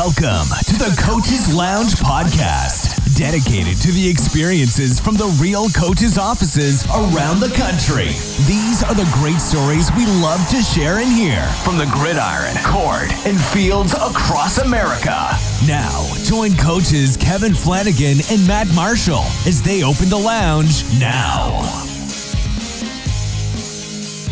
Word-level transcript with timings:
Welcome 0.00 0.48
to 0.64 0.78
the 0.78 0.96
Coaches 1.04 1.54
Lounge 1.54 1.92
podcast, 1.92 2.96
dedicated 3.18 3.76
to 3.82 3.92
the 3.92 4.08
experiences 4.08 4.98
from 4.98 5.14
the 5.14 5.26
real 5.38 5.68
coaches' 5.76 6.16
offices 6.16 6.86
around 6.86 7.40
the 7.40 7.52
country. 7.52 8.16
These 8.48 8.82
are 8.82 8.94
the 8.94 9.06
great 9.12 9.44
stories 9.44 9.92
we 9.92 10.06
love 10.24 10.40
to 10.48 10.62
share 10.62 11.00
and 11.04 11.12
hear 11.12 11.44
from 11.68 11.76
the 11.76 11.84
gridiron, 11.92 12.56
court, 12.64 13.12
and 13.28 13.38
fields 13.38 13.92
across 13.92 14.56
America. 14.56 15.36
Now, 15.68 16.08
join 16.24 16.56
coaches 16.56 17.18
Kevin 17.18 17.52
Flanagan 17.52 18.24
and 18.32 18.46
Matt 18.48 18.68
Marshall 18.74 19.28
as 19.44 19.60
they 19.60 19.84
open 19.84 20.08
the 20.08 20.16
lounge 20.16 20.80
now. 20.98 21.60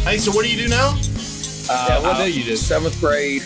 Hey, 0.08 0.16
so 0.16 0.32
what 0.32 0.46
do 0.46 0.50
you 0.50 0.56
do 0.56 0.68
now? 0.68 0.96
Uh, 1.68 1.86
Yeah, 1.90 2.00
what 2.00 2.16
uh, 2.16 2.24
do 2.24 2.32
you 2.32 2.44
do? 2.44 2.56
Seventh 2.56 2.98
grade. 3.00 3.42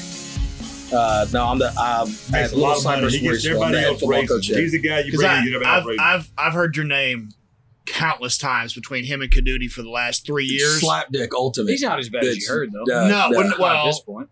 Uh, 0.92 1.26
no, 1.32 1.46
I'm 1.46 1.58
the 1.58 1.68
um, 1.80 2.08
Makes 2.08 2.32
at 2.34 2.52
a 2.52 2.56
lot 2.56 2.76
Little 2.76 2.92
of 2.92 3.00
money. 3.02 3.16
He 3.18 3.20
gets 3.28 3.46
everybody 3.46 3.72
the 3.72 3.78
head 3.80 3.86
else 3.88 4.00
football 4.00 4.10
raises. 4.20 4.28
coach 4.36 4.48
there. 4.48 4.60
He's 4.60 4.72
the 4.72 4.78
guy 4.80 4.98
you 5.00 5.04
Because 5.06 5.20
bring 5.20 5.38
in, 5.38 5.44
you 5.44 5.50
never 5.52 5.64
have 5.64 5.86
I've. 5.86 5.98
I've 6.00 6.30
I've 6.38 6.52
heard 6.52 6.76
your 6.76 6.84
name 6.84 7.30
countless 7.86 8.36
times 8.38 8.74
between 8.74 9.04
him 9.04 9.22
and 9.22 9.30
Caduti 9.30 9.70
for 9.70 9.82
the 9.82 9.90
last 9.90 10.24
three 10.26 10.44
years. 10.44 10.82
Slapdick 10.82 11.28
ultimate. 11.34 11.70
He's 11.70 11.82
not 11.82 11.98
as 11.98 12.08
bad 12.08 12.24
as 12.24 12.36
you 12.36 12.46
heard, 12.48 12.70
though. 12.72 12.82
uh, 12.82 13.08
No, 13.08 13.16
uh, 13.18 13.30
when- 13.30 13.48
Not 13.48 13.58
well- 13.58 13.76
at 13.76 13.86
this 13.86 14.00
point. 14.00 14.28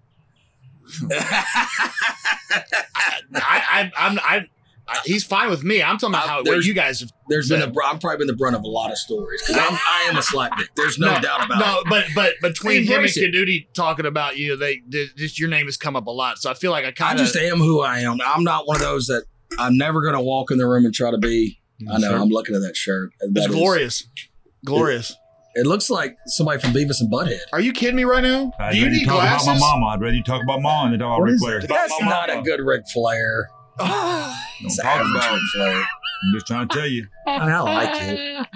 I, 3.33 3.33
I 3.35 3.93
I'm 3.97 4.19
I, 4.19 4.47
I 4.91 4.99
he's 5.05 5.23
fine 5.25 5.49
with 5.51 5.63
me. 5.63 5.83
I'm 5.83 5.97
talking 5.99 6.15
about 6.15 6.25
Uh, 6.25 6.29
how 6.29 6.37
what 6.39 6.45
there's- 6.47 6.67
you 6.67 6.75
guys 6.75 7.01
have. 7.01 7.11
There's 7.29 7.49
been 7.49 7.63
a, 7.63 7.67
Yeah. 7.67 7.71
br- 7.71 7.83
I've 7.85 8.01
probably 8.01 8.19
been 8.19 8.27
the 8.27 8.35
brunt 8.37 8.57
of 8.57 8.63
a 8.65 8.69
lot 8.69 8.91
of 8.91 8.99
stories. 8.99 9.41
'Cause 9.47 9.57
I'm, 9.57 9.75
I 9.75 10.07
am 10.11 10.17
a 10.17 10.21
slapdick. 10.21 10.67
There's 10.77 10.99
no, 10.99 11.21
doubt 11.21 11.45
about 11.47 11.61
no, 11.61 11.79
it. 11.81 11.87
but 11.89 12.05
but 12.15 12.33
between 12.43 12.83
him 12.83 13.05
and 13.05 13.07
Embrace 13.07 13.17
it. 13.17 13.33
Caduti 13.33 13.67
talking 13.73 14.05
about 14.07 14.37
you, 14.37 14.57
they 14.57 14.81
just 15.17 15.39
your 15.39 15.49
name 15.49 15.67
has 15.67 15.77
come 15.77 15.95
up 15.97 16.07
a 16.07 16.11
lot. 16.11 16.39
So 16.39 16.51
I 16.51 16.55
feel 16.55 16.73
like 16.73 16.85
I 16.85 16.89
I 16.89 16.93
kind 16.93 17.19
of 17.21 17.23
I 17.23 17.25
just 17.25 17.37
am 17.37 17.59
who 17.59 17.81
I 17.83 18.01
am. 18.01 18.19
I'm 18.27 18.43
not 18.45 18.67
one 18.67 18.77
of 18.77 18.83
those 18.83 19.07
that 19.07 19.25
I'm 19.59 19.77
never 19.77 20.01
going 20.03 20.15
to 20.15 20.21
walk 20.21 20.51
in 20.51 20.59
the 20.59 20.67
room 20.67 20.85
and 20.85 20.93
try 20.95 21.11
to 21.11 21.19
be. 21.19 21.61
I 21.91 21.99
know. 21.99 22.21
I'm 22.21 22.29
looking 22.29 22.55
at 22.57 22.61
that 22.63 22.77
shirt. 22.77 23.13
and 23.21 23.37
it's 23.37 23.47
that 23.47 23.51
is- 23.53 23.57
glorious, 23.57 24.07
glorious. 24.65 25.17
it 25.55 25.67
looks 25.67 25.89
like 25.89 26.17
somebody 26.27 26.61
from 26.61 26.73
Beavis 26.73 27.01
and 27.01 27.11
Butthead. 27.13 27.39
Are 27.53 27.61
you 27.61 27.73
kidding 27.73 27.97
me 27.97 28.05
right 28.05 28.23
now? 28.23 28.53
I'd 28.59 28.73
do 28.73 28.79
you 28.79 28.91
need 28.91 29.05
talk 29.07 29.15
glasses? 29.21 29.47
about 29.49 29.61
my 29.61 29.61
mama. 29.61 29.87
I'd 29.87 30.01
rather 30.01 30.15
you 30.15 30.23
talk 30.23 30.43
about 30.43 30.61
mom 30.63 30.91
than 30.91 31.01
talk 31.01 31.07
about 31.07 31.21
What 31.21 31.31
Ric 31.31 31.39
Flair. 31.41 31.61
That's 31.63 32.01
not 32.03 32.29
a 32.31 32.43
good 32.43 32.61
Ric 32.61 32.83
Flair. 32.93 33.49
Don't 33.87 34.67
It's 34.67 34.77
talk 34.83 35.01
about 35.01 35.35
it. 35.37 35.41
Flair. 35.55 35.83
I'm 36.23 36.35
just 36.35 36.47
trying 36.47 36.69
to 36.69 36.77
tell 36.77 36.87
you. 36.87 37.07
I 37.27 37.61
like 37.63 38.03
it. 38.03 38.47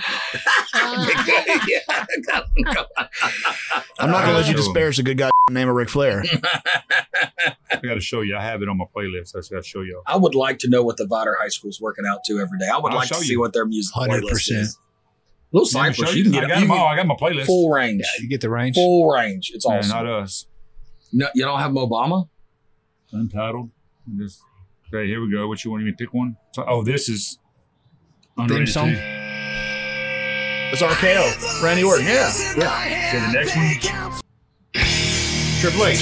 I'm 3.98 4.10
not 4.10 4.24
gonna 4.24 4.34
let 4.38 4.46
you 4.46 4.54
uh, 4.54 4.56
disparage 4.56 4.96
the 4.98 5.02
good 5.02 5.18
guy 5.18 5.30
name 5.50 5.68
of 5.68 5.74
Ric 5.74 5.88
Flair. 5.88 6.24
I 7.72 7.76
got 7.82 7.94
to 7.94 8.00
show 8.00 8.20
you. 8.20 8.36
I 8.36 8.42
have 8.42 8.62
it 8.62 8.68
on 8.68 8.78
my 8.78 8.84
playlist. 8.94 9.34
I 9.34 9.38
just 9.38 9.50
got 9.50 9.62
to 9.62 9.68
show 9.68 9.82
you. 9.82 10.02
I 10.06 10.16
would 10.16 10.34
like 10.34 10.58
to 10.60 10.68
know 10.68 10.82
what 10.82 10.96
the 10.96 11.04
Vidor 11.04 11.34
High 11.40 11.48
School 11.48 11.70
is 11.70 11.80
working 11.80 12.04
out 12.06 12.20
to 12.26 12.38
every 12.40 12.58
day. 12.58 12.68
I 12.72 12.78
would 12.78 12.92
I'll 12.92 12.98
like 12.98 13.08
to 13.08 13.14
show 13.14 13.20
see 13.20 13.32
you. 13.32 13.40
what 13.40 13.52
their 13.52 13.66
music 13.66 13.94
playlist 13.94 14.22
100%. 14.30 14.60
is. 14.60 14.78
Little 15.52 15.80
Let 15.80 15.94
Cypress, 15.94 16.10
show 16.10 16.16
you 16.16 16.22
can 16.24 16.32
get. 16.32 16.44
I 16.44 16.46
get 16.48 16.54
got 16.54 16.60
them 16.60 16.70
all. 16.72 16.86
I 16.86 16.96
got 16.96 17.06
my 17.06 17.14
playlist. 17.14 17.46
full 17.46 17.70
range. 17.70 18.04
You 18.20 18.28
get 18.28 18.40
the 18.40 18.50
range. 18.50 18.74
Full 18.74 19.08
range. 19.10 19.52
It's 19.54 19.66
Man, 19.66 19.78
awesome. 19.78 19.90
not 19.90 20.06
us. 20.06 20.46
No, 21.12 21.28
you 21.34 21.44
don't 21.44 21.60
have 21.60 21.70
Obama? 21.72 22.28
Untitled. 23.12 23.70
Just, 24.18 24.42
okay, 24.94 25.06
here 25.06 25.20
we 25.20 25.30
go. 25.30 25.48
What 25.48 25.64
you 25.64 25.70
want 25.70 25.84
me 25.84 25.90
to 25.90 25.96
pick 25.96 26.12
one? 26.14 26.36
So, 26.52 26.64
oh, 26.68 26.82
this 26.82 27.08
is 27.08 27.38
Theme 28.48 28.66
song? 28.66 28.90
It's 30.72 30.82
RKO, 30.82 31.62
Randy 31.62 31.84
Orton. 31.84 32.04
Yeah, 32.06 32.32
yeah. 32.56 33.06
Okay, 33.08 33.20
the 33.26 33.32
next 33.32 33.56
one. 33.56 34.20
Triple 35.60 35.86
H. 35.86 35.98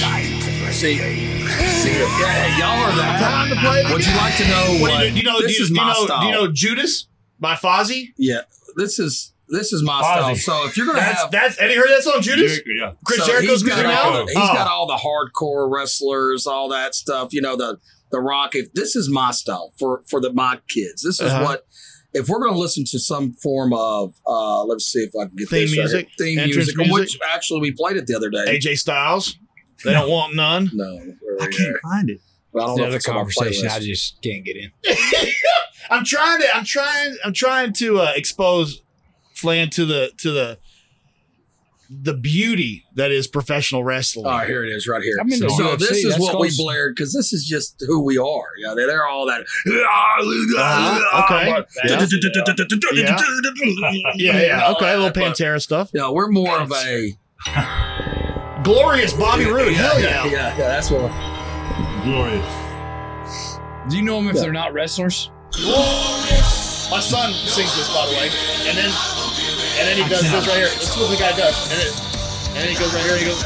See, 0.73 0.97
see, 0.97 0.99
yeah, 0.99 2.57
y'all 2.57 2.83
are 2.83 2.95
that. 2.97 3.19
Time 3.21 3.49
to 3.49 3.55
play. 3.61 3.83
Would 3.93 4.05
you 4.05 4.15
like 4.17 4.35
to 4.37 4.47
know 4.47 4.81
What 4.81 4.91
what? 4.91 4.99
do 5.01 5.05
you, 5.05 5.11
do 5.11 5.17
you 5.17 5.23
know? 5.23 5.39
this 5.41 5.51
do 5.51 5.57
you, 5.57 5.63
is 5.63 5.67
do 5.69 5.73
you 5.75 5.79
my 5.81 5.93
know? 5.93 6.05
style. 6.05 6.21
Do 6.21 6.25
you 6.27 6.31
know 6.33 6.47
Judas 6.51 7.07
by 7.39 7.53
Fozzy? 7.53 8.13
Yeah, 8.17 8.41
this 8.75 8.97
is 8.97 9.33
this 9.49 9.71
is 9.71 9.83
my 9.83 10.01
Fozzy. 10.01 10.35
style. 10.37 10.61
So 10.63 10.65
if 10.67 10.75
you're 10.75 10.87
gonna 10.87 10.99
That's 10.99 11.21
have 11.21 11.31
that's. 11.31 11.61
Eddie 11.61 11.75
heard 11.75 11.89
that 11.89 12.01
song, 12.01 12.21
Judas? 12.21 12.59
Yeah. 12.65 12.93
Chris 13.05 13.19
so 13.19 13.27
Jericho's 13.27 13.61
he's 13.61 13.69
got 13.69 13.85
music 13.85 14.03
all 14.03 14.11
now. 14.13 14.25
He's 14.25 14.35
Oh. 14.37 14.53
got 14.53 14.67
all 14.67 14.87
the 14.87 14.95
hardcore 14.97 15.69
wrestlers, 15.71 16.47
all 16.47 16.69
that 16.69 16.95
stuff. 16.95 17.31
You 17.33 17.41
know 17.41 17.55
the 17.55 17.77
the 18.13 18.21
rock. 18.21 18.55
If 18.55 18.71
this 18.73 18.95
is 18.95 19.09
my 19.09 19.31
style 19.31 19.73
for 19.77 20.03
for 20.09 20.21
the 20.21 20.31
my 20.31 20.59
kids, 20.69 21.01
this 21.03 21.19
is 21.19 21.29
Uh-huh. 21.31 21.43
what. 21.43 21.65
If 22.15 22.29
we're 22.29 22.39
going 22.39 22.53
to 22.53 22.59
listen 22.59 22.83
to 22.91 22.99
some 22.99 23.33
form 23.33 23.73
of, 23.73 24.13
uh, 24.27 24.63
let's 24.65 24.85
see 24.85 24.99
if 24.99 25.09
I 25.19 25.25
can 25.25 25.35
get 25.35 25.49
Theme 25.49 25.61
this 25.67 25.75
music? 25.75 26.07
here. 26.15 26.15
theme 26.27 26.35
music, 26.47 26.77
music? 26.77 26.93
which 26.93 27.17
actually 27.33 27.61
we 27.61 27.71
played 27.71 27.97
it 27.97 28.05
the 28.05 28.15
other 28.15 28.29
day. 28.29 28.45
AJ 28.59 28.77
Styles. 28.77 29.35
They 29.83 29.93
don't 29.93 30.07
want 30.11 30.35
none. 30.35 30.69
No, 30.73 30.99
I 31.41 31.47
can't 31.47 31.75
find 31.81 32.11
it. 32.11 32.19
I 32.55 32.59
don't 32.59 32.67
know 32.67 32.73
if 32.73 32.77
Another 32.81 32.95
it's 32.97 33.05
conversation. 33.07 33.67
I 33.67 33.79
just 33.79 34.21
can't 34.21 34.45
get 34.45 34.57
in. 34.57 34.71
I'm 35.89 36.05
trying 36.05 36.39
to. 36.41 36.55
I'm 36.55 36.63
trying. 36.65 37.17
I'm 37.25 37.33
trying 37.33 37.73
to 37.73 37.99
uh, 38.01 38.11
expose 38.15 38.83
Flan 39.33 39.71
to 39.71 39.85
the 39.85 40.11
to 40.19 40.31
the 40.31 40.59
the 42.01 42.13
beauty 42.13 42.85
that 42.95 43.11
is 43.11 43.27
professional 43.27 43.83
wrestling. 43.83 44.25
Oh, 44.25 44.39
here 44.39 44.63
it 44.63 44.69
is, 44.69 44.87
right 44.87 45.03
here. 45.03 45.17
I'm 45.19 45.29
in 45.31 45.39
so 45.39 45.47
UFC, 45.47 45.79
this 45.79 45.91
is 45.91 46.03
that's 46.11 46.21
what 46.21 46.39
we 46.39 46.47
close. 46.47 46.57
blared 46.57 46.95
because 46.95 47.13
this 47.13 47.33
is 47.33 47.45
just 47.45 47.83
who 47.87 48.03
we 48.03 48.17
are. 48.17 48.47
Yeah, 48.57 48.73
they're, 48.75 48.87
they're 48.87 49.07
all 49.07 49.25
that. 49.27 49.41
Uh-huh, 49.41 51.23
okay. 51.23 51.63
Yeah, 54.15 54.41
yeah. 54.41 54.71
Okay, 54.71 54.93
a 54.93 54.97
little 54.97 55.11
Pantera 55.11 55.61
stuff. 55.61 55.89
Yeah, 55.93 56.09
we're 56.09 56.29
more 56.29 56.59
of 56.59 56.71
a. 56.71 57.13
Glorious 58.63 59.13
Bobby 59.13 59.45
Roode. 59.45 59.73
Hell 59.73 59.99
yeah. 59.99 60.25
yeah, 60.25 60.31
yeah. 60.31 60.55
That's 60.55 60.89
what. 60.89 61.11
Glorious. 62.03 63.59
Do 63.89 63.97
you 63.97 64.03
know 64.03 64.17
them 64.17 64.29
if 64.29 64.35
they're 64.35 64.53
not 64.53 64.73
wrestlers? 64.73 65.29
My 65.53 66.99
son 66.99 67.33
sings 67.33 67.75
this, 67.75 67.89
by 67.93 68.05
the 68.07 68.13
way, 68.13 68.29
and 68.67 68.77
then 68.77 68.89
and 69.79 69.87
then 69.87 69.97
he 69.97 70.03
does 70.09 70.21
this 70.21 70.47
right 70.47 70.57
here. 70.57 70.65
This 70.67 70.89
is 70.89 70.97
what 70.97 71.09
the 71.09 71.17
guy 71.17 71.35
does, 71.37 71.71
and 71.71 71.81
then 71.81 71.93
and 72.55 72.63
then 72.63 72.69
he 72.69 72.75
goes 72.79 72.93
right 72.93 73.03
here. 73.03 73.13
and 73.13 73.21
He 73.21 73.25
goes. 73.27 73.43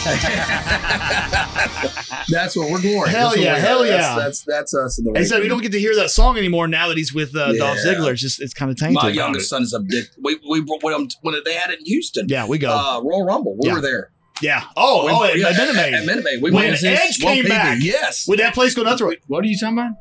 That's 2.30 2.56
what 2.56 2.70
we're 2.70 2.80
going. 2.82 3.10
Hell 3.10 3.30
That's 3.30 3.42
yeah, 3.42 3.56
hell 3.56 3.82
That's- 3.82 4.00
yeah. 4.08 4.14
That's 4.16 4.44
that's, 4.44 4.74
us 4.74 4.98
in 4.98 5.04
the. 5.04 5.18
He 5.18 5.24
said 5.26 5.42
we 5.42 5.48
don't 5.48 5.60
get 5.62 5.72
to 5.72 5.80
hear 5.80 5.94
that 5.96 6.10
song 6.10 6.38
anymore 6.38 6.68
now 6.68 6.88
that 6.88 6.96
he's 6.96 7.12
with 7.12 7.34
uh, 7.36 7.52
Dolph 7.52 7.78
Yeah. 7.84 7.94
Ziggler. 7.94 8.12
It's 8.12 8.20
just 8.20 8.40
it's 8.40 8.54
kind 8.54 8.70
of 8.70 8.76
tainted. 8.78 8.94
My 9.02 9.08
youngest 9.10 9.50
son 9.50 9.62
is 9.62 9.74
a 9.74 9.82
dick. 9.82 10.06
We 10.22 10.38
we 10.48 10.60
when, 10.80 11.08
when 11.22 11.34
they 11.44 11.54
had 11.54 11.70
it 11.70 11.80
in 11.80 11.86
Houston. 11.86 12.26
yeah, 12.28 12.46
we 12.46 12.58
go. 12.58 12.70
Uh, 12.70 13.00
Royal 13.02 13.24
Rumble. 13.24 13.56
We 13.60 13.68
Yeah. 13.68 13.74
were 13.74 13.80
there. 13.82 14.10
yeah. 14.40 14.64
Oh, 14.76 15.08
oh, 15.10 15.24
at, 15.24 15.36
yeah, 15.36 15.48
at 15.48 15.56
Minute 15.56 15.76
At 15.76 15.90
Maid. 15.92 16.06
Minute 16.06 16.24
Maid. 16.24 16.42
We 16.42 16.50
When 16.50 16.70
went 16.70 16.82
Edge 16.82 17.18
Will 17.20 17.28
came 17.28 17.36
Peavy, 17.42 17.48
back. 17.48 17.78
Yes. 17.82 18.26
Would 18.28 18.38
that 18.38 18.54
place 18.54 18.74
go 18.74 18.82
nuts? 18.84 19.02
Or, 19.02 19.14
What 19.26 19.44
are 19.44 19.48
you 19.48 19.58
talking 19.58 19.76
about? 19.78 19.92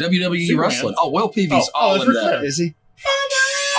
WWE 0.00 0.46
Superman. 0.46 0.60
wrestling. 0.60 0.94
Oh, 0.98 1.10
Will 1.10 1.28
Peavy's 1.28 1.68
Oh, 1.68 1.70
oh, 1.74 1.78
all 1.80 1.92
that's 1.94 2.04
in 2.04 2.08
Ric 2.10 2.16
that. 2.22 2.22
Flair. 2.30 2.44
Is 2.44 2.58
he? 2.58 2.74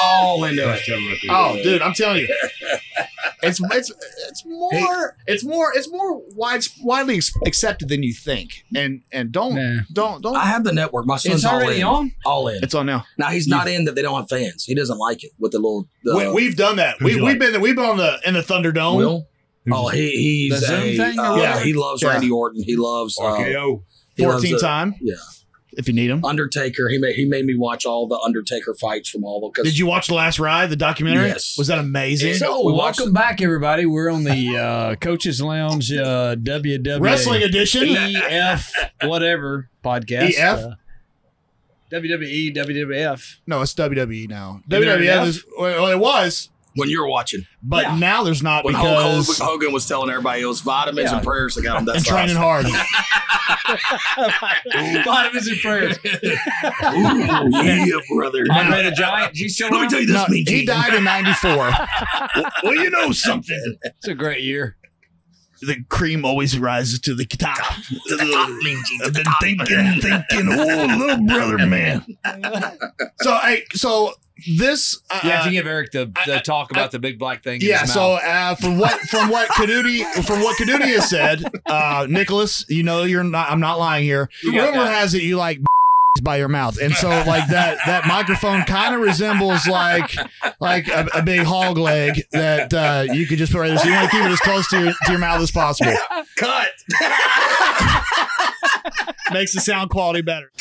All 0.02 0.44
into 0.44 0.62
it. 0.74 0.82
There. 0.88 1.32
oh, 1.32 1.56
dude, 1.64 1.82
I'm 1.82 1.94
telling 1.94 2.22
you, 2.22 2.28
it's 3.44 3.60
it's 3.72 3.92
it's 4.30 4.44
more 4.46 5.16
it's 5.26 5.44
more 5.44 5.72
it's 5.74 5.90
more 5.90 6.22
wide, 6.36 6.64
widely 6.84 7.20
accepted 7.46 7.90
than 7.90 8.04
you 8.04 8.14
think. 8.14 8.66
And 8.76 9.02
and 9.12 9.32
don't 9.32 9.56
Nah. 9.56 9.82
don't 9.92 10.22
don't. 10.22 10.36
I 10.36 10.46
have 10.46 10.64
the 10.64 10.74
network. 10.74 11.06
My 11.08 11.16
son's 11.18 11.36
It's 11.38 11.46
all 11.46 11.56
already 11.56 11.80
in. 11.80 11.88
on. 11.88 12.12
All 12.26 12.48
in. 12.50 12.62
it's 12.64 12.76
on 12.76 12.86
now. 12.86 13.06
Now 13.18 13.30
he's 13.30 13.48
not 13.48 13.68
in 13.68 13.86
that 13.86 13.96
they 13.96 14.02
don't 14.02 14.16
have 14.16 14.30
fans. 14.30 14.66
He 14.66 14.76
doesn't 14.76 14.98
like 14.98 15.24
it 15.24 15.32
with 15.40 15.54
the 15.54 15.60
little. 15.60 15.88
The, 16.04 16.16
we, 16.18 16.32
we've 16.32 16.56
done 16.58 16.76
that. 16.76 16.98
We, 17.00 17.16
we've 17.16 17.24
like? 17.24 17.40
been 17.40 17.62
we've 17.62 17.76
been 17.76 17.86
on 17.86 17.98
the 17.98 18.20
in 18.26 18.34
the 18.36 18.42
Thunderdome. 18.42 18.98
Will. 18.98 19.28
Oh, 19.72 19.88
he, 19.88 20.12
he's 20.50 20.60
The 20.60 20.68
Zoom 20.68 20.80
a, 20.82 20.98
thing 20.98 21.20
uh, 21.20 21.36
yeah. 21.38 21.64
He 21.64 21.74
loves 21.74 22.04
Yeah. 22.04 22.10
Randy 22.10 22.30
Orton. 22.30 22.62
He 22.64 22.76
loves 22.76 23.18
uh, 23.20 23.24
RKO. 23.24 23.84
he 24.16 24.28
loves 24.28 24.44
14 24.44 24.60
time. 24.60 24.94
Yeah. 25.02 25.16
If 25.78 25.88
you 25.88 25.94
need 25.94 26.08
them. 26.08 26.24
Undertaker. 26.24 26.88
He 26.90 26.98
made 26.98 27.16
he 27.16 27.26
made 27.26 27.46
me 27.46 27.56
watch 27.56 27.86
all 27.86 28.08
the 28.08 28.18
Undertaker 28.20 28.74
fights 28.74 29.10
from 29.10 29.24
all 29.24 29.42
the. 29.42 29.50
'cause- 29.50 29.66
Did 29.66 29.78
you 29.78 29.86
watch 29.86 30.08
the 30.08 30.14
last 30.14 30.40
ride, 30.40 30.70
the 30.70 30.76
documentary? 30.76 31.28
Yes. 31.28 31.56
Was 31.58 31.68
that 31.68 31.80
amazing? 31.80 32.36
So- 32.36 32.46
So 32.46 32.66
We 32.68 32.74
watched- 32.74 33.00
welcome 33.00 33.14
back, 33.14 33.42
everybody. 33.42 33.86
We're 33.86 34.10
on 34.12 34.24
the 34.24 34.58
uh, 34.58 34.96
Coaches 34.96 35.42
Lounge 35.42 35.92
uh, 35.92 36.36
WW 36.36 37.00
Wrestling 37.02 37.44
edition. 37.44 37.88
EF 37.98 38.72
whatever 39.04 39.70
podcast. 39.84 40.30
EF? 40.38 40.60
Uh, 40.60 40.76
WWE 41.92 42.56
WWF. 42.56 43.36
No, 43.48 43.62
it's 43.62 43.74
WWE 43.74 44.28
now. 44.30 44.62
there 44.68 44.82
WWF 44.82 45.02
enough? 45.02 45.28
is 45.28 45.44
well, 45.58 45.88
it 45.88 46.00
was, 46.00 46.50
when 46.76 46.90
you're 46.90 47.08
watching 47.08 47.46
but 47.64 47.84
Yeah. 47.84 47.96
now 47.98 48.24
there's 48.24 48.44
not 48.44 48.64
when 48.66 48.74
Hulk 48.76 48.88
Hogan, 48.98 49.20
because 49.22 49.40
Hogan 49.40 49.72
was 49.74 49.88
telling 49.88 50.10
everybody 50.10 50.42
it 50.42 50.46
was 50.46 50.62
vitamins 50.62 51.10
Yeah. 51.10 51.18
and 51.18 51.26
prayers 51.26 51.56
that 51.56 51.64
got 51.64 51.80
him 51.80 51.86
that 51.86 51.96
and 51.98 52.06
training 52.06 52.36
hard. 52.36 52.66
Vitamins 55.06 55.48
and 55.48 55.60
prayers. 55.60 55.98
Ooh, 56.06 56.08
yeah, 56.84 58.00
brother. 58.16 58.46
Andre 58.52 58.84
the 58.84 58.92
Giant. 58.96 59.36
He's 59.36 59.56
still 59.56 59.70
Let 59.70 59.82
me 59.82 59.88
tell 59.90 60.00
you 60.02 60.08
this, 60.08 60.16
No, 60.16 60.26
Mean 60.28 60.46
he 60.48 60.58
Gene. 60.60 60.66
died 60.68 60.94
in 60.94 61.04
'94. 61.04 61.72
Well, 62.64 62.76
you 62.76 62.90
know 62.90 63.12
something. 63.12 63.78
It's 63.84 64.08
a 64.08 64.14
great 64.16 64.44
year. 64.44 64.78
the 65.62 65.84
cream 65.90 66.26
always 66.26 66.58
rises 66.60 67.00
to 67.02 67.16
the 67.16 67.26
top. 67.26 67.58
To 68.08 68.16
the 68.16 68.26
top, 68.32 68.50
Mean 68.64 68.82
Gene, 68.88 69.02
I've 69.06 69.14
been 69.14 69.26
thinking, 69.42 70.02
thinking, 70.02 70.50
oh, 70.52 70.96
little 70.98 71.26
brother, 71.26 71.58
man. 71.66 72.06
So, 73.22 73.32
I 73.32 73.64
so 73.74 74.14
this. 74.58 75.00
Uh, 75.10 75.20
You 75.24 75.30
have 75.32 75.46
to 75.46 75.52
give 75.52 75.66
Eric 75.68 75.92
the, 75.92 76.12
the 76.26 76.36
I- 76.38 76.40
talk 76.40 76.72
about 76.72 76.92
the 76.92 77.00
big 77.00 77.18
black 77.20 77.44
thing. 77.44 77.62
in 77.62 77.68
yeah. 77.68 77.82
his 77.82 77.94
So 77.94 78.14
uh, 78.14 78.56
from 78.56 78.78
what 78.78 79.00
from 79.02 79.30
what 79.30 79.50
Caduti 79.50 80.04
from 80.26 80.42
what 80.42 80.58
Caduti 80.58 80.94
has 80.96 81.10
said, 81.10 81.44
uh, 81.66 82.08
Nicholas, 82.10 82.66
you 82.70 82.84
know 82.84 83.04
you're 83.04 83.24
not. 83.24 83.50
I'm 83.50 83.60
not 83.60 83.80
lying 83.80 84.04
here. 84.04 84.30
You 84.44 84.54
got 84.54 84.70
Rumor 84.72 84.84
that. 84.86 84.94
has 84.94 85.14
it 85.14 85.24
you 85.24 85.38
like 85.38 85.60
by 86.22 86.38
your 86.38 86.48
mouth, 86.48 86.78
and 86.82 86.94
so 86.94 87.10
like 87.10 87.48
that 87.50 87.78
that 87.86 88.08
microphone 88.08 88.64
kind 88.64 88.96
of 88.96 89.02
resembles 89.02 89.68
like 89.68 90.16
like 90.62 90.88
a, 90.88 91.08
a 91.14 91.22
big 91.22 91.42
hog 91.42 91.78
leg 91.78 92.24
that 92.32 92.74
uh, 92.74 93.06
you 93.14 93.26
could 93.28 93.38
just 93.38 93.52
put 93.52 93.60
right 93.60 93.68
there. 93.70 93.78
So 93.80 93.88
you 93.90 93.94
want 93.94 94.10
to 94.10 94.16
keep 94.18 94.26
it 94.26 94.32
as 94.32 94.40
close 94.40 94.68
to 94.70 94.80
your 94.82 94.94
to 94.94 95.12
your 95.12 95.20
mouth 95.20 95.42
as 95.42 95.52
possible. 95.52 95.94
Cut. 96.38 96.70
Makes 99.32 99.54
the 99.54 99.60
sound 99.60 99.90
quality 99.90 100.22
better. 100.22 100.52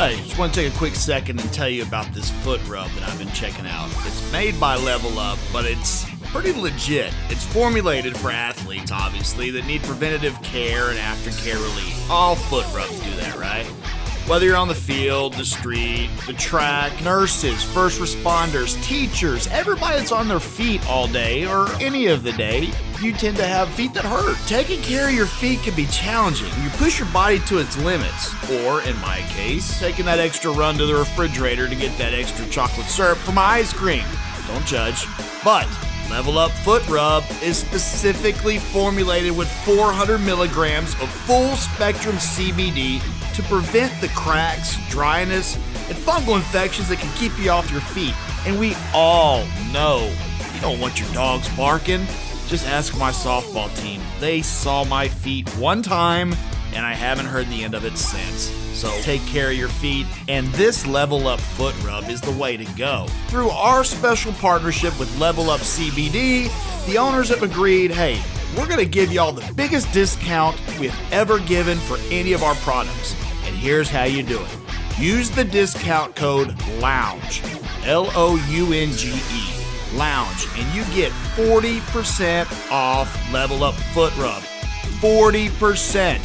Hey, 0.00 0.16
just 0.16 0.38
want 0.38 0.54
to 0.54 0.62
take 0.62 0.74
a 0.74 0.78
quick 0.78 0.94
second 0.94 1.42
and 1.42 1.52
tell 1.52 1.68
you 1.68 1.82
about 1.82 2.10
this 2.14 2.30
foot 2.30 2.66
rub 2.66 2.90
that 2.92 3.06
I've 3.06 3.18
been 3.18 3.30
checking 3.32 3.66
out. 3.66 3.86
It's 4.06 4.32
made 4.32 4.58
by 4.58 4.76
Level 4.76 5.18
Up, 5.18 5.38
but 5.52 5.66
it's 5.66 6.06
pretty 6.28 6.58
legit. 6.58 7.12
It's 7.28 7.44
formulated 7.44 8.16
for 8.16 8.30
athletes, 8.30 8.90
obviously, 8.90 9.50
that 9.50 9.66
need 9.66 9.82
preventative 9.82 10.40
care 10.42 10.88
and 10.88 10.98
aftercare 10.98 11.62
relief. 11.62 12.10
All 12.10 12.34
foot 12.34 12.64
rubs 12.74 12.98
do 13.00 13.14
that, 13.16 13.36
right? 13.36 13.66
Whether 14.26 14.46
you're 14.46 14.56
on 14.56 14.68
the 14.68 14.74
field, 14.74 15.34
the 15.34 15.44
street, 15.44 16.08
the 16.26 16.32
track, 16.32 17.04
nurses, 17.04 17.62
first 17.62 18.00
responders, 18.00 18.82
teachers, 18.82 19.48
everybody 19.48 19.98
that's 19.98 20.12
on 20.12 20.28
their 20.28 20.40
feet 20.40 20.82
all 20.88 21.08
day 21.08 21.44
or 21.46 21.70
any 21.72 22.06
of 22.06 22.22
the 22.22 22.32
day, 22.32 22.70
you 23.02 23.12
tend 23.12 23.36
to 23.38 23.46
have 23.46 23.70
feet 23.70 23.94
that 23.94 24.04
hurt. 24.04 24.36
Taking 24.46 24.80
care 24.82 25.08
of 25.08 25.14
your 25.14 25.26
feet 25.26 25.60
can 25.60 25.74
be 25.74 25.86
challenging. 25.86 26.48
You 26.62 26.68
push 26.70 26.98
your 26.98 27.08
body 27.08 27.38
to 27.40 27.58
its 27.58 27.76
limits, 27.78 28.34
or 28.64 28.82
in 28.82 28.98
my 29.00 29.20
case, 29.28 29.78
taking 29.78 30.04
that 30.04 30.18
extra 30.18 30.50
run 30.50 30.76
to 30.76 30.86
the 30.86 30.94
refrigerator 30.94 31.68
to 31.68 31.74
get 31.74 31.96
that 31.98 32.12
extra 32.12 32.46
chocolate 32.46 32.86
syrup 32.86 33.18
for 33.18 33.32
my 33.32 33.42
ice 33.42 33.72
cream. 33.72 34.04
Don't 34.46 34.66
judge. 34.66 35.06
But 35.42 35.68
Level 36.10 36.38
Up 36.38 36.50
Foot 36.50 36.86
Rub 36.88 37.24
is 37.42 37.56
specifically 37.56 38.58
formulated 38.58 39.36
with 39.36 39.50
400 39.64 40.18
milligrams 40.18 40.92
of 40.94 41.08
full 41.08 41.54
spectrum 41.56 42.16
CBD 42.16 43.00
to 43.34 43.42
prevent 43.44 43.98
the 44.00 44.08
cracks, 44.08 44.76
dryness, 44.90 45.56
and 45.88 45.96
fungal 45.96 46.36
infections 46.36 46.88
that 46.88 46.98
can 46.98 47.14
keep 47.16 47.38
you 47.38 47.50
off 47.50 47.70
your 47.70 47.80
feet. 47.80 48.14
And 48.46 48.58
we 48.58 48.74
all 48.92 49.46
know 49.72 50.12
you 50.54 50.60
don't 50.60 50.80
want 50.80 51.00
your 51.00 51.10
dogs 51.12 51.48
barking. 51.56 52.06
Just 52.50 52.66
ask 52.66 52.98
my 52.98 53.12
softball 53.12 53.72
team. 53.80 54.02
They 54.18 54.42
saw 54.42 54.82
my 54.82 55.06
feet 55.06 55.48
one 55.50 55.82
time, 55.82 56.34
and 56.74 56.84
I 56.84 56.94
haven't 56.94 57.26
heard 57.26 57.46
the 57.46 57.62
end 57.62 57.74
of 57.74 57.84
it 57.84 57.96
since. 57.96 58.50
So 58.76 58.90
take 59.02 59.24
care 59.26 59.50
of 59.50 59.56
your 59.56 59.68
feet, 59.68 60.04
and 60.26 60.48
this 60.48 60.84
Level 60.84 61.28
Up 61.28 61.38
Foot 61.38 61.80
Rub 61.84 62.08
is 62.08 62.20
the 62.20 62.32
way 62.32 62.56
to 62.56 62.64
go. 62.76 63.06
Through 63.28 63.50
our 63.50 63.84
special 63.84 64.32
partnership 64.32 64.98
with 64.98 65.16
Level 65.16 65.48
Up 65.48 65.60
CBD, 65.60 66.50
the 66.86 66.98
owners 66.98 67.28
have 67.28 67.44
agreed 67.44 67.92
hey, 67.92 68.20
we're 68.56 68.66
going 68.66 68.80
to 68.80 68.84
give 68.84 69.12
y'all 69.12 69.30
the 69.30 69.54
biggest 69.54 69.92
discount 69.92 70.60
we've 70.80 70.92
ever 71.12 71.38
given 71.38 71.78
for 71.78 71.98
any 72.10 72.32
of 72.32 72.42
our 72.42 72.56
products. 72.56 73.14
And 73.46 73.54
here's 73.54 73.88
how 73.88 74.04
you 74.04 74.24
do 74.24 74.42
it 74.42 74.58
use 74.98 75.30
the 75.30 75.44
discount 75.44 76.16
code 76.16 76.60
LOUNGE, 76.80 77.42
L 77.84 78.10
O 78.16 78.44
U 78.50 78.72
N 78.72 78.90
G 78.90 79.12
E, 79.12 79.59
LOUNGE, 79.94 80.48
and 80.56 80.74
you 80.74 80.84
get 80.94 81.12
40% 81.36 82.70
off 82.70 83.32
Level 83.32 83.64
Up 83.64 83.74
Foot 83.74 84.16
Rub. 84.16 84.42
40%, 85.00 86.20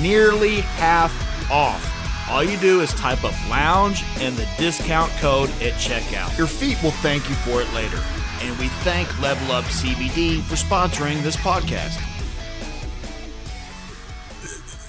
nearly 0.00 0.60
half 0.60 1.12
off. 1.50 1.86
All 2.30 2.44
you 2.44 2.56
do 2.58 2.80
is 2.80 2.92
type 2.94 3.24
up 3.24 3.34
lounge 3.48 4.04
and 4.18 4.36
the 4.36 4.46
discount 4.56 5.10
code 5.12 5.50
at 5.62 5.72
checkout. 5.74 6.36
Your 6.38 6.46
feet 6.46 6.80
will 6.82 6.92
thank 6.92 7.28
you 7.28 7.34
for 7.36 7.60
it 7.60 7.72
later. 7.74 8.00
And 8.42 8.56
we 8.58 8.68
thank 8.84 9.20
Level 9.20 9.50
Up 9.52 9.64
CBD 9.64 10.40
for 10.42 10.54
sponsoring 10.54 11.22
this 11.22 11.36
podcast. 11.36 11.98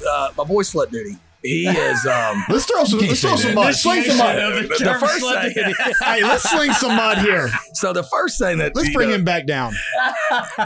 Uh, 0.08 0.32
my 0.38 0.44
boy 0.44 0.62
Slut 0.62 0.92
Duty. 0.92 1.18
He 1.44 1.68
is. 1.68 2.06
Um, 2.06 2.44
Let's 2.50 2.66
throw 2.66 2.84
some, 2.84 3.00
let's 3.00 3.22
throw 3.22 3.36
some 3.36 3.56
mud. 3.56 3.74
Sling 3.74 4.04
some 4.04 4.18
mud. 4.18 4.36
the, 4.36 4.68
the 4.68 4.98
first 5.00 5.56
thing. 5.56 5.74
Hey, 6.04 6.22
let's 6.24 6.48
sling 6.50 6.72
some 6.74 6.96
mud 6.96 7.18
here. 7.20 7.50
So 7.74 7.94
the 7.94 8.04
first 8.04 8.38
thing 8.40 8.60
that 8.60 8.76
Let's 8.76 8.94
bring 8.94 9.10
know, 9.10 9.16
him 9.16 9.24
back 9.24 9.48
down. 9.48 9.74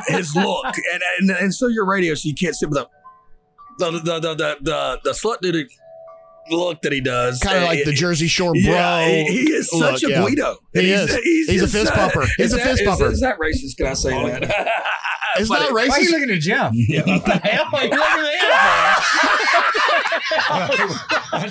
his 0.08 0.36
look, 0.36 0.66
and, 0.94 1.02
and 1.20 1.30
and 1.30 1.54
so 1.54 1.68
your 1.68 1.86
radio, 1.86 2.14
so 2.14 2.28
you 2.28 2.36
can't 2.36 2.56
see 2.56 2.66
the 2.66 2.88
the 3.80 3.92
the 3.92 4.00
the 4.00 4.20
the, 4.36 4.58
the, 4.62 5.00
the 5.06 5.12
Slut 5.12 5.40
Duty 5.42 5.68
look 6.50 6.82
that 6.84 6.92
he 6.92 7.02
does. 7.02 7.40
Kind 7.40 7.58
of 7.58 7.64
Uh, 7.64 7.68
like 7.68 7.84
the 7.86 7.94
Jersey 7.94 8.28
Shore 8.28 8.52
bro. 8.54 8.62
Yeah, 8.62 9.06
he, 9.08 9.24
he 9.46 9.52
is 9.52 9.70
such 9.70 10.04
look, 10.04 10.12
a 10.12 10.14
yeah. 10.14 10.22
Guido. 10.22 10.58
He 10.74 10.80
And 10.94 11.10
is. 11.10 11.16
He's 11.48 11.62
a 11.64 11.68
fist 11.68 11.94
pumper. 11.94 12.26
He's 12.38 12.54
a 12.54 12.58
that- 12.58 12.66
fist 12.66 12.82
is- 12.82 12.88
pumper. 12.88 13.08
Is 13.12 13.20
that 13.22 13.38
racist? 13.40 13.78
Can 13.78 13.88
I 13.88 13.94
say 13.94 14.10
that? 14.12 14.70
It's 15.38 15.50
But 15.50 15.60
not 15.60 15.70
it- 15.70 15.74
Why 15.74 15.88
are 15.90 16.00
you 16.02 16.12
looking 16.12 16.30
at 16.32 16.40
Jeff? 16.40 16.72
Yeah. 16.76 17.02
What 17.06 17.26
the 17.26 17.32
hell? 17.34 17.66
Are 17.74 17.84
you 17.84 17.90
looking 17.90 18.26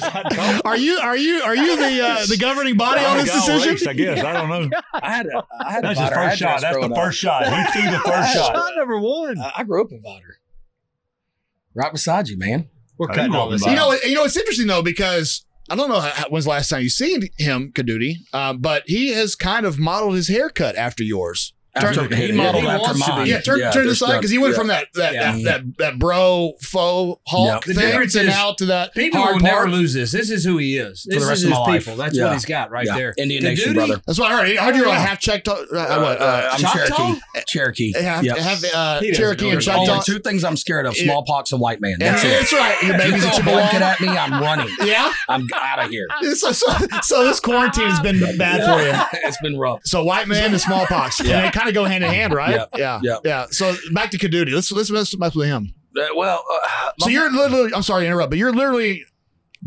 at 0.09 0.33
him 0.33 0.61
Are 0.65 0.77
you 0.77 0.99
are 1.03 1.17
you 1.17 1.43
are 1.43 1.55
you 1.55 1.77
the 1.77 2.01
uh, 2.05 2.27
the 2.27 2.37
governing 2.39 2.77
body 2.77 3.05
on 3.05 3.19
this 3.19 3.29
Got 3.29 3.47
decision? 3.47 3.73
raced, 3.73 3.87
I 3.89 3.93
guess. 3.93 4.25
I 4.25 4.33
don't 4.33 4.49
know. 4.71 4.71
I 4.95 5.11
had 5.11 5.27
a, 5.27 5.45
I 5.61 5.73
had 5.73 5.85
a 5.85 5.89
That's 5.89 6.01
his 6.01 6.09
Vidor 6.11 6.15
first 6.15 6.39
shot. 6.39 6.61
That's 6.61 6.75
the 6.75 6.81
growing 6.81 6.93
up. 6.93 6.99
first 6.99 7.19
shot. 7.19 7.45
He 7.45 7.81
threw 7.83 7.91
the 7.91 7.99
first 7.99 8.33
for? 8.33 8.39
shot. 8.39 8.55
Shot 8.57 8.73
number 8.77 8.99
one. 8.99 9.39
I 9.41 9.53
I 9.59 9.65
grew 9.65 9.83
up 9.85 9.93
in 9.93 10.01
Vidor. 10.03 10.21
Right 11.75 11.93
beside 11.93 12.29
you, 12.29 12.39
man. 12.39 12.69
We're 12.99 13.11
I 13.11 13.15
cutting 13.15 13.35
all 13.35 13.49
this 13.49 13.65
You 13.65 13.75
know, 13.75 13.93
you 14.05 14.15
know, 14.15 14.25
it's 14.25 14.37
interesting 14.37 14.67
though 14.67 14.83
because 14.83 15.45
I 15.71 15.77
don't 15.77 15.89
know 15.89 16.01
how, 16.01 16.29
when's 16.29 16.45
the 16.45 16.51
last 16.51 16.69
time 16.69 16.83
you've 16.83 16.93
seen 16.93 17.29
him, 17.39 17.73
Kaduti, 17.73 18.17
uh, 18.33 18.53
but 18.53 18.85
he 18.87 19.13
has 19.13 19.35
kind 19.35 19.65
of 19.65 19.79
modeled 19.79 20.15
his 20.15 20.29
haircut 20.29 20.77
after 20.77 21.03
yours. 21.03 21.55
After, 21.77 22.07
Turn- 22.09 22.13
he 22.13 22.27
yeah, 22.29 22.35
modeled 22.35 22.63
he 22.65 22.69
after 22.71 22.95
mine. 22.99 23.27
Yeah, 23.27 23.41
turn, 23.41 23.59
turn 23.59 23.71
there's 23.73 23.87
this 23.87 23.99
side 23.99 24.19
because 24.19 24.31
he 24.31 24.39
went 24.39 24.53
yeah. 24.53 24.59
from 24.59 24.69
that 24.69 24.87
that, 24.95 25.13
Yeah. 25.15 25.33
that, 25.33 25.43
that 25.45 25.79
that 25.79 25.99
bro 25.99 26.53
faux 26.61 27.21
Hulk 27.27 27.49
Yeah. 27.49 27.59
The 27.67 27.75
thing 27.81 27.87
difference 27.91 28.13
to 28.13 28.23
now 28.25 28.53
to 28.59 28.67
that 28.67 28.95
People 28.95 29.21
hard 29.21 29.37
will 29.37 29.43
never 29.43 29.69
lose 29.69 29.93
this. 29.93 30.13
This 30.13 30.31
is 30.31 30.45
who 30.45 30.59
he 30.59 30.77
is. 30.79 31.03
For 31.13 31.19
the 31.19 31.27
rest 31.27 31.39
is 31.39 31.45
of 31.45 31.51
his 31.51 31.59
my 31.59 31.65
life. 31.67 31.85
people. 31.85 31.97
That's 31.97 32.17
Yeah. 32.17 32.25
what 32.27 32.33
he's 32.35 32.45
got 32.45 32.71
right 32.71 32.87
Yeah. 32.87 32.97
there. 32.97 33.15
Indian 33.19 33.43
The 33.43 33.49
Nation, 33.51 33.65
duty- 33.73 33.87
brother. 33.87 34.03
That's 34.07 34.19
what 34.21 34.31
I 34.31 34.37
heard. 34.47 34.57
I 34.57 34.65
heard 34.67 34.77
you're 34.77 34.89
on 34.89 34.95
half 34.95 35.19
Choctaw. 35.19 35.53
Uh, 35.53 35.65
what? 35.65 36.21
Uh, 36.21 36.25
Uh, 36.25 36.49
I'm 36.53 36.61
Choctaw? 36.61 36.97
Cherokee. 36.97 37.21
Cherokee. 37.49 37.93
have, 38.01 38.25
Yep. 38.25 38.39
have 38.39 38.65
uh, 38.73 39.01
He 39.01 39.09
doesn't 39.09 39.23
Cherokee 39.23 39.45
know 39.47 39.51
and 39.51 39.59
his 39.59 39.69
Only 39.69 39.87
Choctaw. 39.87 40.03
two 40.05 40.19
things 40.21 40.45
I'm 40.45 40.57
scared 40.57 40.87
of: 40.87 40.97
smallpox 40.97 41.51
and 41.53 41.61
white 41.61 41.81
man. 41.81 41.97
That's 41.99 42.23
it. 42.23 42.29
that's 42.29 42.53
right. 42.53 42.81
Your 42.83 42.95
If 42.95 43.05
you 43.05 43.11
babies 43.13 43.29
throw 43.31 43.39
a 43.39 43.43
blanket 43.43 43.83
at 43.83 44.01
me, 44.01 44.09
I'm 44.09 44.41
running. 44.41 44.69
Yeah. 44.85 45.13
I'm 45.29 45.47
out 45.55 45.85
of 45.85 45.91
here. 45.91 46.07
So, 46.35 46.53
so, 46.53 46.67
so 47.03 47.25
this 47.25 47.41
quarantine 47.41 47.89
has 47.89 48.01
been 48.01 48.21
bad 48.39 48.61
for 48.65 48.83
you. 48.85 49.21
it's 49.29 49.39
been 49.41 49.57
rough. 49.59 49.81
So 49.85 50.03
white 50.05 50.27
man 50.29 50.53
and 50.53 50.61
smallpox, 50.61 51.21
Yeah. 51.25 51.51
And 51.67 51.75
kind 51.75 51.77
of 51.77 51.83
go 51.83 51.85
hand 51.85 52.05
in 52.05 52.11
hand, 52.11 52.33
right? 52.43 52.55
Yeah. 52.55 52.67
yeah, 52.77 53.01
Yeah. 53.03 53.17
yeah. 53.25 53.47
So 53.51 53.75
back 53.93 54.11
to 54.13 54.19
Kaduti. 54.19 54.53
Let's 54.55 54.71
let's 54.73 54.91
mess, 54.91 55.17
mess 55.17 55.35
with 55.35 55.49
him. 55.49 55.75
Uh, 55.97 56.07
well, 56.17 56.45
uh, 56.53 56.91
So 57.01 57.09
you're 57.09 57.31
literally. 57.31 57.73
I'm 57.75 57.83
sorry 57.83 58.03
to 58.03 58.07
interrupt, 58.09 58.31
but 58.31 58.39
you're 58.39 58.53
literally. 58.53 59.05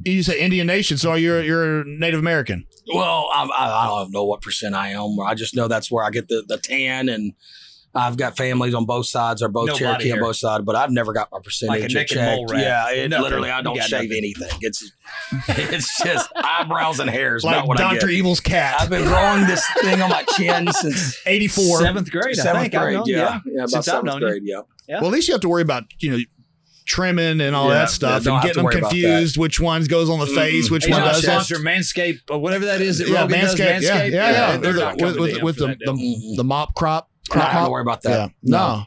You 0.06 0.22
say 0.22 0.40
Indian 0.40 0.68
nation, 0.68 0.98
so 0.98 1.16
you're 1.16 1.42
you're 1.42 1.84
Native 1.86 2.20
American. 2.20 2.66
well, 2.94 3.30
I'm, 3.34 3.50
I, 3.52 3.66
I 3.68 3.88
don't 3.88 4.12
know 4.12 4.26
what 4.26 4.42
percent 4.42 4.76
I 4.76 4.90
am. 4.90 5.20
I 5.20 5.34
just 5.34 5.56
know 5.56 5.68
that's 5.68 5.90
where 5.90 6.04
I 6.06 6.12
get 6.12 6.28
the, 6.28 6.44
the 6.48 6.58
tan, 6.60 7.10
and 7.10 7.34
I've 7.98 8.16
got 8.18 8.38
families 8.38 8.74
on 8.74 8.86
both 8.86 9.08
sides, 9.08 9.42
or 9.42 9.50
both 9.50 9.68
Nobody 9.68 9.84
Cherokee 9.86 10.12
on 10.12 10.20
both 10.20 10.36
sides, 10.36 10.64
but 10.64 10.76
I've 10.76 10.92
never 10.92 11.14
got 11.14 11.30
my 11.32 11.40
percentage 11.44 11.82
Like 11.82 11.90
a 11.90 11.94
naked 11.94 12.08
checked. 12.18 12.38
mole. 12.52 12.60
Yeah, 12.60 12.92
it, 12.92 13.10
Nothing. 13.10 13.24
literally, 13.24 13.50
I 13.50 13.62
don't 13.62 13.82
shave 13.82 14.10
nothing. 14.10 14.18
anything. 14.18 14.60
It's 14.62 14.92
it's 15.48 16.04
just 16.04 16.30
eyebrows 16.36 17.00
and 17.00 17.10
hairs. 17.10 17.44
Like 17.44 17.56
not 17.58 17.68
what 17.68 17.80
I 17.80 17.94
Doctor 17.94 18.08
get. 18.08 18.16
Evil's 18.16 18.40
cat. 18.40 18.76
I've 18.80 18.90
been 18.90 19.06
growing 19.06 19.48
this 19.48 19.66
thing 19.82 20.02
on 20.02 20.10
my 20.10 20.24
chin 20.36 20.72
since 20.72 21.20
Eighty 21.26 21.48
four. 21.48 21.80
Seventh 21.82 22.12
grade, 22.12 22.38
I 22.40 22.42
seventh 22.44 22.62
think. 22.64 22.76
I've 22.76 22.82
grade. 22.82 22.96
known- 22.98 23.06
yeah, 23.08 23.40
yeah, 23.46 23.54
about 23.60 23.70
Since 23.72 23.76
I've 23.76 23.84
seventh 23.86 24.06
known 24.06 24.22
you. 24.22 24.28
grade. 24.28 24.44
Yeah. 24.46 24.62
Well, 25.02 25.08
at 25.08 25.14
least 25.14 25.28
you 25.28 25.34
have 25.34 25.42
to 25.42 25.50
worry 25.50 25.62
about 25.64 25.84
you 26.00 26.12
know 26.12 26.18
trimming 26.86 27.42
and 27.42 27.54
all 27.56 27.68
Yeah, 27.68 27.74
that 27.80 27.90
stuff, 27.90 28.26
yeah, 28.26 28.34
and 28.36 28.44
getting 28.44 28.64
them 28.64 28.72
confused. 28.72 29.38
Which 29.38 29.60
one 29.60 29.84
goes 29.86 30.10
on 30.10 30.20
the 30.20 30.28
face? 30.28 30.72
Which 30.72 30.86
He's 30.86 30.94
one 30.94 31.02
not 31.02 31.14
does 31.16 31.24
sponsor 31.24 31.58
Manscaped 31.58 32.30
or 32.30 32.40
whatever 32.40 32.66
that 32.66 32.82
is 32.82 33.00
that 33.00 33.10
Yeah, 33.10 33.22
Rogan 33.24 33.42
does. 33.42 33.56
Manscaped. 33.56 33.82
Yeah, 33.82 34.02
Manscaped. 34.02 34.12
yeah, 34.12 34.32
yeah. 34.32 34.58
they're 34.58 34.96
With- 34.96 35.18
with 35.20 35.42
with 35.44 35.56
for 35.58 35.62
the 35.64 35.68
that 35.68 35.80
deal. 35.80 35.96
the, 35.96 36.34
the 36.38 36.44
mop 36.46 36.76
crop. 36.76 37.10
I 37.32 37.34
don't 37.34 37.42
crop 37.42 37.52
have 37.54 37.66
to 37.66 37.72
worry 37.72 37.82
about 37.82 38.02
Yeah. 38.04 38.12
that. 38.12 38.32
No. 38.44 38.86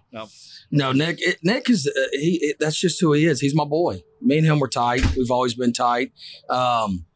No, 0.72 0.92
Nick. 0.92 1.20
It, 1.20 1.38
Nick 1.42 1.68
is 1.68 1.86
uh, 1.86 2.00
he. 2.12 2.38
It, 2.42 2.56
that's 2.60 2.78
just 2.78 3.00
who 3.00 3.12
he 3.12 3.24
is. 3.26 3.40
He's 3.40 3.54
my 3.56 3.64
boy. 3.64 4.02
Me 4.22 4.38
and 4.38 4.46
him 4.46 4.60
were 4.60 4.68
tight. 4.68 5.04
We've 5.16 5.30
always 5.30 5.54
been 5.54 5.72
tight. 5.72 6.12
Um, 6.48 7.06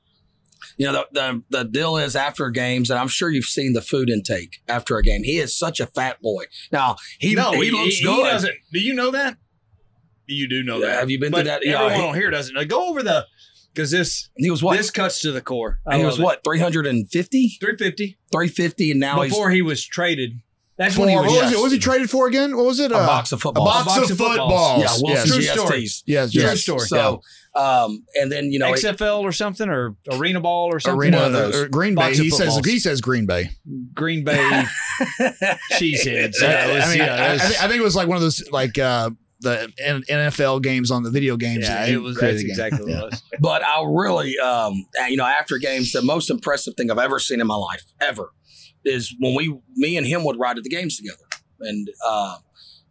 you 0.76 0.86
know, 0.90 1.04
the, 1.12 1.42
the 1.50 1.58
the 1.58 1.64
deal 1.64 1.96
is 1.96 2.16
after 2.16 2.50
games, 2.50 2.90
and 2.90 2.98
I'm 2.98 3.06
sure 3.06 3.30
you've 3.30 3.44
seen 3.44 3.72
the 3.74 3.80
food 3.82 4.10
intake 4.10 4.56
after 4.66 4.96
a 4.96 5.02
game. 5.04 5.22
He 5.22 5.38
is 5.38 5.56
such 5.56 5.78
a 5.78 5.86
fat 5.86 6.20
boy. 6.20 6.44
Now 6.72 6.96
he 7.20 7.34
no, 7.34 7.52
he, 7.52 7.66
he, 7.66 7.70
looks 7.70 7.96
he, 7.98 8.04
good. 8.04 8.24
doesn't. 8.24 8.54
Do 8.72 8.80
you 8.80 8.92
know 8.94 9.12
that? 9.12 9.36
You 10.26 10.48
do 10.48 10.62
know 10.64 10.78
Yeah, 10.78 10.86
that. 10.86 11.00
have 11.00 11.10
you 11.10 11.20
been 11.20 11.30
to 11.30 11.38
but 11.38 11.44
that? 11.44 11.60
Yeah, 11.64 11.82
Everyone 11.82 12.00
he- 12.00 12.08
on 12.08 12.14
here 12.16 12.30
doesn't. 12.30 12.54
Now, 12.54 12.64
go 12.64 12.88
over 12.88 13.02
the 13.04 13.26
because 13.72 13.90
this 13.90 14.30
he 14.36 14.50
was 14.50 14.62
what? 14.62 14.76
this 14.76 14.90
cuts 14.90 15.20
to 15.20 15.30
the 15.32 15.40
core. 15.42 15.78
I 15.86 15.98
he 15.98 16.04
was 16.04 16.18
it. 16.18 16.22
what 16.22 16.42
350, 16.44 17.56
350 17.60 18.16
350, 18.32 18.90
and 18.92 19.00
now 19.00 19.20
before 19.22 19.50
he 19.50 19.62
was 19.62 19.84
traded. 19.86 20.40
That's 20.76 20.94
For, 20.94 21.02
when 21.02 21.10
he 21.10 21.14
what 21.14 21.24
was. 21.26 21.32
was 21.34 21.42
yes. 21.42 21.52
it? 21.52 21.56
What 21.56 21.62
was 21.64 21.72
he 21.72 21.78
traded 21.78 22.10
for 22.10 22.26
again? 22.26 22.56
What 22.56 22.66
was 22.66 22.80
it? 22.80 22.90
A 22.90 22.96
Uh, 22.96 23.06
box 23.06 23.30
of 23.30 23.38
a 23.38 23.42
footballs. 23.42 23.68
box, 23.68 23.84
box 23.86 23.96
of 23.98 24.10
of 24.10 24.18
footballs. 24.18 24.38
footballs. 24.38 24.78
Yeah, 25.02 25.08
Wilson 25.08 25.40
yes. 25.42 25.54
True 25.54 25.62
GSTs. 25.62 25.66
story. 25.66 25.80
Yes, 25.80 26.02
Yes. 26.06 26.34
yes. 26.34 26.60
story. 26.62 26.80
So, 26.80 27.20
um, 27.54 28.04
and 28.20 28.32
then 28.32 28.50
you 28.50 28.58
know, 28.58 28.72
it- 28.72 28.80
XFL 28.82 29.20
or 29.20 29.30
something 29.30 29.68
or 29.68 29.94
Arena 30.10 30.40
Ball 30.40 30.66
or 30.72 30.80
something. 30.80 30.98
Arena 30.98 31.18
One 31.18 31.26
of 31.26 31.32
those. 31.32 31.54
or 31.54 31.68
Green 31.68 31.94
Bay. 31.94 32.02
Box 32.02 32.18
of 32.18 32.24
He 32.24 32.30
says 32.30 32.60
he 32.64 32.78
says 32.80 33.00
Green 33.00 33.24
Bay. 33.26 33.50
Green 33.94 34.24
Bay 34.24 34.64
cheeseheads. 35.72 36.42
I, 36.42 36.46
Yeah, 36.46 36.74
was- 36.74 36.84
I 36.84 36.88
mean, 36.88 36.98
yeah, 36.98 37.14
I, 37.14 37.32
I 37.34 37.38
think- 37.38 37.62
I 37.62 37.68
think 37.68 37.80
it 37.80 37.84
was 37.84 37.96
like 37.96 38.08
one 38.08 38.16
of 38.16 38.22
those 38.22 38.42
like 38.50 38.78
uh, 38.78 39.10
the 39.40 39.70
NFL 40.10 40.62
games 40.62 40.90
on 40.90 41.02
the 41.02 41.10
video 41.10 41.36
games. 41.36 41.64
yeah, 41.66 41.86
it 41.86 42.00
was. 42.02 42.16
That's 42.16 42.40
exactly 42.42 42.90
Yeah. 42.92 43.02
what 43.02 43.04
it 43.06 43.10
was. 43.12 43.22
but 43.40 43.62
I 43.62 43.84
really, 43.86 44.38
um, 44.38 44.86
you 45.08 45.16
know, 45.16 45.24
after 45.26 45.58
games, 45.58 45.92
the 45.92 46.02
most 46.02 46.30
impressive 46.30 46.74
thing 46.76 46.90
I've 46.90 46.98
ever 46.98 47.18
seen 47.18 47.40
in 47.40 47.46
my 47.46 47.54
life, 47.56 47.82
ever, 48.00 48.30
is 48.84 49.14
when 49.20 49.34
we, 49.34 49.56
me 49.76 49.96
and 49.96 50.06
him 50.06 50.24
would 50.24 50.38
ride 50.38 50.56
to 50.56 50.62
the 50.62 50.68
games 50.70 50.96
together. 50.96 51.24
And 51.60 51.88
uh, 52.06 52.36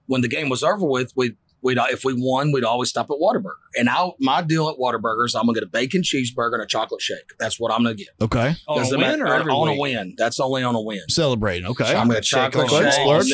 when 0.08 0.22
the 0.22 0.28
game 0.30 0.50
was 0.50 0.64
over 0.64 0.86
with, 0.86 1.12
we 1.16 1.36
we'd 1.62 1.78
if 1.92 2.04
we 2.04 2.14
won, 2.18 2.52
we'd 2.52 2.64
always 2.66 2.90
stop 2.90 3.06
at 3.10 3.16
Whataburger. 3.22 3.54
And 3.78 3.88
I, 3.90 4.10
my 4.20 4.42
deal 4.42 4.68
at 4.70 4.76
Whataburger 4.78 5.26
is 5.26 5.34
I'm 5.36 5.44
gonna 5.46 5.54
get 5.54 5.64
a 5.64 5.68
bacon 5.68 6.02
cheeseburger 6.02 6.54
and 6.56 6.62
a 6.64 6.66
chocolate 6.66 7.02
shake. 7.02 7.32
That's 7.40 7.58
what 7.60 7.72
I'm 7.72 7.84
gonna 7.84 7.96
get. 7.96 8.10
Okay, 8.22 8.56
On 8.68 8.78
a 8.78 8.82
Doesn't 8.82 9.00
win 9.00 9.08
matter- 9.20 9.26
or 9.28 9.34
every 9.36 9.52
on 9.54 9.70
week? 9.70 9.78
a 9.78 9.82
win? 9.82 10.16
That's 10.18 10.40
only 10.42 10.64
on 10.64 10.76
a 10.76 10.82
win. 10.82 11.08
celebrating. 11.10 11.66
Okay, 11.68 11.86
So 11.86 11.96
I'm 11.96 12.08
gonna 12.08 12.22
Shake 12.22 12.52
chocolate 12.52 12.72
on 12.72 12.84
shake. 12.92 13.06
balls. 13.06 13.30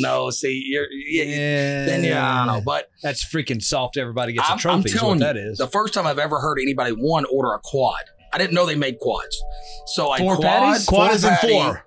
No, 0.00 0.24
no. 0.26 0.30
See, 0.30 0.62
you're, 0.66 0.86
yeah, 0.92 1.24
Yeah. 1.24 1.84
then 1.86 2.04
yeah, 2.04 2.32
I 2.42 2.46
don't 2.46 2.56
know. 2.58 2.62
But 2.64 2.90
That's 3.02 3.24
freaking 3.24 3.60
soft. 3.62 3.96
Everybody 3.96 4.34
gets 4.34 4.48
I'm, 4.48 4.56
a 4.58 4.60
trophy. 4.60 4.74
I'm 4.80 4.84
is 4.86 4.92
telling 4.92 5.08
what 5.20 5.26
you, 5.28 5.32
that 5.32 5.36
is. 5.36 5.58
the 5.58 5.66
first 5.68 5.94
time 5.94 6.06
I've 6.06 6.18
ever 6.20 6.38
heard 6.40 6.58
anybody 6.60 6.92
one 6.92 7.24
order 7.32 7.54
a 7.54 7.58
quad. 7.58 7.96
I 8.32 8.38
didn't 8.38 8.52
know 8.54 8.66
they 8.66 8.74
made 8.76 8.98
quads. 9.00 9.40
So 9.86 10.08
like 10.10 10.20
Four 10.20 10.36
quad, 10.36 10.46
patties? 10.46 10.86
quad 10.86 11.12
is 11.14 11.24
in 11.24 11.34
four. 11.36 11.84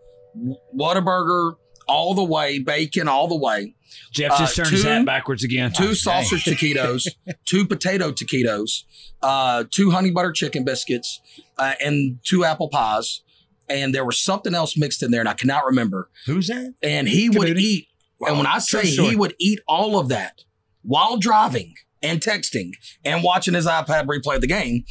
Whataburger, 0.75 1.55
all 1.87 2.13
the 2.13 2.23
way, 2.23 2.59
bacon 2.59 3.07
all 3.07 3.27
the 3.27 3.37
way, 3.37 3.73
Jeff 4.11 4.37
just 4.37 4.59
uh, 4.59 4.63
turned 4.63 4.73
his 4.73 4.83
two- 4.83 4.89
hat 4.89 5.05
backwards 5.05 5.43
again. 5.43 5.71
two 5.71 5.95
sausage 5.95 6.43
taquitos, 6.43 7.07
two 7.45 7.65
potato 7.65 8.11
taquitos, 8.11 8.83
uh, 9.21 9.63
two 9.71 9.91
honey 9.91 10.11
butter 10.11 10.31
chicken 10.31 10.63
biscuits, 10.65 11.21
uh, 11.57 11.73
and 11.83 12.19
two 12.23 12.43
apple 12.43 12.69
pies. 12.69 13.21
And 13.69 13.93
there 13.93 14.05
was 14.05 14.17
something 14.19 14.55
else 14.55 14.77
mixed 14.77 15.03
in 15.03 15.11
there, 15.11 15.19
and 15.19 15.27
I 15.27 15.33
cannot 15.33 15.65
remember. 15.65 16.09
Who's 16.25 16.47
that? 16.47 16.73
And 16.81 17.07
he 17.07 17.29
would 17.29 17.49
Canuti? 17.49 17.59
eat, 17.59 17.87
and 18.21 18.37
when 18.37 18.47
I 18.47 18.59
say 18.59 18.85
he 18.85 19.15
would 19.15 19.35
eat 19.39 19.59
all 19.67 19.99
of 19.99 20.07
that 20.09 20.43
while 20.83 21.17
driving 21.17 21.73
and 22.01 22.21
texting 22.21 22.71
and 23.03 23.23
watching 23.23 23.53
his 23.53 23.65
iPad 23.67 24.05
replay 24.05 24.39
the 24.39 24.47
game 24.47 24.85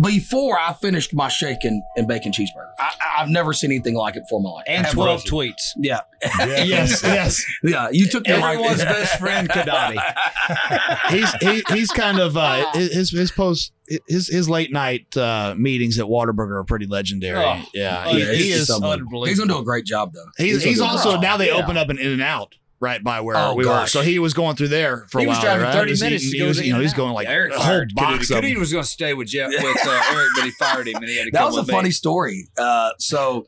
before 0.00 0.58
I 0.58 0.72
finished 0.72 1.14
my 1.14 1.28
shake 1.28 1.64
and, 1.64 1.82
and 1.96 2.06
bacon 2.08 2.32
cheeseburger. 2.32 2.70
I, 2.78 2.84
I- 3.00 3.22
I've 3.22 3.28
never 3.28 3.52
seen 3.52 3.70
anything 3.70 3.94
like 3.94 4.16
it 4.16 4.24
before 4.24 4.40
my 4.42 4.50
life. 4.50 4.64
And 4.66 4.84
Ever. 4.86 4.94
12 4.96 5.22
tweets. 5.22 5.62
Yeah. 5.76 6.00
yes, 6.40 7.00
yes. 7.04 7.44
Yeah. 7.62 7.88
You 7.92 8.08
took 8.08 8.24
the 8.24 8.32
mic- 8.34 8.42
Everyone's 8.44 8.78
best 8.84 9.20
friend, 9.20 9.48
Kadati. 9.48 9.96
He's 11.10 11.32
he, 11.34 11.62
he's 11.74 11.90
kind 11.92 12.18
of 12.18 12.36
uh, 12.36 12.72
his 12.72 13.10
his 13.12 13.30
post 13.30 13.72
his 14.08 14.28
his 14.28 14.48
late 14.48 14.72
night 14.72 15.16
uh, 15.16 15.54
meetings 15.56 15.98
at 16.00 16.06
Whataburger 16.06 16.58
are 16.60 16.64
pretty 16.64 16.86
legendary. 16.86 17.44
Oh. 17.44 17.62
yeah, 17.72 18.04
Oh, 18.06 18.12
he, 18.14 18.18
yeah, 18.20 18.32
he 18.32 18.50
it's 18.50 18.62
is. 18.62 18.70
unbelievable. 18.70 19.24
He's 19.26 19.38
going 19.38 19.48
to 19.48 19.54
do 19.54 19.60
a 19.60 19.64
great 19.64 19.84
job, 19.84 20.12
though. 20.12 20.24
He's, 20.36 20.58
gonna 20.58 20.68
he's 20.70 20.80
also 20.80 21.20
now 21.20 21.36
they 21.36 21.48
Yeah. 21.48 21.62
open 21.62 21.76
up 21.76 21.88
an 21.90 21.98
In 21.98 22.10
and 22.10 22.22
Out 22.22 22.56
right 22.80 23.02
by 23.02 23.20
where 23.20 23.36
Oh, 23.36 23.54
we 23.54 23.66
were. 23.66 23.86
So 23.86 24.02
he 24.02 24.18
was 24.18 24.34
going 24.34 24.56
through 24.56 24.68
there 24.68 25.06
for 25.10 25.20
He 25.20 25.26
a 25.26 25.28
was 25.28 25.36
while. 25.38 25.44
driving 25.44 25.64
right? 25.64 25.72
30 25.74 25.90
Was 25.92 26.00
he- 26.00 26.06
minutes 26.06 26.24
to 26.24 26.30
he 26.32 26.38
go 26.38 26.46
was, 26.48 26.60
you 26.66 26.72
know, 26.72 26.80
he's 26.80 26.92
going 26.94 27.12
like 27.14 27.28
Eric 27.28 27.52
a 27.52 27.56
whole 27.56 27.64
fired 27.64 27.92
box 27.94 28.30
of 28.30 28.36
Canuti 28.42 28.58
was 28.58 28.72
going 28.72 28.84
to 28.84 28.90
stay 28.90 29.14
with 29.14 29.28
Jeff 29.28 29.50
with 29.50 29.86
uh, 29.86 30.02
Eric, 30.12 30.28
but 30.36 30.44
he 30.44 30.50
fired 30.52 30.88
him, 30.88 30.96
and 30.96 31.08
he 31.08 31.16
had 31.16 31.24
to 31.26 31.30
that 31.32 31.38
come 31.38 31.46
was 31.48 31.56
a 31.56 31.60
with 31.60 31.70
funny 31.70 31.88
me. 31.88 31.92
story. 31.92 32.48
Uh, 32.58 32.90
so 32.98 33.46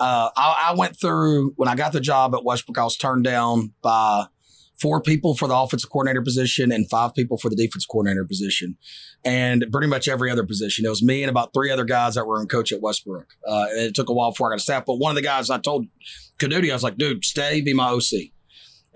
uh, 0.00 0.30
I, 0.36 0.68
I 0.70 0.74
went 0.76 0.98
through 0.98 1.52
when 1.56 1.68
I 1.68 1.74
got 1.74 1.92
the 1.92 2.00
job 2.00 2.34
at 2.34 2.44
Westbrook. 2.44 2.78
I 2.78 2.84
was 2.84 2.96
turned 2.96 3.24
down 3.24 3.72
by 3.82 4.26
four 4.80 5.02
people 5.02 5.34
for 5.34 5.48
the 5.48 5.56
offensive 5.56 5.90
coordinator 5.90 6.22
position 6.22 6.70
and 6.70 6.88
five 6.88 7.12
people 7.12 7.36
for 7.36 7.50
the 7.50 7.56
defense 7.56 7.84
coordinator 7.84 8.24
position, 8.24 8.76
and 9.24 9.66
pretty 9.72 9.88
much 9.88 10.06
every 10.06 10.30
other 10.30 10.46
position. 10.46 10.86
It 10.86 10.88
was 10.88 11.02
me 11.02 11.24
and 11.24 11.30
about 11.30 11.52
three 11.52 11.70
other 11.72 11.84
guys 11.84 12.14
that 12.14 12.26
were 12.26 12.40
in 12.40 12.46
coach 12.46 12.70
at 12.70 12.80
Westbrook. 12.80 13.26
Uh, 13.46 13.66
it 13.70 13.94
took 13.96 14.08
a 14.08 14.12
while 14.14 14.30
before 14.30 14.48
I 14.48 14.52
got 14.52 14.60
a 14.60 14.62
staff, 14.62 14.84
but 14.86 14.94
one 14.98 15.10
of 15.10 15.16
the 15.16 15.22
guys 15.22 15.50
I 15.50 15.58
told 15.58 15.86
Canuti, 16.38 16.70
I 16.70 16.74
was 16.74 16.84
like, 16.84 16.96
"Dude, 16.96 17.24
stay, 17.24 17.60
be 17.60 17.74
my 17.74 17.88
OC." 17.88 18.30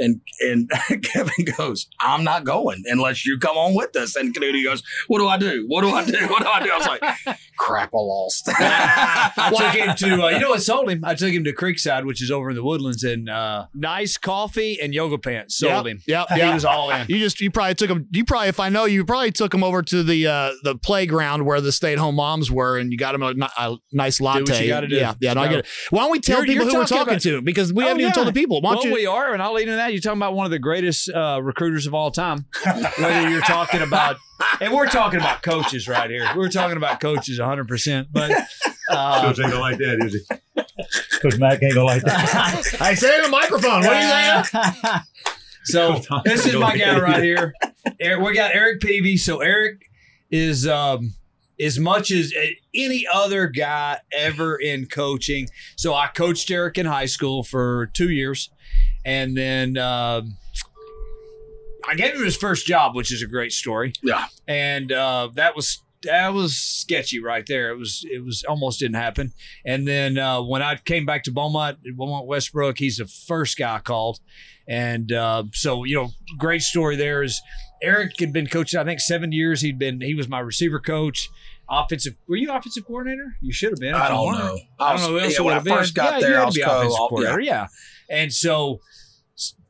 And 0.03 0.21
and 0.41 0.71
Kevin 1.05 1.45
goes, 1.57 1.87
I'm 2.01 2.25
not 2.25 2.45
going 2.45 2.83
unless 2.87 3.25
you 3.25 3.39
come 3.39 3.57
on 3.57 3.75
with 3.75 3.95
us. 3.97 4.17
And 4.17 4.35
Canuti 4.35 4.65
goes, 4.65 4.83
What 5.07 5.19
do 5.21 5.29
I 5.29 5.37
do? 5.39 5.65
What 5.69 5.83
do 5.83 5.91
I 5.91 6.05
do? 6.05 6.19
What 6.29 6.43
do 6.43 6.49
I 6.49 6.63
do? 6.63 6.71
I 6.73 6.79
was 6.79 6.87
like, 6.87 7.39
Crap, 7.59 7.91
I 7.95 7.99
lost. 7.99 8.49
I 8.49 9.51
took 9.57 9.73
him 9.75 9.95
to, 9.97 10.25
uh, 10.25 10.29
you 10.31 10.41
know 10.41 10.51
what 10.51 10.63
sold 10.63 10.91
him? 10.91 11.05
I 11.05 11.15
took 11.15 11.31
him 11.33 11.45
to 11.45 11.53
Creekside, 11.53 12.05
which 12.07 12.23
is 12.23 12.31
over 12.31 12.51
in 12.51 12.57
the 12.57 12.65
woodlands, 12.65 13.05
and 13.05 13.29
uh, 13.29 13.67
nice 13.75 14.17
coffee 14.17 14.79
and 14.81 14.93
yoga 14.95 15.19
pants 15.19 15.59
sold 15.59 15.87
him. 15.87 16.01
Yep, 16.07 16.29
He 16.31 16.43
was 16.43 16.65
all 16.65 16.91
in. 16.91 17.07
You 17.09 17.19
just 17.19 17.41
you 17.41 17.51
probably 17.51 17.75
took 17.75 17.91
him. 17.91 18.07
You 18.11 18.25
probably, 18.25 18.49
if 18.49 18.59
I 18.61 18.69
know, 18.69 18.85
you 18.87 19.05
probably 19.05 19.31
took 19.33 19.53
him 19.55 19.63
over 19.63 19.83
to 19.83 20.03
the 20.03 20.27
uh, 20.27 20.53
the 20.63 20.77
playground 20.77 21.45
where 21.45 21.61
the 21.61 21.73
stay 21.73 21.93
at 21.93 21.99
home 21.99 22.17
moms 22.17 22.51
were, 22.51 22.79
and 22.79 22.91
you 22.91 22.99
got 22.99 23.15
him 23.15 23.23
a, 23.23 23.35
a 23.59 23.77
nice 23.93 24.21
latte. 24.21 24.63
you 24.63 24.69
gotta 24.69 24.89
do. 24.89 24.97
Yeah, 24.97 25.15
yeah. 25.21 25.35
No, 25.35 25.43
I 25.43 25.49
get 25.49 25.59
it. 25.61 25.67
Why 25.91 26.01
don't 26.03 26.11
we 26.13 26.21
tell 26.21 26.39
You're- 26.39 26.49
people 26.49 26.65
you're 26.65 26.73
who 26.73 26.79
we're 26.81 26.85
talking 26.87 26.99
talking 26.99 27.13
about- 27.15 27.23
to 27.23 27.43
because 27.43 27.73
we 27.73 27.85
Oh, 27.85 27.89
haven't 27.89 28.01
even 28.01 28.13
told 28.13 28.27
the 28.29 28.33
people. 28.33 28.61
Why 28.61 28.73
don't 28.75 28.79
Well, 28.85 28.87
you? 28.89 28.95
we 28.95 29.07
are, 29.07 29.33
and 29.33 29.43
I'll 29.43 29.53
lead 29.55 29.63
into 29.63 29.77
that. 29.77 29.92
You're 29.93 30.01
talking 30.01 30.19
about 30.19 30.35
one 30.35 30.47
of 30.47 30.51
the 30.51 30.59
greatest 30.59 31.09
uh, 31.11 31.41
recruiters 31.43 31.87
of 31.87 31.95
all 31.95 32.11
time. 32.11 32.47
Whether 32.99 33.29
you're 33.31 33.43
talking 33.43 33.83
about, 33.83 34.17
and 34.61 34.73
we're 34.73 34.89
talking 34.89 35.21
about 35.21 35.43
coaches 35.43 35.87
right 35.87 36.09
here. 36.11 36.29
We're 36.37 36.49
talking 36.49 36.77
about 36.77 37.01
coaches 37.01 37.39
100. 37.39 37.69
percent 37.69 38.09
But 38.11 38.31
uh, 38.89 39.23
ain't 39.27 39.37
gonna 39.37 39.59
like 39.59 39.79
that, 39.79 39.99
is 40.05 40.15
he? 40.15 41.19
Coach 41.21 41.39
Mac 41.39 41.63
ain't 41.63 41.75
gonna 41.75 41.87
like 41.87 42.03
that. 42.03 42.77
I 42.81 42.95
say 42.95 43.17
in 43.17 43.23
the 43.23 43.29
microphone. 43.29 43.81
What 43.81 43.93
are 43.93 44.39
you 44.39 44.45
saying? 44.45 45.01
so 45.65 46.01
this 46.25 46.47
is 46.47 46.57
my 46.57 46.77
guy 46.77 46.99
right 46.99 47.23
here. 47.23 47.55
Eric, 48.01 48.25
we 48.25 48.35
got 48.35 48.55
Eric 48.55 48.81
Peavy. 48.81 49.17
So 49.17 49.41
Eric 49.41 49.83
is 50.31 50.67
um, 50.67 51.15
as 51.63 51.79
much 51.79 52.11
as 52.11 52.33
any 52.75 53.07
other 53.13 53.47
guy 53.47 53.99
ever 54.13 54.57
in 54.57 54.87
coaching. 54.87 55.49
So 55.77 55.95
I 55.95 56.09
coached 56.09 56.51
Eric 56.51 56.79
in 56.79 56.87
high 56.87 57.07
school 57.07 57.43
for 57.43 57.91
two 57.95 58.11
years, 58.11 58.51
and 59.05 59.37
then 59.37 59.79
um, 59.79 60.37
I 61.89 61.95
gave 61.95 62.15
him 62.15 62.25
his 62.25 62.37
first 62.37 62.67
job, 62.67 62.95
which 62.95 63.13
is 63.13 63.23
a 63.23 63.27
great 63.27 63.53
story. 63.53 63.93
Yeah. 64.03 64.27
and 64.47 64.91
uh, 64.93 65.31
that 65.35 65.57
was 65.57 65.83
that 66.05 66.35
was 66.35 66.57
sketchy 66.57 67.21
right 67.21 67.45
there. 67.47 67.71
It 67.71 67.79
was 67.79 68.05
it 68.11 68.25
was 68.25 68.45
almost 68.45 68.81
didn't 68.81 68.97
happen. 68.97 69.33
And 69.65 69.87
then 69.87 70.19
uh, 70.19 70.43
when 70.43 70.63
I 70.63 70.77
came 70.77 71.07
back 71.07 71.25
to 71.25 71.33
Beaumont, 71.33 71.79
Beaumont 71.97 72.27
Westbrook, 72.27 72.79
he's 72.79 72.97
the 72.97 73.07
first 73.07 73.57
guy 73.57 73.77
I 73.77 73.79
called. 73.79 74.21
And 74.69 75.13
uh, 75.13 75.45
so 75.53 75.85
you 75.85 75.97
know, 75.97 76.11
great 76.39 76.63
story 76.63 76.97
there 76.97 77.23
is 77.23 77.41
Eric 77.83 78.19
had 78.19 78.33
been 78.33 78.47
coaching 78.47 78.79
I 78.79 78.85
think 78.85 79.01
seven 79.01 79.33
years. 79.33 79.61
He'd 79.61 79.79
been 79.79 80.01
he 80.01 80.15
was 80.15 80.29
my 80.29 80.41
receiver 80.41 80.79
coach. 80.79 81.29
Offensive, 81.69 82.17
were 82.29 82.37
you 82.37 82.51
offensive 82.53 82.85
coordinator? 82.85 83.37
You 83.41 83.53
should 83.53 83.71
have 83.71 83.79
been. 83.79 83.95
I 83.95 84.09
don't 84.09 84.33
know. 84.33 84.59
I 84.79 84.93
don't 84.93 85.03
know 85.03 85.09
who 85.09 85.19
else 85.21 85.39
yeah, 85.39 85.45
when 85.45 85.55
I 85.55 85.61
first 85.61 85.95
been. 85.95 86.05
got 86.05 86.21
yeah, 86.21 86.29
there, 86.29 86.41
I 86.41 86.45
was 86.45 86.55
be 86.55 86.61
offensive 86.63 86.91
yeah. 86.91 86.97
coordinator. 87.09 87.41
Yeah. 87.41 87.67
And 88.11 88.33
so 88.33 88.81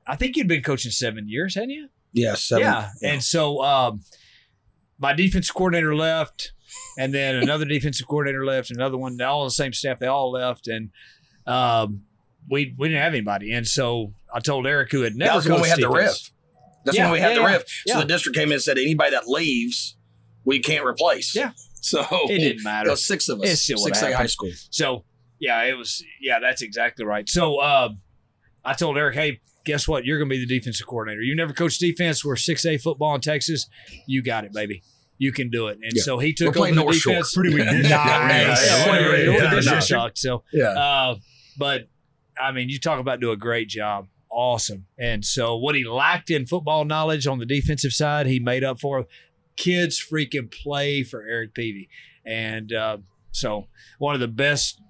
I 0.06 0.16
think 0.16 0.36
you'd 0.36 0.48
been 0.48 0.62
coaching 0.62 0.90
seven 0.90 1.28
years, 1.28 1.54
hadn't 1.54 1.70
you? 1.70 1.88
Yeah, 2.12 2.34
seven. 2.34 2.62
Yeah. 2.64 2.90
And 3.02 3.22
so 3.22 3.62
um, 3.62 4.00
my 4.98 5.12
defensive 5.12 5.54
coordinator 5.54 5.94
left, 5.94 6.52
and 6.98 7.14
then 7.14 7.36
another 7.36 7.64
defensive 7.66 8.06
coordinator 8.08 8.44
left, 8.44 8.70
and 8.70 8.78
another 8.78 8.98
one, 8.98 9.20
all 9.22 9.42
on 9.42 9.46
the 9.46 9.50
same 9.52 9.72
staff, 9.72 9.98
they 9.98 10.06
all 10.06 10.32
left. 10.32 10.66
And 10.66 10.90
um, 11.46 12.02
we 12.48 12.74
we 12.78 12.88
didn't 12.88 13.02
have 13.02 13.12
anybody. 13.14 13.52
And 13.52 13.66
so 13.66 14.14
I 14.34 14.40
told 14.40 14.66
Eric, 14.66 14.90
who 14.90 15.02
had 15.02 15.14
never 15.14 15.30
that 15.30 15.36
was 15.36 15.48
when 15.48 15.60
we 15.60 15.68
had 15.68 15.78
coached 15.78 15.88
the 15.88 15.94
defense- 15.94 16.10
riff. 16.24 16.30
That's 16.84 16.96
Yeah, 16.96 17.04
when 17.04 17.12
we 17.12 17.20
had 17.20 17.28
yeah, 17.30 17.34
the 17.34 17.40
yeah. 17.42 17.52
riff. 17.52 17.62
So 17.86 17.94
Yeah. 17.94 18.00
the 18.00 18.06
district 18.06 18.36
came 18.36 18.48
in 18.48 18.54
and 18.54 18.62
said, 18.62 18.76
anybody 18.76 19.12
that 19.12 19.28
leaves, 19.28 19.96
we 20.44 20.58
can't 20.58 20.84
replace. 20.84 21.32
Yeah. 21.32 21.52
So 21.82 22.04
It 22.30 22.38
didn't 22.38 22.62
matter. 22.64 22.86
There 22.86 22.92
was 22.92 23.04
six 23.06 23.28
of 23.28 23.40
us. 23.40 23.68
It 23.68 23.78
six 23.78 24.02
A 24.02 24.16
high 24.16 24.26
school. 24.26 24.50
So 24.70 25.04
yeah, 25.40 25.62
it 25.64 25.76
was 25.76 26.02
yeah, 26.20 26.38
that's 26.40 26.62
exactly 26.62 27.04
right. 27.04 27.28
So 27.28 27.60
um, 27.60 27.98
I 28.64 28.74
told 28.74 28.96
Eric, 28.96 29.16
hey, 29.16 29.40
guess 29.64 29.88
what? 29.88 30.04
You're 30.04 30.18
going 30.18 30.28
to 30.30 30.36
be 30.36 30.44
the 30.44 30.58
defensive 30.58 30.86
coordinator. 30.86 31.22
You 31.22 31.34
never 31.34 31.52
coached 31.52 31.80
defense. 31.80 32.24
We're 32.24 32.36
six 32.36 32.64
A 32.64 32.78
football 32.78 33.14
in 33.16 33.20
Texas. 33.20 33.68
You 34.06 34.22
got 34.22 34.44
it, 34.44 34.52
baby. 34.52 34.82
You 35.18 35.32
can 35.32 35.50
do 35.50 35.66
it. 35.68 35.78
And 35.82 35.92
Yeah. 35.94 36.02
so 36.02 36.18
he 36.18 36.28
We're 36.28 36.32
took 36.34 36.48
over 36.48 36.58
playing 36.58 36.74
the 36.76 36.82
North 36.82 36.96
Shore. 36.96 37.20
Pretty 37.34 37.54
weak. 37.54 37.64
Nice. 37.66 37.88
Yeah. 37.90 38.54
So, 40.14 40.44
Yeah. 40.52 40.64
uh, 40.68 41.16
but 41.58 41.88
I 42.40 42.52
mean, 42.52 42.68
you 42.68 42.78
talk 42.78 43.00
about 43.00 43.20
do 43.20 43.32
a 43.32 43.36
great 43.36 43.68
job. 43.68 44.06
Awesome. 44.30 44.86
And 44.98 45.24
so, 45.24 45.56
what 45.56 45.74
he 45.74 45.84
lacked 45.84 46.30
in 46.30 46.46
football 46.46 46.84
knowledge 46.84 47.26
on 47.26 47.38
the 47.38 47.46
defensive 47.46 47.92
side, 47.92 48.26
he 48.26 48.38
made 48.38 48.64
up 48.64 48.80
for. 48.80 49.06
Kids 49.56 50.02
freaking 50.02 50.50
play 50.50 51.02
for 51.02 51.22
Eric 51.22 51.54
Peavy. 51.54 51.88
And 52.24 52.72
uh, 52.72 52.98
so, 53.32 53.66
one 53.98 54.14
of 54.14 54.20
the 54.20 54.28
best 54.28 54.80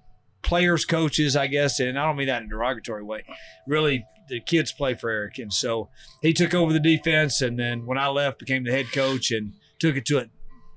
players, 0.41 0.85
coaches, 0.85 1.35
I 1.35 1.47
guess, 1.47 1.79
and 1.79 1.97
I 1.97 2.05
don't 2.05 2.15
mean 2.17 2.27
that 2.27 2.41
in 2.41 2.47
a 2.47 2.49
derogatory 2.49 3.03
way. 3.03 3.23
Really, 3.67 4.05
the 4.29 4.39
kids 4.39 4.71
play 4.71 4.93
for 4.93 5.09
Eric. 5.09 5.37
And 5.39 5.51
so, 5.53 5.89
he 6.21 6.33
took 6.33 6.53
over 6.53 6.71
the 6.73 6.79
defense. 6.79 7.41
And 7.41 7.57
then 7.57 7.85
when 7.85 7.97
I 7.97 8.07
left, 8.07 8.39
became 8.39 8.63
the 8.63 8.71
head 8.71 8.91
coach 8.91 9.31
and 9.31 9.53
took 9.79 9.95
it 9.95 10.05
to 10.07 10.19
a 10.19 10.25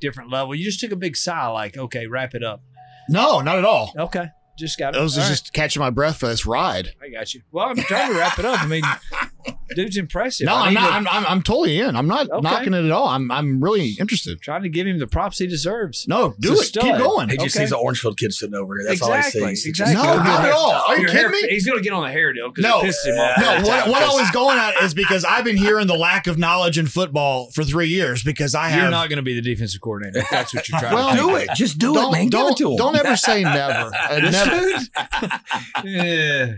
different 0.01 0.31
level. 0.31 0.55
You 0.55 0.65
just 0.65 0.81
took 0.81 0.93
a 0.93 0.97
big 0.97 1.17
sigh, 1.17 1.49
like, 1.49 1.77
okay, 1.77 2.07
wrap 2.07 2.35
it 2.35 2.43
up. 2.43 2.63
No, 3.09 3.41
not 3.41 3.59
at 3.59 3.65
all. 3.65 3.93
Okay. 3.97 4.29
just 4.59 4.79
got 4.79 4.95
it. 4.95 4.99
I 4.99 5.03
was 5.03 5.17
all 5.17 5.23
right, 5.25 5.31
just 5.31 5.53
catching 5.53 5.81
my 5.81 5.91
breath 5.91 6.19
for 6.19 6.27
this 6.27 6.45
ride. 6.47 6.93
I 7.03 7.09
got 7.09 7.35
you. 7.35 7.43
Well, 7.53 7.67
I'm 7.67 7.77
trying 7.77 8.13
to 8.13 8.19
wrap 8.19 8.39
it 8.39 8.45
up. 8.45 8.61
I 8.61 8.67
mean, 8.67 8.83
dude's 9.75 9.97
impressive. 9.97 10.47
No, 10.47 10.55
I 10.55 10.67
I'm 10.69 10.75
not. 10.75 10.87
to- 10.89 10.93
I'm, 10.95 11.09
I'm, 11.09 11.27
I'm 11.27 11.43
totally 11.43 11.81
in. 11.81 11.97
I'm 11.97 12.07
not 12.07 12.29
Okay. 12.31 12.41
knocking 12.41 12.75
it 12.75 12.85
at 12.85 12.91
all. 12.91 13.09
I'm, 13.09 13.31
I'm 13.31 13.63
really 13.63 13.91
interested. 14.01 14.41
trying 14.41 14.63
to 14.63 14.69
give 14.69 14.87
him 14.87 14.99
the 14.99 15.07
props 15.07 15.39
he 15.39 15.47
deserves. 15.47 16.07
No, 16.09 16.35
do 16.41 16.53
it. 16.55 16.57
stud. 16.57 16.83
Keep 16.85 16.97
going. 16.99 17.29
He 17.29 17.37
just 17.37 17.57
Okay. 17.57 17.65
sees 17.67 17.73
an 17.73 17.79
Orangefield 17.81 18.19
kid 18.19 18.33
sitting 18.33 18.55
over 18.55 18.77
here. 18.77 18.85
That's 18.89 19.01
exactly. 19.01 19.43
all 19.43 19.49
he 19.49 19.57
sees. 19.57 19.67
Exactly. 19.67 19.95
No, 19.97 20.03
not 20.17 20.45
at 20.45 20.53
all. 20.53 20.71
Are 20.89 20.99
you 20.99 21.07
kidding 21.07 21.21
hair- 21.21 21.31
me? 21.31 21.47
He's 21.49 21.67
going 21.67 21.79
to 21.79 21.85
get 21.85 21.93
on 21.93 22.03
the 22.05 22.11
hair 22.11 22.33
deal 22.33 22.49
because 22.51 22.63
No. 22.63 22.81
it 22.81 22.85
pisses 22.87 23.13
him 23.13 23.19
off. 23.19 23.39
No, 23.39 23.47
what, 23.69 23.81
time, 23.83 23.91
what 23.91 24.03
I 24.03 24.07
'cause 24.07 24.21
was 24.21 24.31
going 24.31 24.59
at 24.59 24.83
is 24.83 24.95
because 24.95 25.25
I've 25.25 25.45
been 25.45 25.57
hearing 25.57 25.87
the 25.87 25.97
lack 25.97 26.27
of 26.27 26.39
knowledge 26.39 26.79
in 26.79 26.87
football 26.87 27.51
for 27.53 27.65
three 27.65 27.89
years 27.89 28.23
because 28.23 28.55
I 28.55 28.69
have. 28.69 28.83
You're 28.83 28.91
not 28.91 29.09
going 29.09 29.17
to 29.19 29.23
be 29.23 29.35
the 29.35 29.43
defensive 29.43 29.81
coordinator. 29.81 30.21
If 30.21 30.31
that's 30.31 30.55
what 30.55 30.69
you're 30.69 30.79
trying 30.81 30.95
Well, 30.95 31.11
to 31.11 31.17
Do 31.17 31.37
it. 31.37 31.49
Just 31.55 31.79
do 31.79 31.93
don't, 31.95 32.15
it, 32.15 32.19
man. 32.19 32.29
Don't, 32.29 32.43
Give 32.47 32.53
it 32.53 32.57
to 32.59 32.71
him. 32.73 32.77
don't 32.77 32.97
ever 32.97 33.17
say 33.17 33.43
never. 33.43 33.91
Uh, 33.95 34.19
never. 34.31 35.41
Yeah. 35.85 36.55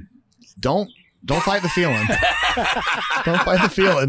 Don't 0.60 0.90
don't 1.24 1.42
fight 1.42 1.62
the 1.62 1.68
feeling. 1.68 2.06
don't 3.24 3.42
fight 3.42 3.60
the 3.62 3.68
feeling. 3.68 4.08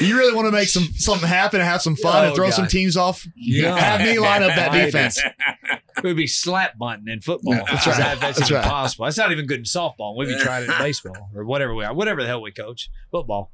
You 0.00 0.16
really 0.18 0.34
want 0.34 0.46
to 0.46 0.52
make 0.52 0.68
some 0.68 0.84
something 0.96 1.28
happen 1.28 1.60
and 1.60 1.68
have 1.68 1.82
some 1.82 1.96
fun 1.96 2.24
and 2.24 2.32
Oh, 2.32 2.34
throw 2.36 2.50
some 2.50 2.66
teams 2.66 2.96
off? 2.96 3.26
Yeah. 3.36 3.76
Have 3.76 4.00
me 4.00 4.18
line 4.18 4.42
up 4.42 4.54
that 4.56 4.72
defense. 4.84 5.18
It 5.22 6.04
would 6.04 6.16
be 6.16 6.26
slap 6.26 6.78
bunting 6.78 7.08
in 7.12 7.20
football. 7.20 7.54
That's 7.54 7.70
That's, 7.70 7.86
right. 7.86 7.96
that, 7.98 8.20
that's, 8.20 8.38
That's 8.38 8.50
right. 8.50 8.64
impossible. 8.64 9.04
That's 9.06 9.18
not 9.18 9.32
even 9.32 9.46
good 9.46 9.58
in 9.58 9.64
softball. 9.64 10.16
We'd 10.16 10.26
be 10.26 10.38
trying 10.38 10.64
it 10.64 10.70
in 10.70 10.78
baseball 10.78 11.30
or 11.34 11.44
whatever 11.44 11.74
we 11.74 11.84
are, 11.84 11.94
whatever 11.94 12.22
the 12.22 12.28
hell 12.28 12.42
we 12.42 12.52
coach. 12.52 12.90
Football. 13.10 13.52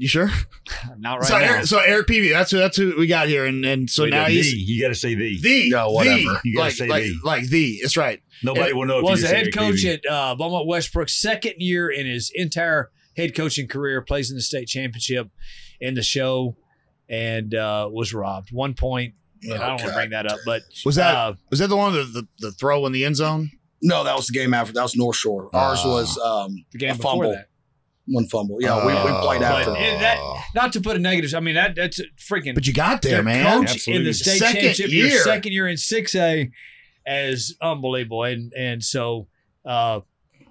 You 0.00 0.08
sure? 0.08 0.30
Not 0.98 1.16
right 1.20 1.28
so, 1.28 1.38
now. 1.38 1.44
Eric, 1.44 1.64
so 1.66 1.78
Eric 1.78 2.06
Peavy, 2.06 2.30
that's 2.30 2.50
who 2.50 2.56
that's 2.56 2.74
who 2.78 2.94
we 2.98 3.06
got 3.06 3.28
here, 3.28 3.44
and 3.44 3.66
and 3.66 3.90
so 3.90 4.04
Wait, 4.04 4.10
now 4.12 4.24
the, 4.28 4.32
he's 4.32 4.54
you 4.54 4.80
got 4.80 4.88
to 4.88 4.94
say 4.94 5.14
the. 5.14 5.38
the 5.42 5.68
No, 5.70 5.90
whatever. 5.90 6.16
the 6.16 6.40
You 6.44 6.54
gotta 6.56 6.64
like 6.68 6.72
say 6.72 6.88
like 6.88 7.02
the. 7.04 7.14
like 7.22 7.44
the. 7.48 7.78
That's 7.82 7.98
right. 7.98 8.22
Nobody 8.42 8.72
will 8.72 8.86
know 8.86 8.98
if 9.00 9.04
was 9.04 9.20
you 9.20 9.28
the 9.28 9.34
head 9.34 9.42
Eric 9.42 9.54
coach 9.54 9.82
Peavy. 9.82 10.00
at 10.06 10.10
uh, 10.10 10.34
Beaumont 10.36 10.66
Westbrook, 10.66 11.10
second 11.10 11.56
year 11.58 11.90
in 11.90 12.06
his 12.06 12.32
entire 12.34 12.90
head 13.14 13.34
coaching 13.36 13.68
career, 13.68 14.00
plays 14.00 14.30
in 14.30 14.36
the 14.36 14.42
state 14.42 14.68
championship 14.68 15.28
in 15.80 15.92
the 15.92 16.02
show, 16.02 16.56
and 17.08 17.54
uh, 17.54 17.86
was 17.92 18.14
robbed. 18.14 18.52
One 18.52 18.72
point. 18.72 19.12
and 19.42 19.52
I 19.52 19.58
don't 19.58 19.68
want 19.68 19.80
to 19.82 19.92
bring 19.92 20.10
that 20.10 20.26
up, 20.26 20.38
but 20.46 20.62
Was 20.86 20.96
that 20.96 21.14
uh, 21.14 21.34
was 21.50 21.58
that 21.58 21.66
the 21.68 21.76
one 21.76 21.92
the, 21.92 22.04
the 22.04 22.28
the 22.38 22.52
throw 22.52 22.86
in 22.86 22.92
the 22.92 23.04
end 23.04 23.16
zone? 23.16 23.50
No, 23.82 24.02
that 24.04 24.16
was 24.16 24.28
the 24.28 24.32
game 24.32 24.54
after. 24.54 24.72
That 24.72 24.82
was 24.82 24.96
North 24.96 25.16
Shore. 25.16 25.50
Ours 25.54 25.80
Ah. 25.84 25.88
was 25.88 26.18
um, 26.18 26.64
the 26.72 26.78
game 26.78 26.92
a 26.92 26.96
before 26.96 27.12
fumble. 27.12 27.32
that? 27.32 27.48
One 28.10 28.26
fumble. 28.28 28.58
Yeah, 28.60 28.84
we, 28.84 28.92
we 28.92 29.18
played 29.20 29.42
Uh, 29.42 29.46
after. 29.46 29.72
That, 29.72 30.18
not 30.54 30.72
to 30.74 30.80
put 30.80 30.96
a 30.96 30.98
negative. 30.98 31.34
I 31.34 31.40
mean, 31.40 31.54
that 31.54 31.74
that's 31.76 31.98
a 32.00 32.04
freaking. 32.18 32.54
But 32.54 32.66
you 32.66 32.72
got 32.72 33.02
there, 33.02 33.22
man. 33.22 33.64
coach 33.66 33.88
in 33.88 34.04
the 34.04 34.12
state 34.12 34.38
Second 34.38 34.54
championship, 34.54 34.90
year. 34.90 35.06
your 35.06 35.22
second 35.22 35.52
year 35.52 35.68
in 35.68 35.76
six 35.76 36.14
A, 36.14 36.50
as 37.06 37.54
unbelievable, 37.62 38.24
and 38.24 38.52
and 38.54 38.82
so 38.84 39.28
uh, 39.64 40.00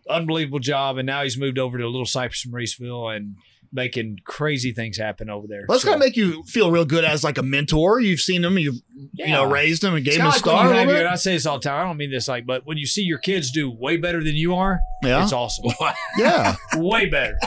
unbelievable 0.09 0.59
job. 0.59 0.97
And 0.97 1.05
now 1.05 1.23
he's 1.23 1.37
moved 1.37 1.59
over 1.59 1.77
to 1.77 1.85
Little 1.87 2.05
Cypress 2.05 2.45
and 2.45 2.53
Mauriceville 2.53 3.15
and 3.15 3.35
making 3.71 4.17
crazy 4.25 4.71
things 4.71 4.97
happen 4.97 5.29
over 5.29 5.45
there. 5.47 5.65
Well, 5.67 5.75
that's 5.77 5.83
So- 5.83 5.89
gonna 5.91 5.99
make 6.03 6.15
you 6.17 6.43
feel 6.43 6.71
real 6.71 6.85
good 6.85 7.03
as 7.05 7.23
like 7.23 7.37
a 7.37 7.43
mentor. 7.43 7.99
You've 7.99 8.19
seen 8.19 8.43
him, 8.43 8.57
you've 8.57 8.81
you 9.13 9.27
know 9.27 9.43
raised 9.45 9.83
him 9.83 9.93
and 9.95 10.05
It's 10.05 10.15
gave 10.17 10.21
him 10.23 10.27
a 10.27 10.31
kinda 10.31 10.35
like 10.35 10.39
star. 10.39 10.53
you 10.53 10.59
a 10.59 10.63
have 10.63 10.75
little 10.75 10.85
your- 10.93 10.99
bit. 11.01 11.05
and 11.05 11.13
I 11.13 11.15
say 11.15 11.33
this 11.33 11.45
all 11.45 11.59
the 11.59 11.63
time. 11.63 11.81
I 11.81 11.83
don't 11.87 11.97
mean 11.97 12.11
this 12.11 12.27
like, 12.27 12.45
but 12.45 12.65
when 12.65 12.77
you 12.77 12.85
see 12.85 13.03
your 13.03 13.19
kids 13.19 13.51
do 13.51 13.69
way 13.69 13.97
better 13.97 14.23
than 14.23 14.35
you 14.35 14.55
are, 14.55 14.79
Yeah, 15.03 15.23
it's 15.23 15.33
awesome. 15.33 15.65
yeah. 16.17 16.55
way 16.75 17.05
better. 17.05 17.37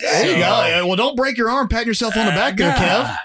There 0.00 0.26
you 0.26 0.32
go. 0.32 0.38
Yeah, 0.38 0.82
Well, 0.82 0.96
don't 0.96 1.16
break 1.16 1.36
your 1.38 1.48
arm 1.50 1.68
patting 1.68 1.86
yourself 1.88 2.16
on 2.16 2.26
the 2.26 2.32
back 2.32 2.56
there, 2.56 2.72
Kev. 2.72 3.16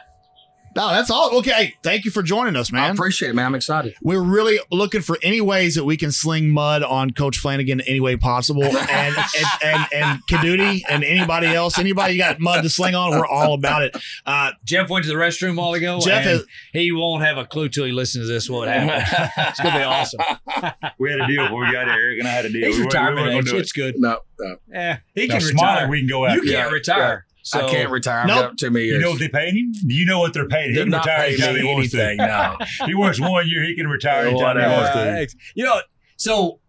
No, 0.75 0.89
that's 0.89 1.12
all. 1.12 1.38
Okay, 1.39 1.75
thank 1.84 2.03
you 2.03 2.10
for 2.12 2.24
joining 2.24 2.56
us, 2.56 2.72
man. 2.72 2.84
I 2.84 2.88
appreciate 2.94 3.30
it, 3.30 3.36
man. 3.36 3.46
I'm 3.46 3.56
excited. 3.56 3.94
We're 4.01 4.22
really 4.22 4.60
looking 4.72 5.01
for 5.01 5.18
any 5.22 5.39
ways 5.39 5.75
that 5.75 5.84
we 5.84 5.98
can 5.98 6.12
sling 6.12 6.50
mud 6.50 6.82
on 6.82 7.12
Coach 7.12 7.38
Flanagan 7.38 7.82
any 7.82 8.00
way 8.00 8.18
possible, 8.18 8.63
and 8.65 8.75
and 9.15 9.15
and, 9.63 9.88
and 9.94 10.20
Kadudi 10.30 10.82
and 10.89 11.03
anybody 11.03 11.48
else, 11.48 11.77
anybody 11.77 12.13
you 12.13 12.20
got 12.20 12.39
mud 12.39 12.63
to 12.63 12.70
sling 12.70 12.96
on, 12.96 13.12
we're 13.12 13.25
all 13.27 13.53
about 13.53 13.84
it. 13.84 13.96
Uh, 14.25 14.51
Jeff 14.63 14.89
went 14.89 15.06
to 15.06 15.10
the 15.12 15.18
restroom 15.18 15.53
a 15.53 15.62
while 15.62 15.74
ago. 15.74 16.00
Jeff 16.00 16.22
and 16.22 16.30
has- 16.30 16.46
he 16.72 16.92
won't 16.92 17.24
have 17.24 17.38
a 17.38 17.46
clue 17.46 17.70
till 17.70 17.86
he 17.86 17.92
listens 17.92 18.27
to 18.27 18.34
this. 18.34 18.50
What 18.50 18.68
happened? 18.68 19.32
it's 19.50 19.60
gonna 19.60 19.77
be 19.77 19.84
awesome. 19.84 20.20
We 21.00 21.10
had 21.12 21.20
a 21.22 21.27
deal 21.27 21.44
before 21.44 21.65
we 21.65 21.72
got 21.72 21.86
here. 21.86 21.94
Eric 21.94 22.20
and 22.20 22.27
I 22.27 22.32
had 22.32 22.46
a 22.46 22.50
deal. 22.50 22.65
He's 22.68 22.77
we 22.77 22.84
weren't- 22.84 22.94
we 22.94 23.00
retirement 23.00 23.27
age. 23.27 23.46
gonna 23.46 23.58
It's 23.60 23.72
good. 23.72 23.96
No, 24.00 24.20
no, 24.39 24.55
Yeah, 24.72 24.98
he 25.16 25.27
Now, 25.27 25.33
can 25.33 25.42
Smiley, 25.42 25.74
retire. 25.74 25.90
we 25.90 26.00
can 26.00 26.09
go 26.09 26.25
after. 26.25 26.44
you 26.44 26.51
can't 26.51 26.70
Yeah, 26.70 26.74
retire. 26.74 27.25
So 27.46 27.68
I 27.68 27.70
can't 27.70 27.90
retire. 27.92 28.22
I've 28.22 28.27
Nope. 28.27 28.42
got 28.51 28.58
too 28.58 28.72
many 28.72 28.86
You 28.86 29.00
know 29.00 29.12
what 29.12 29.20
they 29.20 29.27
paid 29.29 29.53
him? 29.53 29.74
Do 29.86 29.94
you 29.94 30.06
know 30.06 30.20
what 30.20 30.34
they're 30.34 30.48
paying? 30.48 30.70
He 30.70 30.75
Did 30.75 30.84
can 30.84 30.90
not 30.92 31.06
retire 31.06 31.20
pay 31.20 31.27
anytime 31.34 31.53
me 31.56 31.60
he 31.62 31.66
wants 31.74 31.94
anything. 31.94 32.18
to. 32.20 32.25
No. 32.25 32.58
He 32.88 32.96
works 32.96 33.20
one 33.20 33.48
year, 33.50 33.64
he 33.64 33.75
can 33.75 33.88
retire 33.88 34.27
anytime 34.27 34.56
he 34.58 34.64
wants 34.66 35.34
to. 35.34 35.38
you 35.56 35.64
know, 35.66 35.82
so 36.18 36.60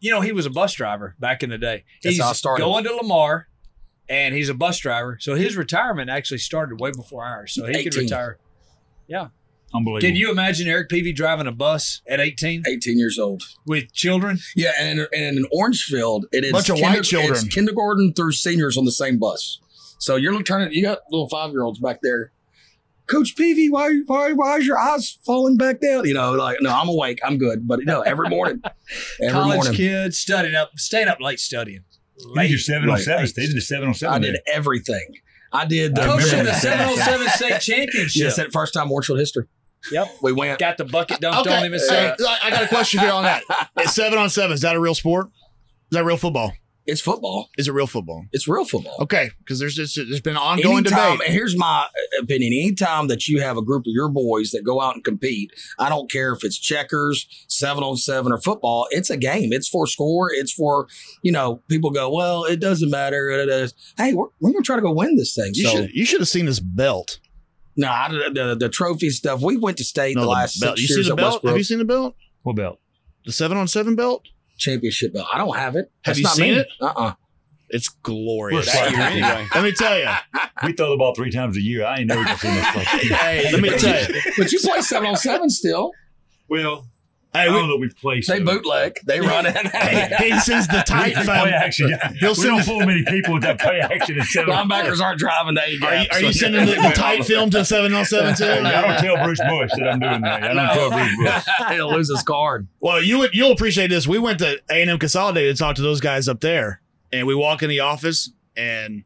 you 0.00 0.10
know 0.10 0.20
he 0.20 0.32
was 0.32 0.44
a 0.46 0.50
bus 0.50 0.74
driver 0.74 1.16
back 1.18 1.42
in 1.42 1.48
the 1.50 1.56
day. 1.58 1.84
That's 2.02 2.16
He's 2.16 2.22
how 2.22 2.30
I 2.30 2.32
started. 2.34 2.62
going 2.62 2.84
to 2.84 2.94
Lamar, 2.94 3.48
and 4.08 4.34
he's 4.34 4.50
a 4.50 4.54
bus 4.54 4.78
driver. 4.78 5.16
So 5.20 5.34
his 5.34 5.56
retirement 5.56 6.10
actually 6.10 6.38
started 6.38 6.78
way 6.80 6.90
before 6.94 7.24
ours. 7.24 7.54
So 7.54 7.64
he 7.64 7.72
could 7.84 7.94
18. 7.94 8.02
retire. 8.04 8.38
Unbelievable. 9.74 10.00
Can 10.06 10.14
you 10.14 10.30
imagine 10.30 10.68
Eric 10.68 10.88
Peavy 10.88 11.12
driving 11.12 11.48
a 11.48 11.52
bus 11.52 12.00
at 12.06 12.20
18 12.20 12.62
18 12.68 12.96
years 12.96 13.18
old. 13.18 13.42
with 13.66 13.92
children? 13.92 14.38
Yeah, 14.54 14.70
and, 14.78 15.00
and 15.12 15.36
in 15.38 15.46
Orangefield, 15.52 16.26
it 16.30 16.44
is 16.44 16.52
Bunch 16.52 16.68
of 16.70 16.78
white 16.80 17.02
children. 17.02 17.32
it's 17.32 17.42
kindergarten 17.52 18.12
through 18.14 18.32
seniors 18.32 18.76
on 18.78 18.84
the 18.84 18.92
same 18.92 19.18
bus. 19.18 19.58
So 20.04 20.16
you're 20.16 20.42
turning. 20.42 20.70
You 20.72 20.82
got 20.82 20.98
little 21.10 21.30
five 21.30 21.50
year 21.50 21.62
olds 21.62 21.78
back 21.78 22.00
there. 22.02 22.30
Coach 23.06 23.36
Peavy, 23.36 23.70
why, 23.70 24.00
why, 24.06 24.32
why 24.32 24.58
is 24.58 24.66
your 24.66 24.78
eyes 24.78 25.18
falling 25.24 25.56
back 25.56 25.80
down? 25.80 26.06
You 26.06 26.12
know, 26.12 26.32
like 26.32 26.58
no, 26.60 26.74
I'm 26.74 26.88
awake, 26.88 27.20
I'm 27.24 27.38
good, 27.38 27.66
but 27.66 27.80
no, 27.84 28.02
every 28.02 28.28
morning, 28.28 28.62
every 29.20 29.32
College 29.32 29.56
morning, 29.56 29.74
kids 29.74 30.18
studying 30.18 30.54
up, 30.54 30.70
staying 30.76 31.08
up 31.08 31.20
late 31.20 31.40
studying. 31.40 31.84
They 32.34 32.48
did 32.48 32.60
seven 32.60 32.90
on 32.90 32.98
seven. 32.98 33.26
They 33.34 33.46
did 33.46 33.56
the 33.56 33.60
seven 33.62 33.88
on 33.88 33.94
seven. 33.94 34.14
I 34.14 34.18
did 34.18 34.40
everything. 34.46 35.16
I 35.52 35.64
did 35.64 35.94
the 35.94 36.02
I 36.02 36.04
Coach 36.04 36.24
remember 36.24 36.38
in 36.38 36.46
the 36.46 36.52
707 36.52 37.28
state 37.34 37.60
championship. 37.60 38.22
Yes, 38.22 38.36
that 38.36 38.52
first 38.52 38.74
time 38.74 38.90
Orangefield 38.92 39.20
history. 39.20 39.46
Yep. 39.90 40.16
We 40.22 40.32
went. 40.32 40.58
Got 40.58 40.76
the 40.76 40.84
bucket 40.84 41.20
dumped 41.20 41.46
okay, 41.46 41.56
on 41.56 41.64
him 41.64 41.72
and 41.72 41.82
uh, 41.90 42.16
I 42.42 42.50
got 42.50 42.64
a 42.64 42.68
question 42.68 43.00
for 43.00 43.06
you 43.06 43.12
on 43.12 43.22
that. 43.24 43.42
Is 43.80 43.94
seven 43.94 44.18
on 44.18 44.28
seven. 44.30 44.52
Is 44.52 44.62
that 44.62 44.76
a 44.76 44.80
real 44.80 44.94
sport? 44.94 45.28
Is 45.28 45.96
that 45.96 46.04
real 46.04 46.16
football? 46.16 46.52
It's 46.86 47.00
football. 47.00 47.48
Is 47.56 47.66
it 47.66 47.72
real 47.72 47.86
football? 47.86 48.26
It's 48.32 48.46
real 48.46 48.66
football. 48.66 48.96
Okay, 49.00 49.30
because 49.38 49.58
there's 49.58 49.74
just 49.74 49.96
there's 49.96 50.20
been 50.20 50.36
ongoing 50.36 50.78
anytime, 50.78 51.12
debate. 51.12 51.28
and 51.28 51.34
here's 51.34 51.56
my 51.56 51.86
opinion. 52.20 52.52
Anytime 52.52 53.08
that 53.08 53.26
you 53.26 53.40
have 53.40 53.56
a 53.56 53.62
group 53.62 53.82
of 53.86 53.92
your 53.92 54.10
boys 54.10 54.50
that 54.50 54.64
go 54.64 54.82
out 54.82 54.94
and 54.94 55.02
compete, 55.02 55.50
I 55.78 55.88
don't 55.88 56.10
care 56.10 56.32
if 56.32 56.44
it's 56.44 56.58
checkers, 56.58 57.26
seven 57.48 57.82
on 57.82 57.96
seven, 57.96 58.32
or 58.32 58.38
football. 58.38 58.86
It's 58.90 59.08
a 59.08 59.16
game. 59.16 59.50
It's 59.52 59.66
for 59.66 59.86
score. 59.86 60.30
It's 60.30 60.52
for 60.52 60.86
you 61.22 61.32
know. 61.32 61.62
People 61.68 61.90
go, 61.90 62.12
well, 62.12 62.44
it 62.44 62.60
doesn't 62.60 62.90
matter. 62.90 63.30
It 63.30 63.48
is. 63.48 63.72
Hey, 63.96 64.12
we're, 64.12 64.26
we're 64.40 64.52
gonna 64.52 64.62
try 64.62 64.76
to 64.76 64.82
go 64.82 64.92
win 64.92 65.16
this 65.16 65.34
thing. 65.34 65.52
You 65.54 65.64
so 65.64 65.70
should 65.70 65.90
you 65.94 66.04
should 66.04 66.20
have 66.20 66.28
seen 66.28 66.44
this 66.44 66.60
belt. 66.60 67.18
no, 67.76 67.88
I, 67.88 68.08
the, 68.10 68.30
the 68.34 68.56
the 68.56 68.68
trophy 68.68 69.08
stuff. 69.08 69.40
We 69.40 69.56
went 69.56 69.78
to 69.78 69.84
state 69.84 70.16
No, 70.16 70.20
the 70.22 70.26
the 70.26 70.32
last 70.32 70.60
belt. 70.60 70.76
six 70.78 70.90
You 70.90 71.02
see 71.02 71.08
the 71.08 71.14
at 71.14 71.16
belt? 71.16 71.44
Have 71.46 71.56
you 71.56 71.64
seen 71.64 71.78
the 71.78 71.84
belt? 71.86 72.14
What 72.42 72.56
belt? 72.56 72.78
The 73.24 73.32
seven 73.32 73.56
on 73.56 73.68
seven 73.68 73.94
belt? 73.96 74.28
Championship 74.56 75.12
belt. 75.14 75.26
I 75.32 75.38
don't 75.38 75.56
have 75.56 75.76
it. 75.76 75.90
Have 76.04 76.16
That's 76.16 76.18
you 76.18 76.24
not 76.24 76.36
seen 76.36 76.54
me. 76.54 76.60
it? 76.60 76.66
Uh 76.80 76.92
uh 76.96 77.12
It's 77.70 77.88
glorious. 77.88 78.72
Anyway. 78.74 79.46
Let 79.54 79.64
me 79.64 79.72
tell 79.72 79.98
you. 79.98 80.08
We 80.64 80.72
throw 80.72 80.90
the 80.90 80.96
ball 80.96 81.14
three 81.14 81.30
times 81.30 81.56
a 81.56 81.60
year. 81.62 81.84
I 81.84 81.98
ain't 81.98 82.06
never 82.08 82.24
seen 82.36 82.54
this 82.54 82.68
stuff. 82.70 82.82
Hey, 82.84 83.50
let 83.52 83.60
me 83.60 83.70
tell 83.78 84.00
you. 84.12 84.20
But 84.36 84.52
you 84.52 84.60
play 84.60 84.80
seven 84.80 85.08
on 85.08 85.16
seven 85.16 85.50
still. 85.50 85.90
Well, 86.48 86.86
Hey, 87.34 87.40
I 87.40 87.48
we, 87.48 87.54
don't 87.54 87.68
know. 87.68 87.76
We 87.76 87.88
play. 87.90 88.16
They 88.16 88.22
so- 88.22 88.44
bootleg. 88.44 88.98
They 89.04 89.20
run 89.20 89.44
it. 89.46 89.56
hey, 89.56 90.30
he 90.30 90.40
sends 90.40 90.68
the 90.68 90.82
tight 90.86 91.14
play 91.14 91.24
film. 91.24 91.48
action. 91.48 91.92
He'll 92.20 92.30
we 92.30 92.34
send 92.36 92.56
don't 92.56 92.64
pull 92.64 92.86
many 92.86 93.04
people 93.04 93.34
with 93.34 93.42
that 93.42 93.60
play 93.60 93.80
action 93.80 94.18
and 94.18 94.26
seven. 94.26 94.54
Linebackers 94.54 95.00
aren't 95.00 95.18
driving 95.18 95.54
that. 95.56 95.68
Are 95.68 95.94
you, 95.96 96.06
are 96.12 96.20
you 96.22 96.32
sending 96.32 96.64
the, 96.66 96.72
the 96.76 96.92
tight 96.94 97.24
film 97.24 97.50
to 97.50 97.64
seven 97.64 97.92
on 97.92 98.04
seven 98.04 98.34
too? 98.34 98.44
I 98.44 98.80
don't 98.80 98.98
tell 98.98 99.24
Bruce 99.24 99.40
Bush 99.40 99.70
that 99.76 99.88
I'm 99.88 100.00
doing 100.00 100.20
that. 100.22 100.44
I 100.44 100.54
don't 100.54 100.74
tell 100.74 100.90
Bruce 100.90 101.16
Bush. 101.24 101.68
He'll 101.76 101.92
lose 101.92 102.08
his 102.08 102.22
card. 102.22 102.68
Well, 102.80 103.02
you 103.02 103.18
would 103.18 103.34
you'll 103.34 103.52
appreciate 103.52 103.88
this. 103.88 104.06
We 104.06 104.18
went 104.18 104.38
to 104.38 104.60
A 104.70 104.80
and 104.82 104.90
M 104.90 104.98
Consolidated 104.98 105.56
to 105.56 105.58
talk 105.62 105.76
to 105.76 105.82
those 105.82 106.00
guys 106.00 106.28
up 106.28 106.40
there, 106.40 106.80
and 107.12 107.26
we 107.26 107.34
walk 107.34 107.62
in 107.62 107.68
the 107.68 107.80
office, 107.80 108.30
and 108.56 109.04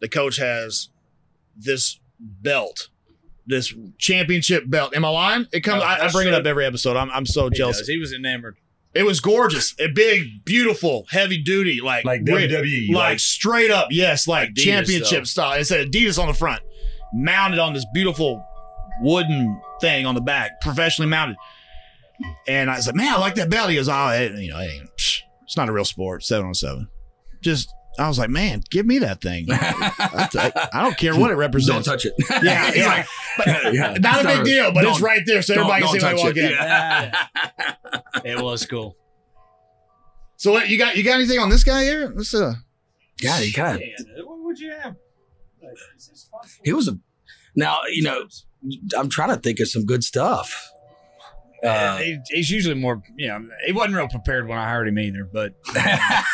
the 0.00 0.08
coach 0.08 0.36
has 0.36 0.88
this 1.56 1.98
belt, 2.18 2.88
this 3.50 3.74
championship 3.98 4.64
belt. 4.68 4.94
Am 4.96 5.04
I 5.04 5.08
lying? 5.08 5.46
It 5.52 5.60
comes. 5.60 5.82
No, 5.82 5.86
I, 5.88 5.94
I 5.94 5.98
that's 6.00 6.12
bring 6.14 6.28
it 6.28 6.34
up 6.34 6.46
every 6.46 6.64
episode. 6.64 6.96
I'm 6.96 7.10
I'm 7.10 7.26
so 7.26 7.48
He 7.50 7.56
jealous. 7.56 7.78
does. 7.78 7.88
He 7.88 7.98
was 7.98 8.12
enamored. 8.12 8.56
It 8.92 9.04
was 9.04 9.20
gorgeous, 9.20 9.74
a 9.78 9.86
big, 9.86 10.44
beautiful, 10.44 11.06
heavy 11.10 11.40
duty, 11.40 11.80
like 11.80 12.04
Like 12.04 12.22
ripped, 12.24 12.52
WWE, 12.52 12.88
like, 12.88 12.94
like- 12.96 13.20
straight 13.20 13.70
up, 13.70 13.86
yes, 13.92 14.26
like 14.26 14.48
Adidas, 14.50 14.56
championship 14.64 15.18
though. 15.20 15.24
style. 15.24 15.60
It 15.60 15.64
said 15.66 15.92
Adidas 15.92 16.18
on 16.20 16.26
the 16.26 16.34
front, 16.34 16.60
mounted 17.14 17.60
on 17.60 17.72
this 17.72 17.86
beautiful 17.94 18.44
wooden 19.00 19.60
thing 19.80 20.06
on 20.06 20.16
the 20.16 20.20
back, 20.20 20.60
professionally 20.60 21.08
mounted. 21.08 21.36
And 22.48 22.68
I 22.68 22.76
was 22.76 22.86
like, 22.88 22.96
man, 22.96 23.14
I 23.14 23.18
like 23.18 23.36
that 23.36 23.48
belt. 23.48 23.70
He 23.70 23.76
goes, 23.76 23.88
oh, 23.88 24.08
it, 24.08 24.32
you 24.32 24.50
know, 24.50 24.58
it 24.58 24.70
ain't, 24.72 24.88
it's 25.44 25.56
not 25.56 25.68
a 25.68 25.72
real 25.72 25.84
sport, 25.84 26.24
seven 26.24 26.46
on 26.46 26.54
seven. 26.54 26.88
Just, 27.42 27.72
I 27.98 28.08
was 28.08 28.18
like, 28.18 28.30
man, 28.30 28.62
give 28.70 28.86
me 28.86 28.98
that 29.00 29.20
thing. 29.20 29.46
I, 29.50 30.68
I 30.72 30.82
don't 30.82 30.96
care 30.96 31.14
what 31.16 31.30
it 31.30 31.34
represents. 31.34 31.86
Don't 31.86 31.94
touch 31.94 32.06
it. 32.06 32.14
Yeah, 32.42 32.70
he's 32.70 32.86
like, 32.86 33.06
Yeah. 33.74 33.96
not 34.00 34.24
a 34.24 34.28
big 34.28 34.44
deal, 34.44 34.72
but 34.72 34.84
it's 34.84 35.00
right 35.00 35.22
there, 35.26 35.42
so 35.42 35.54
don't- 35.54 35.70
everybody 35.70 35.98
can 36.00 36.00
don't 36.00 36.00
see 36.00 36.06
when 36.06 36.14
I 36.14 36.16
touch 36.16 36.24
walk 36.24 36.36
it. 36.36 38.24
in. 38.24 38.24
Yeah. 38.24 38.32
It 38.38 38.42
was 38.42 38.64
cool. 38.66 38.96
So 40.36 40.52
what 40.52 40.68
you 40.68 40.78
got? 40.78 40.96
You 40.96 41.02
got 41.04 41.14
anything 41.16 41.38
on 41.38 41.50
this 41.50 41.64
guy 41.64 41.82
here? 41.84 42.12
Let's 42.14 42.32
uh. 42.34 42.54
God, 43.22 43.42
he 43.42 43.52
kind 43.52 43.82
of 43.82 44.26
What 44.26 44.38
would 44.44 44.58
you 44.58 44.70
have? 44.72 44.96
he 46.64 46.72
was 46.72 46.88
a. 46.88 46.98
Now 47.54 47.80
you 47.90 48.02
know, 48.02 48.26
I'm 48.96 49.10
trying 49.10 49.28
to 49.30 49.36
think 49.36 49.60
of 49.60 49.68
some 49.68 49.84
good 49.84 50.02
stuff. 50.04 50.70
Uh, 51.62 51.98
he, 51.98 52.18
he's 52.30 52.50
usually 52.50 52.74
more, 52.74 53.02
you 53.16 53.28
know, 53.28 53.46
he 53.66 53.72
wasn't 53.72 53.94
real 53.94 54.08
prepared 54.08 54.48
when 54.48 54.56
I 54.58 54.64
hired 54.64 54.88
him 54.88 54.98
either, 54.98 55.28
but 55.30 55.54
I 55.68 56.24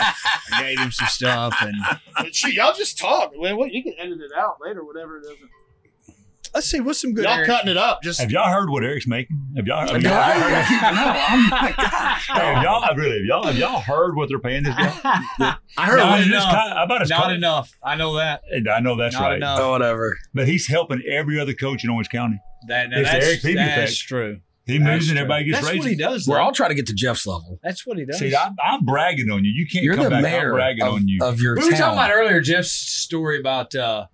gave 0.61 0.79
him 0.79 0.93
some 0.93 1.09
stuff 1.09 1.57
and 1.63 2.35
Shit, 2.35 2.55
y'all 2.55 2.73
just 2.75 2.99
talk. 2.99 3.33
Well, 3.37 3.67
you 3.67 3.83
can 3.83 3.95
edit 3.99 4.19
it 4.21 4.31
out 4.39 4.59
later, 4.65 4.85
whatever 4.85 5.19
it 5.19 5.25
is. 5.27 6.15
let's 6.55 6.71
see 6.71 6.81
what's 6.81 7.01
some 7.01 7.13
good. 7.13 7.25
Y'all 7.25 7.35
Eric- 7.35 7.47
cutting 7.49 7.71
it 7.71 7.77
up. 7.77 8.03
Just 8.03 8.21
Have 8.21 8.31
y'all 8.31 8.49
heard 8.53 8.71
what 8.71 8.85
Eric's 8.85 9.07
making? 9.09 9.37
Have 9.57 9.67
y'all? 9.67 9.87
Have 9.89 10.01
y'all, 10.03 10.13
I, 10.13 10.33
heard, 10.33 10.55
I'm 11.29 11.51
like, 11.51 11.75
have 11.75 12.63
y'all 12.63 12.95
really? 12.97 13.17
Have 13.19 13.25
y'all? 13.27 13.45
Have 13.47 13.59
y'all 13.59 13.81
heard 13.81 14.17
what 14.17 14.29
they're 14.29 14.39
paying 14.39 14.63
this 14.63 14.75
guy? 14.77 14.93
I 15.77 15.87
heard. 15.87 15.97
No, 15.99 16.07
one- 16.07 16.19
it's 16.21 16.29
enough. 16.29 16.53
kind 16.53 16.73
of- 16.73 16.85
about 16.85 17.03
as 17.03 17.11
Not 17.11 17.23
close- 17.25 17.35
enough. 17.37 17.73
I 17.83 17.95
know 17.97 18.17
that. 18.17 18.43
I 18.73 18.81
know 18.81 18.97
that's 18.97 19.15
Not 19.15 19.23
right. 19.23 19.37
enough. 19.37 19.59
Oh, 19.61 19.71
whatever. 19.73 20.17
But 20.35 20.47
he's 20.49 20.69
helping 20.69 21.03
every 21.09 21.41
other 21.41 21.53
coach 21.53 21.83
in 21.85 21.91
Orange 21.91 22.09
County. 22.11 22.39
That, 22.69 22.91
now 22.91 23.03
that's, 23.03 23.25
Eric 23.27 23.43
Peavy 23.43 23.55
that's 23.57 23.93
effect. 23.93 24.09
true. 24.09 24.41
He 24.67 24.79
That's 24.79 24.91
moves 24.91 25.09
and 25.09 25.17
true. 25.17 25.21
everybody 25.23 25.45
gets 25.45 25.57
raised. 25.59 25.65
That's 25.65 25.73
raises. 25.73 25.85
what 25.85 25.91
he 25.91 25.97
does. 25.97 26.29
We're 26.29 26.37
though. 26.37 26.43
all 26.43 26.53
trying 26.53 26.71
to 26.71 26.75
get 26.75 26.87
to 26.87 26.95
Jeff's 26.95 27.27
level. 27.27 27.61
That's 27.63 27.87
what 27.87 27.99
he 27.99 28.05
does. 28.05 28.19
See, 28.19 28.35
I'm, 28.35 28.57
I'm 28.63 28.85
bragging 28.85 29.31
on 29.31 29.45
you. 29.45 29.53
You 29.53 29.67
can't 29.67 29.85
You're 29.85 29.95
come 29.95 30.05
the 30.05 30.11
back. 30.11 30.43
I'm 30.43 30.51
bragging 30.51 30.83
of, 30.85 30.95
on 30.95 31.09
you. 31.09 31.19
of 31.23 31.41
your 31.41 31.55
we 31.55 31.65
were 31.65 31.71
talking 31.71 31.93
about 31.93 32.11
earlier 32.11 32.41
Jeff's 32.41 32.73
story 32.73 33.39
about 33.39 33.75
uh, 33.77 34.07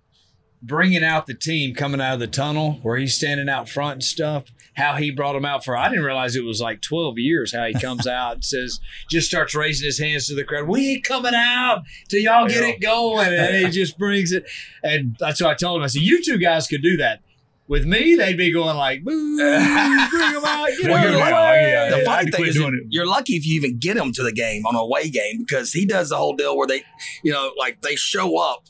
bringing 0.61 1.03
out 1.03 1.25
the 1.25 1.33
team 1.33 1.73
coming 1.73 1.99
out 1.99 2.13
of 2.13 2.19
the 2.19 2.27
tunnel 2.27 2.73
where 2.83 2.97
he's 2.97 3.15
standing 3.15 3.49
out 3.49 3.67
front 3.67 3.93
and 3.93 4.03
stuff. 4.03 4.45
How 4.75 4.95
he 4.95 5.11
brought 5.11 5.33
them 5.33 5.45
out 5.45 5.63
for 5.63 5.77
I 5.77 5.87
didn't 5.89 6.03
realize 6.03 6.35
it 6.35 6.43
was 6.43 6.59
like 6.61 6.81
12 6.81 7.19
years. 7.19 7.53
How 7.53 7.65
he 7.65 7.73
comes 7.73 8.07
out 8.07 8.35
and 8.35 8.43
says, 8.43 8.79
just 9.09 9.27
starts 9.27 9.53
raising 9.53 9.85
his 9.85 9.99
hands 9.99 10.27
to 10.27 10.35
the 10.35 10.43
crowd. 10.43 10.67
We 10.67 10.93
ain't 10.93 11.03
coming 11.03 11.33
out 11.35 11.83
till 12.09 12.19
y'all 12.19 12.47
get 12.47 12.63
it 12.63 12.81
going, 12.81 13.27
and 13.27 13.55
he 13.55 13.69
just 13.71 13.97
brings 13.99 14.31
it. 14.31 14.45
And 14.83 15.15
that's 15.19 15.41
what 15.41 15.51
I 15.51 15.53
told 15.55 15.77
him. 15.77 15.83
I 15.83 15.87
said, 15.87 16.01
you 16.01 16.23
two 16.23 16.37
guys 16.37 16.67
could 16.67 16.81
do 16.81 16.97
that. 16.97 17.21
With 17.67 17.85
me, 17.85 18.15
they'd 18.15 18.37
be 18.37 18.51
going 18.51 18.75
like, 18.75 19.03
"Boo! 19.03 19.37
Bring 19.37 19.47
them 19.47 20.43
out! 20.45 20.67
Get 20.67 20.89
Well, 20.89 20.97
out 20.97 21.05
of 21.05 21.11
you're 21.11 21.11
the 21.13 21.17
right. 21.17 21.51
way!" 21.51 21.71
Yeah, 21.71 21.89
the 21.89 21.97
yeah, 21.99 22.03
funny 22.03 22.31
thing 22.31 22.45
is, 22.45 22.61
you're 22.89 23.05
lucky 23.05 23.33
if 23.33 23.47
you 23.47 23.55
even 23.55 23.77
get 23.77 23.95
him 23.95 24.11
to 24.13 24.23
the 24.23 24.33
game 24.33 24.65
on 24.65 24.75
a 24.75 24.79
away 24.79 25.09
game 25.09 25.37
because 25.39 25.71
he 25.71 25.85
does 25.85 26.09
the 26.09 26.17
whole 26.17 26.35
deal 26.35 26.57
where 26.57 26.67
they, 26.67 26.83
you 27.23 27.31
know, 27.31 27.51
like 27.57 27.81
they 27.81 27.95
show 27.95 28.37
up 28.37 28.65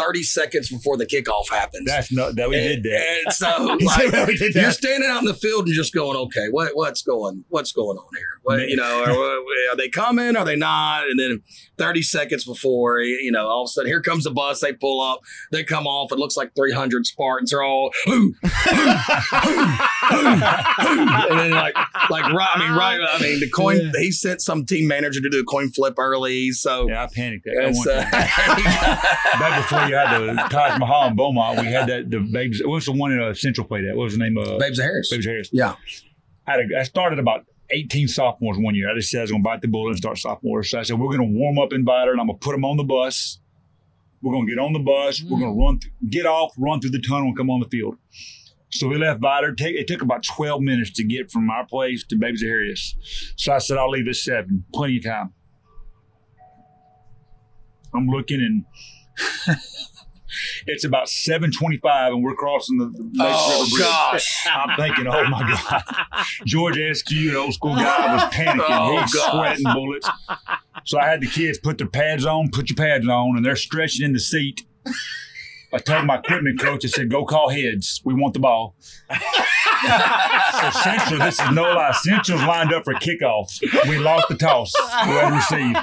30 0.00 0.22
seconds 0.22 0.70
before 0.70 0.96
the 0.96 1.06
kickoff 1.06 1.48
happens. 1.50 1.84
That's 1.86 2.12
not 2.12 2.36
that 2.36 2.48
we 2.48 2.56
did 2.56 2.82
that. 2.84 3.06
And 3.24 3.32
so 3.34 3.46
like, 3.84 4.12
"Well, 4.12 4.26
we 4.26 4.36
did 4.36 4.54
you're 4.54 4.70
standing 4.72 5.08
out 5.10 5.20
in 5.20 5.26
the 5.26 5.34
field 5.34 5.66
and 5.66 5.74
just 5.74 5.92
going, 5.94 6.16
okay, 6.16 6.46
what 6.50 6.72
what's 6.74 7.02
going 7.02 7.44
what's 7.48 7.72
going 7.72 7.96
on 7.98 8.08
here? 8.16 8.26
What, 8.42 8.68
you 8.68 8.76
know, 8.76 9.04
are, 9.04 9.72
are 9.72 9.76
they 9.76 9.88
coming? 9.88 10.36
Are 10.36 10.44
they 10.44 10.56
not? 10.56 11.04
And 11.08 11.18
then 11.18 11.42
30 11.78 12.02
seconds 12.02 12.44
before, 12.44 13.00
you 13.00 13.30
know, 13.32 13.46
all 13.46 13.62
of 13.62 13.66
a 13.66 13.68
sudden, 13.68 13.90
here 13.90 14.00
comes 14.02 14.24
the 14.24 14.30
bus. 14.30 14.60
They 14.60 14.72
pull 14.72 15.00
up. 15.00 15.20
They 15.52 15.64
come 15.64 15.86
off. 15.86 16.12
It 16.12 16.18
looks 16.18 16.36
like 16.36 16.54
300 16.56 17.06
Spartans 17.06 17.52
are 17.52 17.62
all, 17.62 17.90
"Hoo, 18.06 18.34
and 20.10 21.38
then 21.38 21.50
like 21.52 21.74
like 22.10 22.32
right, 22.32 22.48
I 22.54 22.58
mean 22.58 22.72
right 22.76 23.00
I 23.00 23.20
mean 23.20 23.40
the 23.40 23.50
coin 23.50 23.92
he 23.98 24.10
sent 24.10 24.40
some 24.40 24.64
team 24.64 24.86
manager 24.88 25.20
to 25.20 25.28
do 25.30 25.40
a 25.40 25.44
coin 25.44 25.70
flip 25.70 25.94
early 25.98 26.50
so 26.52 26.88
Yeah, 26.88 27.04
I 27.04 27.08
panicked. 27.14 27.44
That 27.44 27.64
and 27.64 27.74
one 27.76 27.84
so- 27.84 28.00
time. 28.02 29.60
Before 29.60 29.86
you 29.90 29.96
had 29.96 30.18
the 30.18 30.34
Taj 30.50 30.78
Mahal 30.78 31.08
and 31.08 31.16
Beaumont, 31.16 31.60
we 31.60 31.66
had 31.66 31.88
that 31.88 32.10
the 32.10 32.20
babes. 32.20 32.60
What 32.62 32.74
was 32.74 32.86
the 32.86 32.92
one 32.92 33.12
in 33.12 33.20
uh, 33.20 33.34
Central 33.34 33.66
played 33.66 33.84
at? 33.84 33.96
What 33.96 34.04
was 34.04 34.14
the 34.14 34.20
name 34.20 34.38
of? 34.38 34.58
Babes 34.58 34.78
of 34.78 34.84
Harris 34.84 35.10
Babe 35.10 35.20
Zaharias. 35.20 35.48
yeah 35.52 35.74
I, 36.46 36.52
had 36.52 36.60
a, 36.60 36.78
I 36.80 36.82
started 36.84 37.18
about 37.18 37.44
18 37.70 38.08
sophomores 38.08 38.58
one 38.58 38.74
year. 38.74 38.90
I 38.90 38.94
just 38.94 39.10
said 39.10 39.18
I 39.18 39.22
was 39.22 39.30
going 39.30 39.42
to 39.42 39.48
bite 39.48 39.62
the 39.62 39.68
bullet 39.68 39.90
and 39.90 39.98
start 39.98 40.18
sophomores. 40.18 40.70
So 40.70 40.78
I 40.78 40.82
said, 40.82 40.98
we're 40.98 41.16
going 41.16 41.32
to 41.32 41.38
warm 41.38 41.58
up 41.58 41.72
in 41.72 41.84
Vidor 41.84 42.10
and 42.12 42.20
I'm 42.20 42.26
going 42.26 42.38
to 42.38 42.44
put 42.44 42.52
them 42.52 42.64
on 42.64 42.76
the 42.76 42.84
bus. 42.84 43.38
We're 44.22 44.32
going 44.32 44.46
to 44.46 44.52
get 44.54 44.60
on 44.60 44.72
the 44.72 44.80
bus. 44.80 45.22
We're 45.22 45.38
going 45.38 45.54
to 45.54 45.60
run, 45.60 45.78
th- 45.78 45.92
get 46.10 46.26
off, 46.26 46.52
run 46.58 46.80
through 46.80 46.90
the 46.90 47.00
tunnel 47.00 47.28
and 47.28 47.36
come 47.36 47.48
on 47.50 47.60
the 47.60 47.68
field. 47.68 47.96
So 48.70 48.86
we 48.88 48.98
left 48.98 49.20
Vidor. 49.20 49.56
Take, 49.56 49.76
it 49.76 49.86
took 49.86 50.02
about 50.02 50.22
12 50.24 50.60
minutes 50.60 50.90
to 50.92 51.04
get 51.04 51.30
from 51.30 51.48
our 51.50 51.66
place 51.66 52.04
to 52.06 52.16
Babe 52.16 52.34
Zaharias. 52.34 52.94
So 53.36 53.52
I 53.52 53.58
said, 53.58 53.78
I'll 53.78 53.90
leave 53.90 54.08
at 54.08 54.16
seven. 54.16 54.64
Plenty 54.74 54.98
of 54.98 55.04
time. 55.04 55.32
I'm 57.94 58.06
looking 58.06 58.40
and 58.40 58.64
it's 60.66 60.84
about 60.84 61.08
725 61.08 62.12
and 62.12 62.22
we're 62.22 62.34
crossing 62.34 62.78
the, 62.78 62.86
the 62.86 63.02
Lake 63.02 63.32
oh 63.36 63.62
River 63.62 63.70
Bridge. 63.70 63.80
gosh 63.80 64.46
I'm 64.46 64.76
thinking, 64.76 65.06
oh 65.06 65.28
my 65.28 65.40
God. 65.40 65.82
George 66.46 66.78
SQ, 66.98 67.10
an 67.12 67.36
old 67.36 67.54
school 67.54 67.74
guy, 67.74 68.14
was 68.14 68.22
panicking. 68.34 68.64
Oh, 68.68 69.00
He's 69.00 69.12
sweating 69.12 69.64
bullets. 69.72 70.08
So 70.84 70.98
I 70.98 71.06
had 71.06 71.20
the 71.20 71.26
kids 71.26 71.58
put 71.58 71.78
their 71.78 71.88
pads 71.88 72.24
on, 72.24 72.50
put 72.50 72.70
your 72.70 72.76
pads 72.76 73.06
on, 73.08 73.36
and 73.36 73.44
they're 73.44 73.56
stretching 73.56 74.04
in 74.04 74.12
the 74.12 74.20
seat. 74.20 74.64
I 75.72 75.78
told 75.78 76.06
my 76.06 76.18
equipment 76.18 76.58
coach, 76.60 76.84
I 76.84 76.88
said, 76.88 77.10
go 77.10 77.24
call 77.24 77.48
heads. 77.50 78.00
We 78.04 78.14
want 78.14 78.34
the 78.34 78.40
ball. 78.40 78.74
so 79.10 80.70
Central, 80.80 81.20
this 81.20 81.38
is 81.38 81.50
no 81.52 81.62
lie. 81.62 81.92
Central's 82.02 82.42
lined 82.42 82.72
up 82.72 82.84
for 82.84 82.94
kickoffs. 82.94 83.60
We 83.88 83.98
lost 83.98 84.28
the 84.28 84.34
toss. 84.36 84.72
We 85.06 85.12
had 85.12 85.28
to 85.28 85.34
receive. 85.36 85.76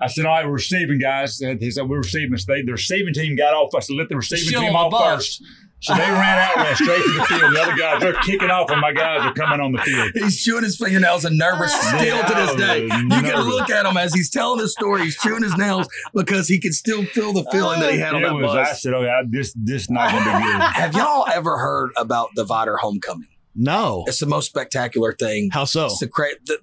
I 0.00 0.06
said, 0.08 0.24
all 0.26 0.32
right, 0.34 0.46
we're 0.46 0.52
receiving, 0.52 0.98
guys. 0.98 1.38
He 1.38 1.70
said, 1.70 1.88
we're 1.88 1.98
receiving. 1.98 2.36
So 2.38 2.52
they, 2.52 2.62
the 2.62 2.72
receiving 2.72 3.12
team 3.14 3.36
got 3.36 3.52
off. 3.54 3.74
I 3.74 3.80
said, 3.80 3.96
let 3.96 4.08
the 4.08 4.16
receiving 4.16 4.44
Still 4.48 4.60
team 4.62 4.74
on 4.76 4.86
off 4.86 4.90
bus. 4.92 5.14
first. 5.16 5.44
So 5.82 5.94
they 5.94 6.00
ran 6.00 6.38
out, 6.38 6.56
ran 6.56 6.74
straight 6.76 7.02
to 7.02 7.12
the 7.18 7.24
field. 7.24 7.54
The 7.54 7.60
other 7.62 7.74
guys, 7.76 8.00
they're 8.02 8.12
kicking 8.20 8.50
off, 8.50 8.70
and 8.70 8.82
my 8.82 8.92
guys 8.92 9.20
are 9.22 9.32
coming 9.32 9.60
on 9.60 9.72
the 9.72 9.78
field. 9.78 10.10
he's 10.14 10.42
chewing 10.42 10.62
his 10.62 10.76
fingernails 10.76 11.24
and 11.24 11.38
nervous 11.38 11.72
still 11.88 12.22
to 12.22 12.34
this 12.34 12.54
day 12.56 12.82
you 12.82 12.88
can 13.08 13.40
look 13.48 13.70
at 13.70 13.86
him 13.86 13.96
as 13.96 14.12
he's 14.12 14.28
telling 14.28 14.60
his 14.60 14.72
story 14.72 15.04
he's 15.04 15.16
chewing 15.16 15.42
his 15.42 15.56
nails 15.56 15.88
because 16.14 16.48
he 16.48 16.60
can 16.60 16.74
still 16.74 17.02
feel 17.06 17.32
the 17.32 17.44
feeling 17.50 17.80
that 17.80 17.94
he 17.94 17.98
had 17.98 18.14
on 18.14 18.22
It 18.22 18.26
that 18.26 18.34
was, 18.34 18.54
I 18.54 18.72
said, 18.74 18.92
okay, 18.92 19.08
I- 19.08 19.22
this 19.26 19.54
this 19.56 19.88
not 19.88 20.10
going 20.10 20.22
to 20.24 20.30
be 20.38 20.44
good. 20.52 20.60
have 20.74 20.94
y'all 20.94 21.26
ever 21.32 21.56
heard 21.56 21.92
about 21.96 22.28
the 22.34 22.44
Vidor 22.44 22.76
homecoming 22.78 23.28
No. 23.54 24.04
it's 24.06 24.18
the 24.20 24.26
most 24.26 24.46
spectacular 24.50 25.14
thing 25.14 25.48
How 25.50 25.64
so? 25.64 25.86
It's 25.86 26.00
the 26.00 26.08
cra- 26.08 26.28
the, 26.44 26.58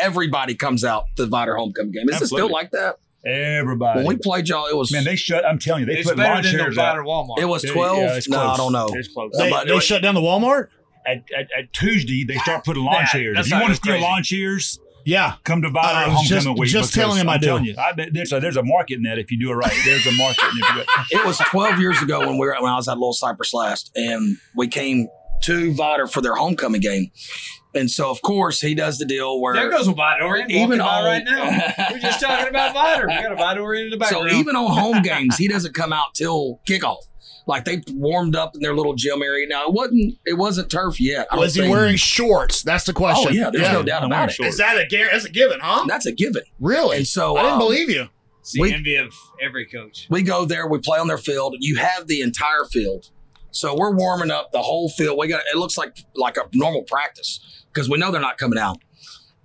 everybody 0.00 0.54
comes 0.54 0.84
out 0.84 1.04
the 1.16 1.26
Vidor 1.26 1.56
homecoming 1.56 1.92
game 1.92 2.08
is 2.08 2.20
it 2.22 2.26
still 2.28 2.50
like 2.50 2.70
that 2.72 2.96
Everybody. 3.26 3.98
when 3.98 4.06
we 4.06 4.16
played 4.16 4.48
y'all 4.48 4.66
it 4.66 4.76
was 4.76 4.92
Man, 4.92 5.04
they 5.04 5.16
shut. 5.16 5.44
I'm 5.44 5.58
telling 5.58 5.80
you, 5.80 5.86
they 5.86 5.98
It's 5.98 6.08
put 6.08 6.16
better 6.16 6.34
lawn 6.34 6.42
than 6.42 6.52
the 6.52 6.58
chairs 6.58 6.78
out. 6.78 6.96
Vidor 6.96 7.04
Walmart. 7.04 7.38
it 7.40 7.44
was 7.46 7.62
12 7.62 7.98
yeah, 7.98 8.20
no 8.28 8.40
I 8.40 8.56
don't 8.56 8.72
know 8.72 8.88
It's 8.92 9.08
close. 9.08 9.32
They, 9.36 9.50
but- 9.50 9.66
they 9.66 9.78
shut 9.80 10.02
down 10.02 10.14
the 10.14 10.20
Walmart? 10.20 10.68
At, 11.06 11.24
at, 11.36 11.48
at 11.56 11.72
Tuesday, 11.72 12.24
they 12.24 12.36
start 12.38 12.64
putting 12.64 12.84
lawn 12.84 12.94
Nah, 13.02 13.06
chairs. 13.06 13.34
that's 13.36 13.46
If 13.48 13.54
you 13.54 13.60
want 13.60 13.74
to 13.74 13.80
crazy. 13.80 13.98
steal 13.98 14.08
lawn 14.08 14.22
chairs, 14.22 14.78
Yeah. 15.06 15.34
come 15.44 15.62
to 15.62 15.68
Vidor 15.70 15.76
I 15.84 16.06
was 16.08 16.16
homecoming 16.16 16.28
just- 16.44 16.58
week. 16.58 16.70
just 16.70 16.94
telling 16.94 17.18
him 17.18 17.28
I 17.28 17.34
I'm 17.34 17.40
do. 17.40 17.46
telling 17.46 17.64
You, 17.64 17.74
I 17.78 17.92
bet 17.92 18.10
there's 18.12 18.32
a, 18.32 18.40
there's 18.40 18.56
a 18.58 18.62
market 18.62 18.94
in 18.98 19.02
that 19.04 19.18
if 19.18 19.30
you 19.32 19.38
do 19.38 19.50
it 19.50 19.54
right. 19.54 19.72
There's 19.84 20.06
a 20.06 20.12
market. 20.12 20.44
it 20.44 20.52
if 20.64 20.74
you 20.74 20.80
it. 20.80 20.86
it 21.22 21.26
was 21.26 21.38
12 21.38 21.80
years 21.80 22.00
ago 22.02 22.20
when 22.20 22.34
we 22.38 22.46
were 22.46 22.54
when 22.60 22.70
I 22.70 22.76
was 22.76 22.88
at 22.88 22.94
Little 22.98 23.12
Cypress 23.14 23.52
last, 23.54 23.90
and 23.96 24.36
we 24.54 24.68
came 24.68 25.08
to 25.44 25.72
Vidor 25.72 26.10
for 26.12 26.20
their 26.20 26.34
homecoming 26.34 26.80
game. 26.82 27.10
And 27.74 27.90
so, 27.90 28.10
of 28.10 28.22
course, 28.22 28.60
he 28.60 28.74
does 28.74 28.98
the 28.98 29.04
deal 29.04 29.40
where 29.40 29.54
There 29.54 29.70
goes 29.70 29.86
a 29.88 29.92
Vidor. 29.92 30.38
Even 30.44 30.50
Even 30.50 30.80
on- 30.80 31.04
right 31.04 31.22
now. 31.24 31.44
We're 31.92 31.98
just 31.98 32.20
talking 32.20 32.48
about 32.48 32.74
Vidor. 32.74 33.06
We 33.08 33.22
got 33.22 33.32
a 33.32 33.36
Vidor 33.36 33.84
in 33.92 33.98
the 33.98 34.04
so 34.06 34.26
even 34.26 34.56
on 34.56 34.70
home 34.76 35.02
games, 35.02 35.36
he 35.36 35.48
doesn't 35.48 35.74
come 35.74 35.92
out 35.92 36.14
till 36.14 36.60
kickoff. 36.66 36.96
Like 37.46 37.64
they 37.64 37.82
warmed 37.92 38.36
up 38.36 38.54
in 38.54 38.60
their 38.60 38.74
little 38.74 38.94
gym 38.94 39.22
area. 39.22 39.46
Now 39.48 39.66
it 39.68 39.72
wasn't 39.72 40.18
it 40.26 40.34
wasn't 40.34 40.70
turf 40.70 41.00
yet. 41.00 41.28
I 41.30 41.36
Was 41.36 41.54
he 41.54 41.62
think. 41.62 41.72
wearing 41.72 41.96
shorts? 41.96 42.62
That's 42.62 42.84
the 42.84 42.92
question. 42.92 43.28
Oh 43.30 43.34
yeah, 43.34 43.50
there's 43.50 43.72
no 43.72 43.82
doubt 43.82 44.02
about 44.04 44.10
wearing 44.10 44.28
it. 44.28 44.32
shorts. 44.32 44.52
Is 44.52 44.58
that 44.58 44.76
a 44.76 44.86
That's 45.10 45.24
a 45.24 45.30
given, 45.30 45.58
huh? 45.62 45.84
That's 45.88 46.04
a 46.06 46.12
given. 46.12 46.42
Really? 46.60 46.98
And 46.98 47.06
so 47.06 47.36
I 47.36 47.42
didn't 47.42 47.52
um, 47.54 47.58
believe 47.60 47.88
you. 47.88 48.08
it's 48.40 48.52
the 48.52 48.60
we- 48.60 48.74
envy 48.74 48.96
of 48.96 49.14
every 49.40 49.64
coach. 49.66 50.06
we 50.10 50.22
go 50.22 50.44
there, 50.44 50.66
we 50.66 50.78
play 50.78 50.98
on 50.98 51.06
their 51.06 51.16
field. 51.18 51.54
And 51.54 51.62
you 51.62 51.76
have 51.76 52.06
the 52.06 52.20
entire 52.20 52.64
field. 52.70 53.10
So 53.50 53.74
we're 53.76 53.94
warming 53.94 54.30
up 54.30 54.52
the 54.52 54.62
whole 54.62 54.88
field. 54.88 55.18
We 55.18 55.28
got 55.28 55.42
it 55.52 55.56
looks 55.56 55.76
like 55.78 55.96
like 56.14 56.36
a 56.36 56.48
normal 56.54 56.82
practice 56.82 57.64
because 57.72 57.88
we 57.88 57.98
know 57.98 58.10
they're 58.10 58.20
not 58.20 58.38
coming 58.38 58.58
out. 58.58 58.78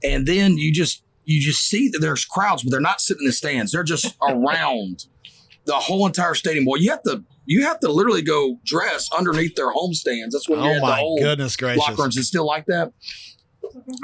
And 0.03 0.25
then 0.25 0.57
you 0.57 0.73
just 0.73 1.03
you 1.25 1.41
just 1.41 1.61
see 1.61 1.87
that 1.89 1.99
there's 1.99 2.25
crowds, 2.25 2.63
but 2.63 2.71
they're 2.71 2.81
not 2.81 2.99
sitting 3.01 3.21
in 3.21 3.27
the 3.27 3.33
stands. 3.33 3.71
They're 3.71 3.83
just 3.83 4.15
around 4.21 5.05
the 5.65 5.75
whole 5.75 6.05
entire 6.05 6.33
stadium. 6.35 6.65
Well, 6.65 6.81
you 6.81 6.89
have 6.91 7.03
to 7.03 7.23
you 7.45 7.63
have 7.63 7.79
to 7.81 7.91
literally 7.91 8.21
go 8.21 8.59
dress 8.65 9.09
underneath 9.17 9.55
their 9.55 9.71
home 9.71 9.93
stands. 9.93 10.33
That's 10.33 10.47
when 10.49 10.59
you 10.59 10.65
Oh 10.65 10.73
had 10.73 10.81
the 10.81 10.87
my 10.87 10.97
whole 10.99 11.19
goodness 11.19 11.55
gracious. 11.55 11.79
locker 11.79 12.01
rooms. 12.01 12.17
It's 12.17 12.27
still 12.27 12.45
like 12.45 12.65
that. 12.67 12.91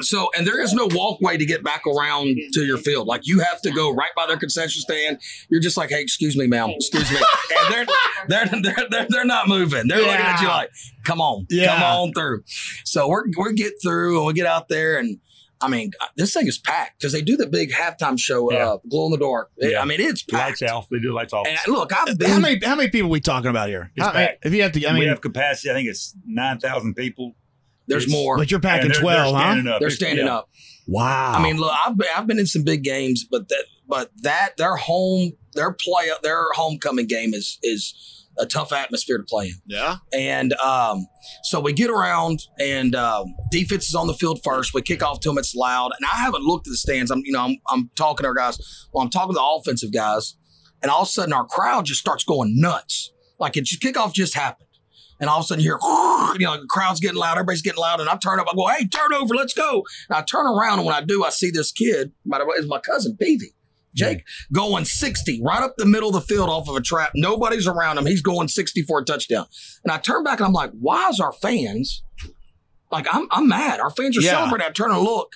So, 0.02 0.30
and 0.38 0.46
there 0.48 0.62
is 0.62 0.74
no 0.74 0.88
walkway 0.92 1.38
to 1.38 1.46
get 1.46 1.64
back 1.64 1.84
around 1.86 2.38
to 2.54 2.66
your 2.66 2.78
field. 2.78 3.08
Like 3.08 3.22
you 3.28 3.40
have 3.40 3.62
to 3.62 3.72
go 3.72 3.94
right 3.94 4.12
by 4.16 4.26
their 4.28 4.38
concession 4.38 4.82
stand. 4.82 5.20
You're 5.50 5.62
just 5.62 5.78
like, 5.78 5.90
hey, 5.90 6.02
excuse 6.02 6.36
me, 6.38 6.48
ma'am, 6.48 6.70
excuse 6.72 7.10
me, 7.12 7.18
and 7.18 7.74
they're 7.74 7.86
they're 8.28 8.62
they're 8.62 8.88
they're, 8.90 9.08
they're 9.10 9.26
not 9.26 9.48
moving. 9.48 9.88
They're 9.88 10.00
looking 10.00 10.14
at 10.14 10.42
you 10.42 10.48
like, 10.48 10.70
come 11.06 11.22
on, 11.22 11.46
Yeah. 11.50 11.68
come 11.76 11.84
on 11.84 12.14
through. 12.14 12.44
So 12.86 13.08
we're 13.08 13.26
we 13.38 13.54
get 13.54 13.74
through 13.82 14.18
and 14.18 14.26
we 14.28 14.34
get 14.34 14.46
out 14.46 14.70
there 14.70 14.98
and. 14.98 15.20
I 15.62 15.68
mean, 15.68 15.92
this 16.16 16.34
thing 16.34 16.48
is 16.48 16.58
packed 16.58 17.02
because 17.02 17.12
they 17.12 17.22
do 17.22 17.36
the 17.36 17.46
big 17.46 17.72
halftime 17.74 18.18
show, 18.18 18.50
Yeah. 18.50 18.66
uh, 18.70 18.78
glow 18.90 19.08
in 19.08 19.12
the 19.12 19.18
dark. 19.18 19.52
It- 19.58 19.72
Yeah. 19.72 19.82
I 19.82 19.86
mean, 19.86 20.00
it's 20.00 20.24
packed. 20.24 20.62
Lights 20.62 20.72
off. 20.72 20.88
They 20.88 21.00
do 21.00 21.12
lights 21.12 21.34
off. 21.34 21.46
And 21.46 21.58
look, 21.68 21.92
I've 21.92 22.18
been. 22.18 22.30
How 22.30 22.40
many 22.40 22.66
how 22.66 22.76
many 22.78 22.90
people 22.90 23.10
we 23.10 23.20
talking 23.20 23.50
about 23.50 23.68
here? 23.68 23.92
It's 23.94 24.06
How- 24.06 24.14
packed. 24.14 24.46
if 24.46 24.54
you 24.54 24.62
have 24.64 24.72
to, 24.72 24.88
I 24.88 24.92
mean, 24.94 25.00
we 25.02 25.08
have 25.08 25.20
capacity. 25.20 25.70
I 25.70 25.74
think 25.74 25.90
it's 25.90 26.16
nine 26.26 26.60
thousand 26.60 26.94
people. 26.96 27.36
There's 27.90 28.04
It's- 28.06 28.18
more. 28.18 28.38
But 28.38 28.50
you're 28.52 28.60
And 28.60 28.64
packing 28.64 28.92
they're- 28.92 29.02
12, 29.02 29.34
they're 29.34 29.42
huh? 29.42 29.52
standing 29.52 29.74
up. 29.74 29.80
They're 29.82 29.90
standing 29.90 30.26
yeah. 30.28 30.36
up. 30.38 30.50
Wow. 30.88 31.34
I 31.34 31.44
mean, 31.44 31.58
look, 31.58 31.74
I've 31.86 31.98
been, 31.98 32.08
I've 32.16 32.26
been 32.28 32.40
in 32.40 32.48
some 32.48 32.64
big 32.64 32.84
games, 32.84 33.26
but 33.30 33.50
that 33.50 33.66
but 33.88 34.12
that 34.22 34.56
their 34.58 34.76
home 34.78 35.34
their 35.54 35.72
play 35.74 36.10
their 36.24 36.46
homecoming 36.54 37.08
game 37.08 37.34
is 37.34 37.60
is 37.62 37.94
a 38.38 38.46
tough 38.46 38.72
atmosphere 38.72 39.18
to 39.18 39.24
play 39.26 39.48
in. 39.48 39.56
Yeah. 39.66 39.98
And 40.14 40.54
um, 40.54 41.06
so 41.44 41.60
we 41.60 41.74
get 41.74 41.90
around, 41.90 42.40
and 42.60 42.96
um, 42.96 43.26
defense 43.52 43.90
is 43.90 43.96
on 43.96 44.08
the 44.08 44.14
field 44.14 44.40
first. 44.46 44.74
We 44.74 44.82
kick 44.82 45.04
off 45.04 45.20
to 45.22 45.30
them. 45.30 45.38
It's 45.38 45.54
loud, 45.54 45.92
and 46.00 46.06
I 46.06 46.16
haven't 46.16 46.44
looked 46.44 46.66
at 46.68 46.72
the 46.72 46.78
stands. 46.78 47.12
I'm, 47.12 47.22
you 47.26 47.34
know, 47.34 47.42
I'm, 47.44 47.58
I'm 47.70 47.90
talking 47.96 48.24
to 48.24 48.30
our 48.30 48.34
guys. 48.34 48.58
Well, 48.94 49.04
I'm 49.04 49.10
talking 49.10 49.34
to 49.34 49.40
the 49.40 49.44
offensive 49.44 49.92
guys, 49.92 50.38
and 50.82 50.90
all 50.90 51.02
of 51.02 51.08
a 51.10 51.12
sudden 51.12 51.34
our 51.34 51.46
crowd 51.46 51.86
just 51.86 52.00
starts 52.00 52.24
going 52.24 52.54
nuts. 52.60 53.12
Like 53.40 53.58
it 53.58 53.66
just 53.66 53.82
kickoff 53.82 54.14
just 54.14 54.36
happened, 54.36 54.69
and 55.20 55.30
all 55.30 55.40
of 55.40 55.44
a 55.44 55.48
sudden 55.48 55.64
you 55.64 55.70
hear, 55.72 55.80
you 56.40 56.46
know, 56.46 56.60
the 56.60 56.68
crowd's 56.70 57.00
getting 57.00 57.18
loud, 57.18 57.34
everybody's 57.38 57.62
getting 57.62 57.80
loud, 57.82 58.00
and 58.00 58.10
I 58.10 58.16
turn 58.18 58.40
up. 58.40 58.48
I 58.52 58.56
go, 58.56 58.68
"Hey, 58.68 58.88
turn 58.88 59.14
over, 59.14 59.34
let's 59.36 59.54
go!" 59.54 59.84
And 60.10 60.18
I 60.18 60.22
turn 60.22 60.46
around, 60.48 60.80
and 60.80 60.86
when 60.86 60.96
I 60.96 61.02
do, 61.02 61.24
I 61.24 61.30
see 61.30 61.52
this 61.52 61.72
kid. 61.72 62.12
By 62.26 62.40
the 62.40 62.46
way, 62.46 62.56
is 62.58 62.68
my 62.68 62.80
cousin 62.80 63.18
Peavy. 63.20 63.54
Jake 63.96 64.24
going 64.54 64.86
60 64.86 65.42
right 65.44 65.64
up 65.64 65.74
the 65.78 65.86
middle 65.86 66.10
of 66.10 66.14
the 66.14 66.22
field 66.22 66.48
off 66.48 66.70
of 66.70 66.76
a 66.76 66.82
trap. 66.82 67.12
Nobody's 67.16 67.66
around 67.68 67.98
him. 67.98 68.06
He's 68.06 68.22
going 68.22 68.48
60 68.48 68.84
for 68.84 69.00
a 69.00 69.04
touchdown. 69.04 69.48
And 69.84 69.92
I 69.92 69.98
turn 69.98 70.24
back 70.24 70.40
and 70.40 70.46
I'm 70.46 70.54
like, 70.54 70.72
why 70.80 71.10
is 71.10 71.20
our 71.20 71.34
fans 71.34 72.04
like 72.92 73.08
I'm 73.14 73.28
I'm 73.32 73.48
mad. 73.48 73.80
Our 73.80 73.90
fans 73.90 74.18
are 74.18 74.22
Yeah. 74.22 74.32
celebrating. 74.32 74.68
I 74.68 74.72
turn 74.72 74.92
and 74.92 75.02
look. 75.02 75.34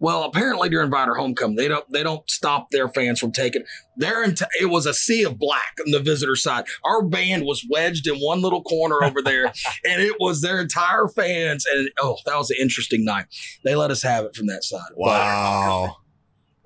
Well, 0.00 0.22
apparently 0.24 0.68
during 0.68 0.90
Vidor 0.90 1.16
homecoming, 1.16 1.56
they 1.56 1.68
don't 1.68 1.90
they 1.90 2.02
don't 2.02 2.28
stop 2.30 2.70
their 2.70 2.88
fans 2.88 3.18
from 3.18 3.32
taking. 3.32 3.64
Their 3.96 4.22
ent- 4.22 4.42
it 4.60 4.66
was 4.66 4.86
a 4.86 4.94
sea 4.94 5.24
of 5.24 5.38
black 5.38 5.76
on 5.84 5.90
the 5.90 6.00
visitor 6.00 6.36
side. 6.36 6.66
Our 6.84 7.02
band 7.02 7.44
was 7.44 7.66
wedged 7.68 8.06
in 8.06 8.16
one 8.16 8.40
little 8.40 8.62
corner 8.62 9.02
over 9.02 9.20
there, 9.22 9.46
and 9.84 10.02
it 10.02 10.16
was 10.20 10.40
their 10.40 10.60
entire 10.60 11.08
fans. 11.08 11.66
And 11.66 11.90
oh, 12.00 12.16
that 12.26 12.36
was 12.36 12.50
an 12.50 12.58
interesting 12.60 13.04
night. 13.04 13.26
They 13.64 13.74
let 13.74 13.90
us 13.90 14.02
have 14.02 14.24
it 14.24 14.36
from 14.36 14.46
that 14.46 14.64
side. 14.64 14.90
wow. 14.96 15.96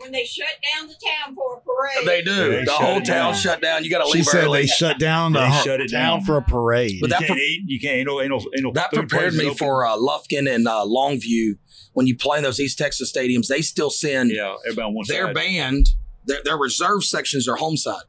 When 0.03 0.13
they 0.13 0.25
shut 0.25 0.49
down 0.77 0.89
the 0.89 0.95
town 0.95 1.35
for 1.35 1.57
a 1.57 1.61
parade. 1.61 2.07
They 2.07 2.23
do. 2.23 2.51
They 2.57 2.65
the 2.65 2.73
whole 2.73 2.97
town 3.01 3.05
down. 3.33 3.35
shut 3.35 3.61
down. 3.63 3.85
You 3.85 3.91
got 3.91 4.05
to 4.05 4.11
leave. 4.11 4.25
She 4.25 4.31
said 4.31 4.45
early. 4.45 4.63
they 4.63 4.67
shut 4.67 4.99
down 4.99 5.33
the 5.33 5.41
They 5.41 5.47
hu- 5.51 5.63
shut 5.63 5.81
it 5.81 5.91
town 5.91 6.19
down. 6.19 6.25
for 6.27 6.37
a 6.37 6.43
parade. 6.43 6.99
But 7.01 7.09
you 7.09 7.11
that 7.11 7.19
can't 7.21 7.31
pre- 7.33 7.43
eat. 7.43 7.63
You 7.67 7.81
can't. 7.81 7.97
Ain't 7.97 8.07
no. 8.07 8.21
Ain't 8.21 8.31
no. 8.31 8.37
Ain't 8.39 8.63
no 8.65 8.73
that 8.73 8.93
prepared 8.93 9.35
me 9.35 9.47
open. 9.47 9.57
for 9.59 9.87
uh, 9.87 9.97
Lufkin 9.97 10.53
and 10.53 10.67
uh, 10.69 10.85
Longview. 10.85 11.55
When 11.95 12.07
you 12.07 12.17
play 12.17 12.39
in 12.39 12.43
those 12.45 12.59
East 12.59 12.79
Texas 12.79 13.13
stadiums, 13.13 13.49
they 13.49 13.61
still 13.63 13.91
send 13.91 14.31
Yeah, 14.31 14.55
everybody 14.67 14.87
on 14.89 14.95
one 14.95 15.05
their 15.09 15.27
side. 15.27 15.35
band, 15.35 15.87
their, 16.25 16.43
their 16.43 16.57
reserve 16.57 17.05
sections 17.05 17.47
are 17.47 17.57
home 17.57 17.77
side. 17.77 18.03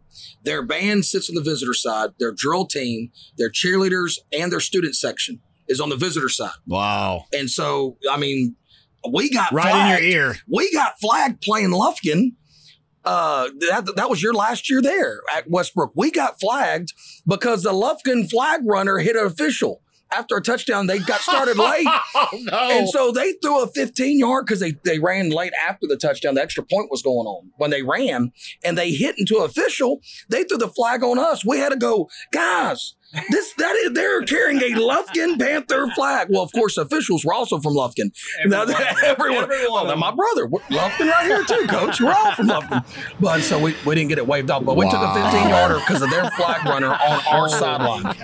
Their 0.44 0.62
band 0.62 1.04
sits 1.06 1.30
on 1.30 1.36
the 1.36 1.42
visitor 1.42 1.74
side. 1.74 2.12
Their 2.18 2.32
drill 2.32 2.66
team, 2.66 3.12
their 3.38 3.50
cheerleaders, 3.50 4.20
and 4.32 4.52
their 4.54 4.60
student 4.62 4.96
section 4.96 5.42
is 5.68 5.80
on 5.82 5.90
the 5.90 5.96
visitor 5.98 6.30
side. 6.30 6.52
wow. 6.66 7.26
And 7.34 7.50
so, 7.50 7.98
I 8.10 8.18
mean, 8.18 8.56
we 9.12 9.30
got 9.30 9.52
Right 9.52 9.70
flagged. 9.70 10.04
in 10.04 10.12
your 10.12 10.18
ear. 10.28 10.36
We 10.48 10.72
got 10.72 11.00
flagged 11.00 11.42
playing 11.42 11.70
Lufkin. 11.72 12.34
Uh, 13.06 13.50
that, 13.70 13.92
that 13.98 14.10
was 14.10 14.24
your 14.24 14.34
last 14.34 14.70
year 14.70 14.82
there 14.82 15.20
at 15.36 15.50
Westbrook. 15.50 15.92
We 15.96 16.10
got 16.10 16.40
flagged 16.40 16.94
because 17.28 17.64
the 17.64 17.74
Lufkin 17.74 18.30
flag 18.30 18.62
runner 18.66 19.00
hit 19.00 19.18
an 19.18 19.26
official 19.26 19.82
after 20.10 20.38
a 20.38 20.42
touchdown. 20.42 20.88
They 20.88 21.00
got 21.00 21.20
started 21.20 21.58
late. 21.58 21.86
Oh 22.16 22.28
no. 22.34 22.58
And 22.72 22.88
so 22.88 23.12
they 23.12 23.34
threw 23.42 23.62
a 23.62 23.68
15 23.68 24.20
yard 24.20 24.46
because 24.46 24.62
they, 24.62 24.76
they 24.86 25.00
ran 25.00 25.32
late 25.32 25.52
after 25.68 25.86
the 25.88 25.98
touchdown. 25.98 26.36
The 26.36 26.42
extra 26.44 26.64
point 26.64 26.90
was 26.92 27.02
going 27.02 27.28
on 27.28 27.52
when 27.58 27.72
they 27.72 27.82
ran 27.84 28.32
and 28.64 28.78
they 28.78 28.92
hit 28.92 29.16
into 29.20 29.40
an 29.40 29.46
official. 29.46 30.00
They 30.30 30.46
threw 30.46 30.58
the 30.58 30.70
flag 30.70 31.04
on 31.04 31.20
us. 31.20 31.44
We 31.46 31.58
had 31.58 31.70
to 31.74 31.78
go, 31.78 32.10
guys. 32.32 32.96
This 33.30 33.54
that 33.54 33.76
is 33.76 33.94
they're 33.94 34.24
carrying 34.24 34.60
a 34.60 34.80
Lufkin 34.80 35.40
Panther 35.40 35.88
flag. 35.96 36.28
Well, 36.30 36.42
of 36.42 36.52
course, 36.52 36.78
officials 36.78 37.24
were 37.24 37.34
also 37.34 37.60
from 37.60 37.74
Lufkin. 37.74 38.12
Now, 38.46 38.64
everyone, 39.06 39.48
oh, 39.50 39.88
they're 39.88 39.96
my 39.96 40.12
brother, 40.12 40.48
Lufkin 40.48 41.10
right 41.10 41.26
here 41.26 41.44
too, 41.44 41.68
Coach. 41.68 42.02
We're 42.02 42.12
all 42.12 42.32
from 42.34 42.48
Lufkin, 42.48 42.84
but 43.20 43.42
so 43.42 43.60
we, 43.60 43.76
we 43.86 43.96
didn't 43.96 44.10
get 44.10 44.18
it 44.18 44.28
waved 44.28 44.50
off. 44.50 44.66
But 44.66 44.78
we 44.78 44.90
took 44.90 45.00
a 45.00 45.14
15 45.14 45.50
yarder 45.50 45.80
because 45.80 46.02
of 46.02 46.10
their 46.10 46.30
flag 46.32 46.66
runner 46.66 46.94
on 46.94 47.22
our 47.28 47.46
oh. 47.46 47.48
sideline. 47.48 48.16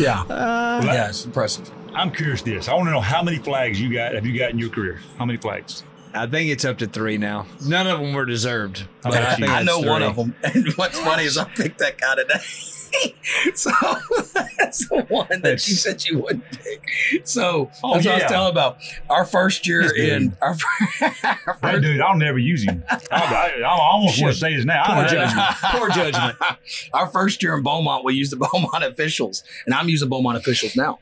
Yeah, 0.00 0.22
uh, 0.22 0.80
yeah, 0.84 1.08
it's 1.08 1.24
impressive. 1.24 1.70
I'm 1.94 2.10
curious. 2.10 2.42
This 2.42 2.68
I 2.68 2.74
want 2.74 2.88
to 2.88 2.92
know 2.92 3.00
how 3.00 3.22
many 3.22 3.38
flags 3.38 3.80
you 3.80 3.92
got. 3.92 4.14
Have 4.14 4.26
you 4.26 4.36
got 4.38 4.50
in 4.50 4.58
your 4.58 4.70
career? 4.70 5.00
How 5.18 5.24
many 5.24 5.38
flags? 5.38 5.84
I 6.14 6.26
think 6.26 6.50
it's 6.50 6.64
up 6.64 6.78
to 6.78 6.86
three 6.86 7.18
now. 7.18 7.46
None 7.66 7.86
of 7.86 7.98
them 8.00 8.12
were 8.12 8.24
deserved. 8.26 8.86
But 9.02 9.12
about 9.14 9.22
I 9.28 9.34
think 9.36 9.48
I 9.48 9.58
it's 9.58 9.66
know 9.66 9.80
one 9.80 10.02
of 10.02 10.16
them. 10.16 10.34
And 10.44 10.68
what's 10.74 10.98
funny 10.98 11.24
is 11.24 11.38
I 11.38 11.44
picked 11.44 11.78
that 11.78 11.98
guy 11.98 12.14
today. 12.16 12.40
so 13.54 13.70
that's 14.58 14.86
the 14.88 15.06
one 15.08 15.26
that 15.30 15.42
That's- 15.42 15.66
you 15.68 15.74
said 15.74 16.04
you 16.04 16.18
wouldn't 16.18 16.44
pick. 16.50 16.84
So 17.24 17.70
Oh, 17.82 17.94
that's 17.94 18.04
what 18.06 18.14
I 18.14 18.18
was 18.18 18.24
telling 18.30 18.50
about. 18.50 18.76
Our 19.08 19.24
first 19.24 19.66
year 19.66 19.82
This 19.82 19.92
in 19.94 20.36
our, 20.42 20.50
our 21.00 21.14
That 21.22 21.58
first, 21.60 21.82
dude, 21.82 22.00
I'll 22.02 22.18
never 22.18 22.38
use 22.38 22.64
him. 22.64 22.84
I, 22.90 23.00
I, 23.10 23.60
I 23.62 23.68
almost 23.68 24.20
want 24.20 24.34
to 24.34 24.38
say 24.38 24.52
his 24.52 24.66
name. 24.66 24.76
I 24.82 24.86
Poor 24.94 25.04
don't 25.04 25.14
know. 25.14 25.26
judgment. 25.26 25.56
Poor 25.62 25.88
judgment. 25.90 26.36
our 26.92 27.06
first 27.08 27.42
year 27.42 27.54
in 27.56 27.62
Beaumont, 27.62 28.04
we 28.04 28.14
used 28.14 28.30
the 28.32 28.36
Beaumont 28.36 28.84
officials, 28.84 29.42
and 29.64 29.74
I'm 29.74 29.88
using 29.88 30.10
Beaumont 30.10 30.36
officials 30.36 30.76
now. 30.76 30.98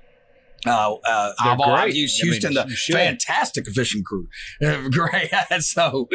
Uh, 0.67 0.95
uh, 1.07 1.33
I've, 1.41 1.61
I've 1.61 1.95
used 1.95 2.21
I 2.23 2.25
mean, 2.25 2.33
Houston, 2.33 2.55
the 2.55 2.67
fantastic 2.93 3.67
fishing 3.69 4.03
crew, 4.03 4.29
great. 4.91 5.31
so, 5.61 6.09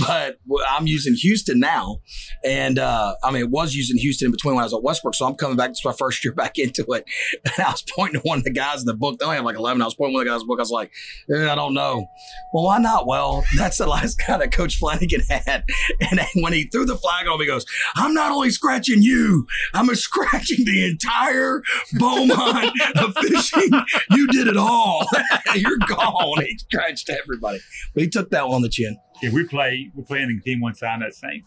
but 0.00 0.38
I'm 0.68 0.86
using 0.86 1.14
Houston 1.14 1.60
now, 1.60 2.00
and 2.44 2.78
uh, 2.78 3.14
I 3.24 3.30
mean, 3.30 3.42
it 3.42 3.50
was 3.50 3.74
using 3.74 3.96
Houston 3.98 4.26
in 4.26 4.32
between 4.32 4.54
when 4.54 4.62
I 4.62 4.66
was 4.66 4.74
at 4.74 4.82
Westbrook. 4.82 5.14
So 5.14 5.26
I'm 5.26 5.34
coming 5.34 5.56
back. 5.56 5.70
Is 5.70 5.82
my 5.84 5.92
first 5.92 6.24
year 6.24 6.32
back 6.36 6.58
into 6.58 6.84
it, 6.90 7.04
and 7.44 7.66
I 7.66 7.70
was 7.70 7.82
pointing 7.94 8.20
to 8.20 8.26
one 8.26 8.38
of 8.38 8.44
the 8.44 8.52
guys 8.52 8.80
in 8.80 8.86
the 8.86 8.94
book. 8.94 9.18
They 9.18 9.24
only 9.24 9.36
have 9.36 9.44
like 9.44 9.56
11. 9.56 9.80
I 9.80 9.84
was 9.86 9.94
pointing 9.94 10.14
to 10.14 10.18
one 10.18 10.22
of 10.22 10.26
the 10.26 10.30
guys 10.32 10.42
in 10.42 10.46
the 10.46 10.52
book. 10.52 10.58
I 10.58 10.62
was 10.62 10.70
like, 10.70 10.92
eh, 11.32 11.50
I 11.50 11.54
don't 11.54 11.74
know. 11.74 12.06
Well, 12.52 12.64
why 12.64 12.78
not? 12.78 13.06
Well, 13.06 13.44
that's 13.56 13.78
the 13.78 13.86
last 13.86 14.20
guy 14.26 14.36
that 14.38 14.52
Coach 14.52 14.76
Flanagan 14.76 15.22
had, 15.28 15.64
and 16.00 16.20
when 16.34 16.52
he 16.52 16.64
threw 16.64 16.84
the 16.84 16.96
flag 16.96 17.26
on 17.28 17.38
me, 17.38 17.44
he 17.44 17.50
goes, 17.50 17.64
"I'm 17.94 18.14
not 18.14 18.32
only 18.32 18.50
scratching 18.50 19.02
you, 19.02 19.46
I'm 19.74 19.86
scratching 19.94 20.64
the 20.64 20.86
entire 20.86 21.62
Beaumont 21.98 22.72
of 22.96 23.14
fishing. 23.16 23.70
You 24.10 24.26
did 24.28 24.48
it 24.48 24.56
all. 24.56 25.06
You're 25.54 25.78
gone." 25.78 26.44
He 26.44 26.58
scratched 26.58 27.10
everybody, 27.10 27.58
but 27.94 28.02
he 28.02 28.08
took 28.08 28.30
that 28.30 28.46
one 28.46 28.56
on 28.56 28.62
the 28.62 28.68
chin. 28.68 28.96
If 29.22 29.32
we 29.32 29.44
play, 29.44 29.90
we're 29.94 30.04
playing 30.04 30.30
in 30.30 30.42
game 30.44 30.60
one 30.60 30.74
time 30.74 31.00
that 31.00 31.14
thing. 31.14 31.42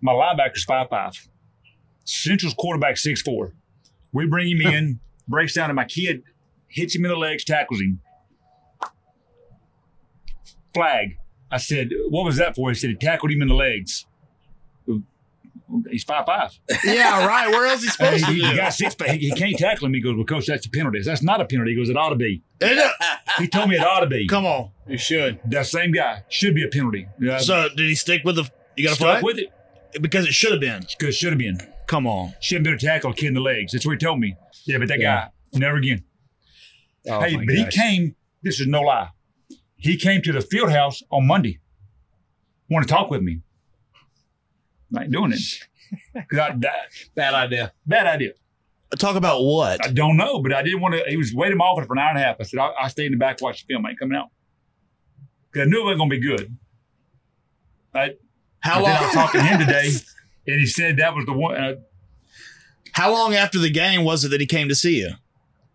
My 0.00 0.12
linebacker's 0.12 0.64
five 0.64 0.88
five. 0.88 1.12
Central's 2.04 2.54
quarterback 2.54 2.96
six 2.96 3.22
four. 3.22 3.54
We 4.12 4.26
bring 4.26 4.48
him 4.48 4.60
in, 4.60 5.00
breaks 5.28 5.54
down, 5.54 5.70
and 5.70 5.76
my 5.76 5.84
kid 5.84 6.22
hits 6.68 6.94
him 6.94 7.04
in 7.04 7.10
the 7.10 7.16
legs, 7.16 7.44
tackles 7.44 7.80
him. 7.80 8.00
Flag. 10.74 11.16
I 11.50 11.58
said, 11.58 11.90
"What 12.08 12.24
was 12.24 12.36
that 12.36 12.54
for?" 12.54 12.70
He 12.70 12.74
said, 12.74 12.90
"He 12.90 12.96
tackled 12.96 13.32
him 13.32 13.42
in 13.42 13.48
the 13.48 13.54
legs." 13.54 14.06
He's 15.90 16.04
five 16.04 16.26
five. 16.26 16.58
yeah, 16.84 17.26
right. 17.26 17.48
Where 17.48 17.66
else 17.66 17.82
he 17.82 17.88
supposed 17.88 18.24
to 18.24 18.32
he, 18.32 18.40
do? 18.40 18.46
he 18.48 18.56
got 18.56 18.72
six, 18.74 18.94
but 18.94 19.08
he, 19.10 19.18
he 19.18 19.32
can't 19.32 19.56
tackle 19.56 19.86
him. 19.86 19.94
He 19.94 20.00
goes, 20.00 20.16
"Well, 20.16 20.24
coach, 20.24 20.46
that's 20.46 20.66
a 20.66 20.70
penalty." 20.70 21.00
That's 21.02 21.22
not 21.22 21.40
a 21.40 21.44
penalty. 21.44 21.72
He 21.72 21.76
goes, 21.76 21.88
"It 21.88 21.96
ought 21.96 22.10
to 22.10 22.16
be." 22.16 22.42
He 23.38 23.46
told 23.48 23.68
me 23.70 23.76
it 23.76 23.80
ought 23.86 24.00
to 24.00 24.06
be. 24.06 24.26
Come 24.26 24.44
on. 24.46 24.70
You 24.88 24.98
should. 24.98 25.38
That 25.46 25.66
same 25.66 25.92
guy 25.92 26.24
should 26.28 26.54
be 26.54 26.64
a 26.64 26.68
penalty. 26.68 27.06
Yeah, 27.20 27.38
So 27.38 27.68
did 27.68 27.88
he 27.88 27.94
stick 27.94 28.22
with 28.24 28.36
the 28.36 28.50
you 28.76 28.84
got 28.84 28.90
to 28.90 28.96
stuck 28.96 29.20
flag? 29.20 29.24
with 29.24 29.38
it 29.38 30.02
Because 30.02 30.26
it 30.26 30.32
should 30.34 30.50
have 30.52 30.60
been. 30.60 30.84
because 30.98 31.16
should 31.16 31.30
have 31.30 31.38
been. 31.38 31.58
Come 31.86 32.06
on. 32.06 32.34
Shouldn't 32.40 32.64
been 32.64 32.74
a 32.74 32.78
tackle, 32.78 33.12
kid 33.12 33.26
in 33.28 33.34
the 33.34 33.40
legs. 33.40 33.72
That's 33.72 33.84
what 33.86 33.92
he 33.92 33.98
told 33.98 34.18
me. 34.20 34.36
Yeah, 34.64 34.78
but 34.78 34.88
that 34.88 34.98
Yeah. 35.00 35.28
guy 35.52 35.58
never 35.58 35.76
again. 35.76 36.04
Oh 37.08 37.20
hey, 37.20 37.36
my 37.36 37.44
but 37.46 37.54
he 37.54 37.66
came. 37.66 38.14
This 38.42 38.60
is 38.60 38.66
no 38.66 38.80
lie. 38.82 39.08
He 39.76 39.96
came 39.96 40.20
to 40.22 40.32
the 40.32 40.40
field 40.40 40.70
house 40.70 41.02
on 41.10 41.26
Monday. 41.26 41.58
Want 42.68 42.86
to 42.86 42.92
talk 42.92 43.10
with 43.10 43.22
me? 43.22 43.40
I 44.96 45.02
ain't 45.02 45.12
doing 45.12 45.32
it. 45.32 45.40
'Cause 46.30 46.38
I- 46.38 46.56
that- 46.58 46.88
Bad 47.14 47.34
idea. 47.34 47.72
bad 47.86 48.06
idea. 48.06 48.32
Talk 48.98 49.14
about 49.16 49.42
what? 49.44 49.84
I 49.84 49.90
don't 49.92 50.16
know, 50.16 50.42
but 50.42 50.52
I 50.52 50.62
didn't 50.62 50.80
want 50.80 50.94
to. 50.94 51.04
He 51.08 51.16
was 51.16 51.32
waiting 51.32 51.58
off 51.58 51.84
for 51.86 51.92
an 51.92 51.98
hour 52.00 52.08
and 52.10 52.18
a 52.18 52.22
half. 52.22 52.36
I 52.40 52.42
said, 52.42 52.58
I'll, 52.58 52.74
I'll 52.80 52.88
stay 52.90 53.06
in 53.06 53.12
the 53.12 53.18
back, 53.18 53.40
watch 53.40 53.64
the 53.64 53.72
film. 53.72 53.86
I 53.86 53.90
ain't 53.90 53.98
coming 54.00 54.16
out. 54.18 54.28
Because 55.52 55.66
I 55.66 55.70
knew 55.70 55.80
it 55.82 55.84
wasn't 55.84 55.98
going 56.00 56.10
to 56.10 56.16
be 56.16 56.22
good. 56.22 56.56
I, 57.94 58.14
How 58.60 58.80
but 58.80 58.86
then 58.86 58.96
I 58.96 59.06
was 59.06 59.14
long? 59.14 59.26
talking 59.26 59.40
to 59.42 59.46
him 59.46 59.60
today, 59.60 59.90
and 60.48 60.60
he 60.60 60.66
said 60.66 60.96
that 60.96 61.14
was 61.14 61.24
the 61.26 61.32
one. 61.32 61.54
Uh, 61.56 61.74
How 62.92 63.12
long 63.12 63.34
after 63.34 63.58
the 63.60 63.70
game 63.70 64.02
was 64.04 64.24
it 64.24 64.30
that 64.30 64.40
he 64.40 64.46
came 64.46 64.68
to 64.68 64.74
see 64.74 64.98
you? 65.00 65.10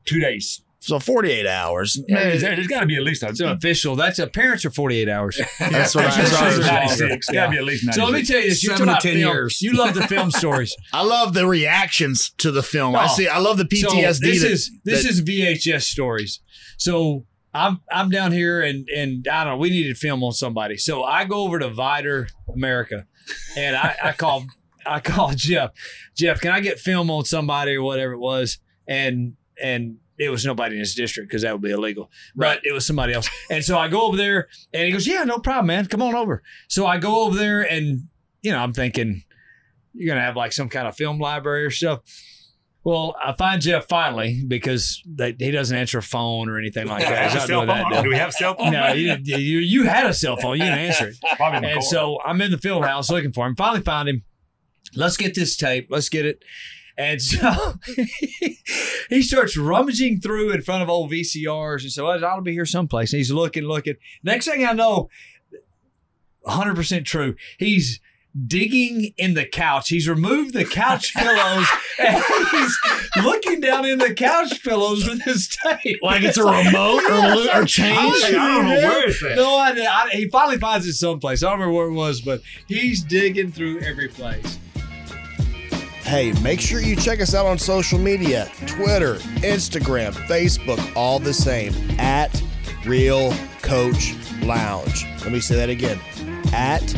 two 0.03 0.19
days. 0.19 0.61
So 0.85 0.99
48 0.99 1.47
hours. 1.47 1.99
There's, 2.07 2.41
there's 2.41 2.67
got 2.67 2.81
to 2.81 2.85
be 2.85 2.95
at 2.95 3.01
least 3.03 3.23
a. 3.23 3.29
It's 3.29 3.39
official. 3.39 3.95
That's 3.95 4.19
a 4.19 4.27
parents 4.27 4.65
are 4.65 4.69
48 4.71 5.09
hours. 5.09 5.41
That's 5.59 5.95
what 5.95 6.05
I 6.05 6.21
It's 6.21 6.31
saw. 6.31 6.41
gotta 6.41 6.57
be 6.57 6.63
96. 6.63 7.29
Got 7.31 7.45
to 7.45 7.51
be 7.51 7.57
at 7.57 7.63
least 7.63 7.85
96. 7.85 7.95
So 7.95 8.03
let 8.11 8.13
me 8.13 8.25
tell 8.25 8.39
you 8.41 8.49
this: 8.49 8.63
you're 8.63 8.73
Seven 8.77 8.87
to 8.87 8.91
about 8.93 9.01
10 9.01 9.13
film. 9.15 9.33
years. 9.35 9.61
You 9.61 9.73
love 9.73 9.95
the 9.95 10.07
film 10.07 10.29
stories. 10.41 10.75
I 10.93 11.03
love 11.03 11.33
the 11.33 11.47
reactions 11.47 12.29
to 12.37 12.51
the 12.51 12.61
film. 12.63 12.95
I 12.95 13.05
Oh. 13.05 13.15
see. 13.15 13.27
I 13.27 13.39
love 13.39 13.57
the 13.57 13.67
So 13.75 13.87
PTSD. 13.89 14.19
this 14.21 14.41
that- 14.41 14.51
is 14.51 14.71
this 14.83 15.03
that- 15.03 15.09
is 15.09 15.21
VHS 15.21 15.83
stories. 15.83 16.39
So 16.77 17.25
I'm 17.53 17.81
I'm 17.91 18.09
down 18.09 18.31
here 18.31 18.61
and 18.61 18.87
and 18.95 19.27
I 19.27 19.43
don't 19.43 19.53
know. 19.53 19.57
We 19.57 19.71
needed 19.71 19.97
film 19.97 20.23
on 20.23 20.33
somebody. 20.33 20.77
So 20.77 21.03
I 21.03 21.25
go 21.25 21.43
over 21.43 21.57
to 21.57 21.69
Vidor 21.69 22.27
America, 22.53 23.05
and 23.57 23.75
I, 23.75 23.95
I 24.03 24.11
call 24.11 24.45
I 24.85 24.99
call 24.99 25.31
Jeff. 25.33 25.71
Jeff, 26.15 26.39
can 26.41 26.51
I 26.51 26.59
get 26.59 26.79
film 26.79 27.09
on 27.09 27.25
somebody 27.25 27.73
or 27.73 27.81
whatever 27.81 28.13
it 28.13 28.19
was? 28.19 28.59
And 28.87 29.33
and 29.59 29.95
it 30.17 30.29
was 30.29 30.45
nobody 30.45 30.75
in 30.75 30.79
his 30.79 30.95
district 30.95 31.29
because 31.29 31.41
that 31.41 31.51
would 31.53 31.61
be 31.61 31.71
illegal. 31.71 32.09
But 32.35 32.61
it 32.63 32.71
was 32.71 32.85
somebody 32.85 33.13
else. 33.13 33.29
And 33.49 33.63
so 33.63 33.77
I 33.77 33.87
go 33.87 34.03
over 34.07 34.17
there 34.17 34.47
and 34.73 34.83
he 34.83 34.91
goes, 34.91 35.07
Yeah, 35.07 35.23
no 35.23 35.39
problem, 35.39 35.67
man. 35.67 35.85
Come 35.87 36.01
on 36.01 36.15
over. 36.15 36.41
So 36.67 36.85
I 36.85 36.97
go 36.97 37.23
over 37.23 37.37
there 37.37 37.61
and, 37.61 38.07
you 38.41 38.51
know, 38.51 38.59
I'm 38.59 38.73
thinking, 38.73 39.23
you're 39.93 40.07
going 40.07 40.19
to 40.19 40.25
have 40.25 40.35
like 40.35 40.53
some 40.53 40.69
kind 40.69 40.87
of 40.87 40.95
film 40.95 41.19
library 41.19 41.65
or 41.65 41.71
stuff. 41.71 42.01
Well, 42.83 43.15
I 43.23 43.33
find 43.33 43.61
Jeff 43.61 43.87
finally 43.87 44.43
because 44.47 45.01
they, 45.07 45.35
he 45.39 45.49
doesn't 45.49 45.75
answer 45.75 45.97
a 45.97 46.03
phone 46.03 46.49
or 46.49 46.59
anything 46.59 46.85
like 46.85 47.01
that. 47.01 47.31
He's 47.31 47.39
not 47.39 47.47
doing 47.47 47.67
that. 47.67 47.91
phone? 47.91 48.03
Do 48.03 48.09
we 48.09 48.15
have 48.15 48.31
cell 48.31 48.53
phone? 48.55 48.73
No, 48.73 48.93
you, 48.93 49.17
you, 49.23 49.57
you 49.57 49.83
had 49.85 50.05
a 50.05 50.13
cell 50.13 50.37
phone. 50.37 50.57
You 50.57 50.65
didn't 50.65 50.79
answer 50.79 51.07
it. 51.07 51.15
Probably 51.35 51.67
And 51.67 51.83
so 51.83 52.19
I'm 52.23 52.39
in 52.41 52.51
the 52.51 52.59
field 52.59 52.85
house 52.85 53.09
looking 53.09 53.31
for 53.31 53.47
him. 53.47 53.55
Finally 53.55 53.81
found 53.81 54.07
him. 54.07 54.23
Let's 54.95 55.17
get 55.17 55.33
this 55.33 55.57
tape. 55.57 55.87
Let's 55.89 56.09
get 56.09 56.27
it. 56.27 56.43
And 56.97 57.21
so 57.21 57.75
he 59.09 59.21
starts 59.21 59.57
rummaging 59.57 60.21
through 60.21 60.51
in 60.51 60.61
front 60.61 60.83
of 60.83 60.89
old 60.89 61.11
VCRs 61.11 61.83
and 61.83 61.91
so 61.91 62.07
I 62.07 62.21
ought 62.21 62.37
to 62.37 62.41
be 62.41 62.53
here 62.53 62.65
someplace. 62.65 63.11
And 63.11 63.17
he's 63.17 63.31
looking, 63.31 63.63
looking. 63.63 63.95
Next 64.23 64.45
thing 64.47 64.65
I 64.65 64.71
know, 64.71 65.09
100% 66.47 67.05
true. 67.05 67.35
He's 67.57 67.99
digging 68.47 69.13
in 69.17 69.33
the 69.33 69.45
couch. 69.45 69.89
He's 69.89 70.09
removed 70.09 70.53
the 70.53 70.65
couch 70.65 71.13
pillows 71.15 71.67
and 71.99 72.23
he's 72.51 72.77
looking 73.23 73.61
down 73.61 73.85
in 73.85 73.97
the 73.97 74.13
couch 74.13 74.63
pillows 74.63 75.07
with 75.07 75.21
his 75.23 75.47
tape. 75.47 75.99
Like 76.01 76.23
it's 76.23 76.37
a 76.37 76.43
remote 76.43 77.03
or, 77.03 77.61
or 77.61 77.65
change. 77.65 78.23
I 78.23 78.31
don't 78.31 78.65
know 78.65 78.75
where 78.75 79.07
it's 79.07 79.23
at. 79.23 79.35
No 79.35 79.57
idea. 79.59 79.89
I, 79.89 80.09
he 80.11 80.29
finally 80.29 80.57
finds 80.57 80.85
it 80.85 80.93
someplace. 80.93 81.43
I 81.43 81.49
don't 81.49 81.59
remember 81.59 81.77
where 81.77 81.87
it 81.87 81.93
was, 81.93 82.21
but 82.21 82.41
he's 82.67 83.03
digging 83.03 83.51
through 83.51 83.79
every 83.79 84.09
place. 84.09 84.59
Hey, 86.05 86.33
make 86.43 86.61
sure 86.61 86.79
you 86.81 86.95
check 86.95 87.19
us 87.19 87.33
out 87.33 87.47
on 87.47 87.57
social 87.57 87.97
media 87.97 88.47
Twitter, 88.67 89.15
Instagram, 89.41 90.11
Facebook, 90.27 90.79
all 90.95 91.17
the 91.17 91.33
same 91.33 91.73
at 91.99 92.43
Real 92.85 93.33
Coach 93.63 94.13
Lounge. 94.43 95.03
Let 95.23 95.31
me 95.31 95.39
say 95.39 95.55
that 95.55 95.69
again 95.69 95.99
at 96.53 96.93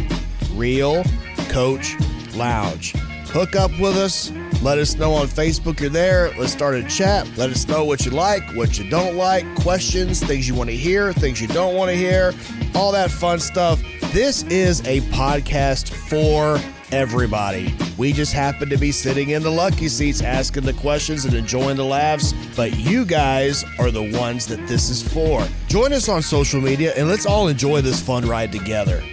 Real 0.56 1.06
Coach 1.48 1.96
Lounge. 2.36 2.92
Hook 3.30 3.56
up 3.56 3.72
with 3.80 3.96
us. 3.96 4.30
Let 4.62 4.80
us 4.80 4.96
know 4.96 5.14
on 5.14 5.28
Facebook 5.28 5.80
you're 5.80 5.90
there. 5.90 6.34
Let's 6.38 6.52
start 6.52 6.76
a 6.76 6.84
chat. 6.84 7.30
Let 7.38 7.52
us 7.52 7.68
know 7.68 7.86
what 7.86 8.06
you 8.06 8.12
like, 8.12 8.44
what 8.56 8.80
you 8.80 8.90
don't 8.90 9.16
like, 9.16 9.46
questions, 9.56 10.20
things 10.22 10.48
you 10.48 10.56
want 10.56 10.70
to 10.70 10.76
hear, 10.76 11.14
things 11.14 11.40
you 11.40 11.48
don't 11.48 11.76
want 11.76 11.92
to 11.92 11.96
hear, 11.96 12.34
all 12.74 12.92
that 12.92 13.12
fun 13.12 13.40
stuff. 13.40 13.82
This 14.14 14.44
is 14.44 14.82
a 14.88 15.02
podcast 15.12 15.90
for 15.90 16.60
everybody. 16.92 17.76
We 17.98 18.14
just 18.14 18.34
happen 18.34 18.70
to 18.70 18.78
be 18.78 18.92
sitting 18.92 19.30
in 19.30 19.44
the 19.44 19.52
lucky 19.52 19.90
seats 19.90 20.22
asking 20.22 20.64
the 20.64 20.74
questions 20.74 21.26
and 21.26 21.34
enjoying 21.36 21.78
the 21.78 21.86
laughs, 21.86 22.34
but 22.56 22.78
you 22.78 23.06
guys 23.06 23.64
are 23.80 23.92
the 23.92 24.12
ones 24.18 24.48
that 24.48 24.68
this 24.68 24.90
is 24.90 25.02
for. 25.02 25.46
Join 25.68 25.94
us 25.94 26.10
on 26.10 26.22
social 26.22 26.62
media 26.62 26.94
and 26.98 27.08
let's 27.08 27.26
all 27.26 27.48
enjoy 27.48 27.82
this 27.82 28.02
fun 28.02 28.28
ride 28.28 28.52
together. 28.52 29.04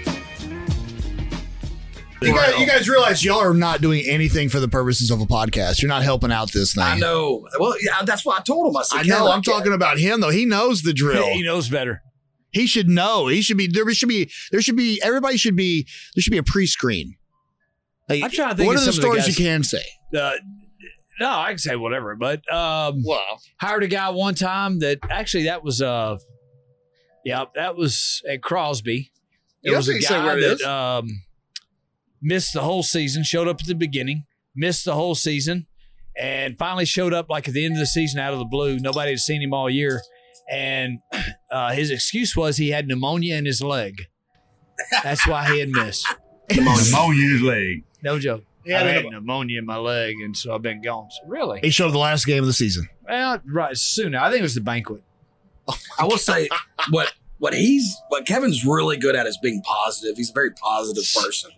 You 2.23 2.35
guys, 2.35 2.59
you 2.59 2.67
guys 2.67 2.89
realize 2.89 3.25
y'all 3.25 3.41
are 3.41 3.53
not 3.55 3.81
doing 3.83 4.05
anything 4.07 4.49
for 4.49 4.59
the 4.61 4.69
purposes 4.69 5.11
of 5.11 5.21
a 5.21 5.27
podcast. 5.27 5.83
You're 5.83 5.91
not 5.91 6.03
helping 6.03 6.33
out 6.33 6.53
this 6.53 6.75
thing. 6.75 6.85
I 6.85 6.97
know. 6.99 7.47
Well, 7.59 7.75
yeah, 7.83 8.03
that's 8.05 8.25
what 8.25 8.41
I 8.41 8.43
told 8.43 8.69
him. 8.69 8.77
I 8.77 8.83
said, 8.83 9.01
I 9.01 9.03
know. 9.03 9.31
I'm 9.31 9.43
talking 9.43 9.73
about 9.73 9.99
him 9.99 10.21
though. 10.21 10.31
He 10.31 10.47
knows 10.47 10.83
the 10.83 10.93
drill. 10.95 11.25
He 11.33 11.43
knows 11.43 11.69
better. 11.69 12.03
He 12.51 12.67
should 12.67 12.89
know. 12.89 13.27
He 13.27 13.43
should 13.43 13.57
be. 13.59 13.67
There 13.67 13.93
should 13.93 14.09
be. 14.09 14.31
There 14.53 14.63
should 14.63 14.77
be. 14.77 15.01
Everybody 15.03 15.37
should 15.37 15.57
be. 15.57 15.87
There 16.15 16.23
should 16.23 16.31
be 16.31 16.39
a 16.39 16.43
pre-screen. 16.43 17.17
Like, 18.09 18.23
I'm 18.23 18.31
trying 18.31 18.51
to 18.51 18.57
think 18.57 18.67
What 18.69 18.77
of 18.77 18.83
are 18.83 18.85
the 18.87 18.93
some 18.93 19.05
of 19.05 19.17
the 19.17 19.23
stories 19.23 19.39
you 19.39 19.45
can 19.45 19.65
say? 19.65 19.83
Uh, 20.17 20.33
no, 21.21 21.31
I 21.31 21.49
can 21.49 21.59
say 21.59 21.75
whatever, 21.77 22.15
but 22.17 22.41
um, 22.53 23.03
Well, 23.05 23.23
hired 23.59 23.83
a 23.83 23.89
guy 23.89 24.11
one 24.11 24.35
time 24.35 24.79
that 24.81 24.99
actually 25.11 25.45
that 25.45 25.65
was 25.65 25.81
uh, 25.83 26.19
yeah, 27.25 27.45
that 27.55 27.77
was 27.77 28.23
at 28.29 28.43
Crosby. 28.43 29.11
It 29.63 29.71
You 29.71 29.77
was 29.77 29.89
a 29.89 29.93
don't 29.93 30.03
guy 30.03 30.25
where 30.25 30.39
it 30.39 30.41
that 30.43 30.53
is? 30.61 30.63
um, 30.65 31.09
missed 32.25 32.55
the 32.55 32.63
whole 32.63 32.83
season, 32.83 33.23
showed 33.23 33.47
up 33.47 33.61
at 33.61 33.67
the 33.67 33.75
beginning, 33.75 34.25
missed 34.57 34.85
the 34.85 34.95
whole 34.95 35.15
season, 35.15 35.67
and 36.19 36.59
finally 36.59 36.85
showed 36.87 37.13
up 37.13 37.29
like 37.29 37.47
at 37.47 37.55
the 37.55 37.65
end 37.65 37.75
of 37.75 37.79
the 37.81 37.87
season 37.87 38.19
out 38.19 38.33
of 38.33 38.39
the 38.39 38.45
blue. 38.45 38.79
Nobody 38.79 39.11
had 39.11 39.21
seen 39.21 39.43
him 39.43 39.53
all 39.53 39.69
year, 39.71 40.01
and 40.51 40.99
uh, 41.53 41.73
his 41.73 41.91
excuse 41.91 42.35
was 42.37 42.57
he 42.57 42.71
had 42.71 42.89
pneumonia 42.89 43.37
in 43.37 43.45
his 43.45 43.63
leg. 43.63 43.95
That's 45.05 45.27
why 45.29 45.53
he 45.53 45.61
had 45.61 45.69
missed. 45.69 46.07
Pneumonia 46.51 47.25
in 47.25 47.33
his 47.33 47.43
leg. 47.43 47.85
No 48.03 48.19
joke. 48.19 48.43
Yeah, 48.67 48.81
I 48.81 48.85
I 48.85 48.89
had 48.89 49.05
know. 49.05 49.11
pneumonia 49.11 49.59
in 49.59 49.67
my 49.67 49.77
leg, 49.77 50.17
and 50.23 50.37
so 50.37 50.55
I've 50.55 50.63
been 50.63 50.83
gone. 50.83 51.09
So, 51.11 51.29
really? 51.29 51.61
he 51.63 51.71
showed 51.71 51.87
up 51.87 51.93
the 51.93 51.99
last 51.99 52.27
game 52.27 52.41
of 52.41 52.47
the 52.47 52.53
season. 52.53 52.89
Well, 53.07 53.41
right 53.47 53.77
soon. 53.77 54.15
I 54.15 54.29
think 54.31 54.41
it 54.41 54.43
was 54.43 54.55
the 54.55 54.61
banquet. 54.63 55.03
I 55.99 56.05
will 56.05 56.19
say 56.19 56.49
what 56.91 57.13
what 57.39 57.53
he's 57.55 57.97
what 58.09 58.27
Kevin's 58.27 58.65
really 58.65 58.97
good 58.97 59.17
at 59.17 59.27
is 59.27 59.39
being 59.43 59.63
positive. 59.63 60.17
He's 60.17 60.31
a 60.31 60.33
very 60.33 60.51
positive 60.53 61.05
person. 61.23 61.51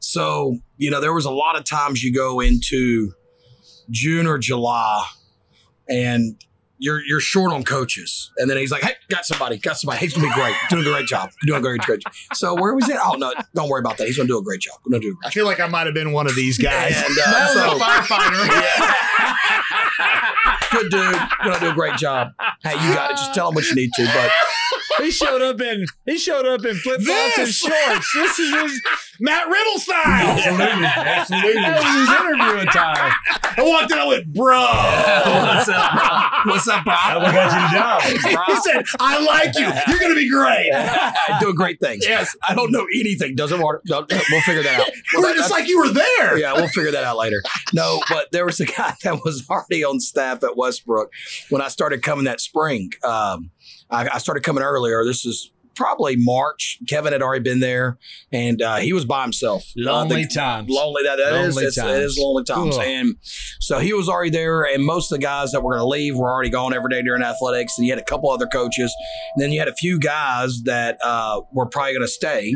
so, 0.00 0.58
you 0.76 0.90
know, 0.90 1.00
there 1.00 1.12
was 1.14 1.24
a 1.24 1.30
lot 1.30 1.56
of 1.56 1.64
times 1.64 2.02
you 2.02 2.12
go 2.12 2.40
into 2.40 3.12
June 3.90 4.26
or 4.26 4.38
July 4.38 5.04
and 5.88 6.36
you're 6.78 7.00
you're 7.04 7.20
short 7.20 7.52
on 7.52 7.62
coaches. 7.62 8.30
And 8.38 8.50
then 8.50 8.56
he's 8.56 8.72
like, 8.72 8.82
Hey, 8.82 8.94
got 9.08 9.24
somebody, 9.24 9.56
got 9.58 9.76
somebody. 9.76 10.00
He's 10.00 10.14
gonna 10.14 10.26
be 10.26 10.34
great. 10.34 10.56
Doing 10.68 10.82
a 10.84 10.90
great 10.90 11.06
job. 11.06 11.30
Doing 11.46 11.60
a 11.60 11.62
great, 11.62 11.80
great 11.82 12.00
job. 12.00 12.12
So 12.34 12.54
where 12.60 12.74
was 12.74 12.88
it? 12.88 12.96
Oh 13.00 13.14
no, 13.14 13.32
don't 13.54 13.68
worry 13.68 13.78
about 13.80 13.98
that. 13.98 14.08
He's 14.08 14.16
gonna 14.16 14.26
do 14.26 14.38
a 14.38 14.42
great 14.42 14.60
job. 14.60 14.74
Gonna 14.90 15.00
do 15.00 15.08
a 15.08 15.10
I 15.10 15.14
great 15.28 15.32
feel 15.34 15.44
like 15.44 15.60
I 15.60 15.68
might 15.68 15.86
have 15.86 15.94
been 15.94 16.10
one 16.12 16.26
of 16.26 16.34
these 16.34 16.58
guys. 16.58 16.94
And, 16.96 17.16
uh, 17.24 17.48
so- 17.54 17.78
firefighter. 17.78 18.48
good 20.72 20.90
dude. 20.90 21.16
Gonna 21.44 21.60
do 21.60 21.70
a 21.70 21.74
great 21.74 21.96
job. 21.96 22.32
Hey, 22.64 22.72
you 22.72 22.94
got 22.94 23.12
it. 23.12 23.16
Just 23.16 23.34
tell 23.34 23.48
him 23.50 23.54
what 23.54 23.68
you 23.68 23.76
need 23.76 23.90
to. 23.94 24.04
But 24.06 24.30
He 24.98 25.10
showed 25.10 25.42
up 25.42 25.60
in 25.60 25.86
he 26.06 26.18
showed 26.18 26.46
up 26.46 26.64
in 26.64 26.74
flip 26.76 27.00
flops 27.00 27.38
and 27.38 27.48
shorts. 27.48 28.12
This 28.14 28.38
is 28.38 28.54
his 28.54 28.82
Matt 29.20 29.48
Riddle 29.48 29.78
style. 29.78 30.38
Absolutely. 30.38 30.82
that 30.82 31.80
was 31.80 31.94
his 31.94 32.08
interview 32.08 32.68
attire. 32.68 33.12
I 33.54 33.62
walked 33.62 33.92
in, 33.92 33.98
I 33.98 34.06
went, 34.06 34.32
bro. 34.32 34.60
what's 34.62 35.68
up, 35.68 35.94
bro? 35.94 36.52
What's 36.52 36.68
up, 36.68 36.84
bro? 36.84 36.94
That's 36.94 37.22
what 37.22 37.32
got 37.32 37.52
you 37.52 37.68
the 37.68 38.30
job. 38.32 38.46
he 38.46 38.56
said, 38.72 38.84
I 38.98 39.24
like 39.24 39.54
you. 39.56 39.68
You're 39.88 40.00
going 40.00 40.12
to 40.12 40.18
be 40.18 40.28
great. 40.28 40.72
doing 41.40 41.54
great 41.54 41.78
things. 41.80 42.04
Yes. 42.06 42.34
I 42.48 42.54
don't 42.54 42.72
know 42.72 42.86
anything. 42.94 43.36
Doesn't 43.36 43.58
matter. 43.60 43.80
No, 43.86 44.04
we'll 44.10 44.40
figure 44.40 44.62
that 44.62 44.80
out. 44.80 44.90
We're 45.16 45.34
just 45.34 45.50
like 45.50 45.68
you 45.68 45.78
were 45.78 45.90
there. 45.90 46.38
yeah, 46.38 46.54
we'll 46.54 46.68
figure 46.68 46.90
that 46.90 47.04
out 47.04 47.16
later. 47.16 47.40
No, 47.72 48.00
but 48.08 48.32
there 48.32 48.44
was 48.44 48.58
a 48.60 48.66
guy 48.66 48.94
that 49.04 49.20
was 49.24 49.48
already 49.48 49.84
on 49.84 50.00
staff 50.00 50.42
at 50.42 50.56
Westbrook 50.56 51.12
when 51.50 51.62
I 51.62 51.68
started 51.68 52.02
coming 52.02 52.24
that 52.24 52.40
spring. 52.40 52.90
Um, 53.04 53.51
I, 53.92 54.08
I 54.14 54.18
started 54.18 54.42
coming 54.42 54.62
earlier. 54.64 55.04
This 55.04 55.24
is 55.24 55.52
probably 55.74 56.16
March. 56.16 56.78
Kevin 56.86 57.12
had 57.14 57.22
already 57.22 57.42
been 57.42 57.60
there, 57.60 57.98
and 58.30 58.60
uh, 58.60 58.76
he 58.76 58.92
was 58.92 59.04
by 59.06 59.22
himself. 59.22 59.64
Lonely 59.76 60.16
think- 60.24 60.34
times. 60.34 60.68
Lonely 60.70 61.02
that, 61.04 61.16
that 61.16 61.32
is. 61.32 61.54
Lonely 61.56 61.68
it's- 61.68 61.74
times. 61.76 62.04
is 62.12 62.18
lonely 62.18 62.44
times. 62.44 62.76
Ugh. 62.76 62.84
And 62.84 63.16
so 63.60 63.78
he 63.78 63.92
was 63.92 64.08
already 64.08 64.30
there, 64.30 64.64
and 64.64 64.84
most 64.84 65.10
of 65.10 65.18
the 65.18 65.22
guys 65.22 65.52
that 65.52 65.62
were 65.62 65.72
going 65.72 65.80
to 65.82 65.88
leave 65.88 66.16
were 66.16 66.30
already 66.30 66.50
gone 66.50 66.74
every 66.74 66.90
day 66.90 67.02
during 67.02 67.22
athletics. 67.22 67.78
And 67.78 67.86
you 67.86 67.92
had 67.92 68.00
a 68.00 68.04
couple 68.04 68.30
other 68.30 68.46
coaches, 68.46 68.94
and 69.34 69.42
then 69.42 69.50
you 69.52 69.58
had 69.58 69.68
a 69.68 69.74
few 69.74 69.98
guys 69.98 70.62
that 70.64 70.98
uh, 71.02 71.40
were 71.52 71.66
probably 71.66 71.92
going 71.92 72.02
to 72.06 72.08
stay, 72.12 72.54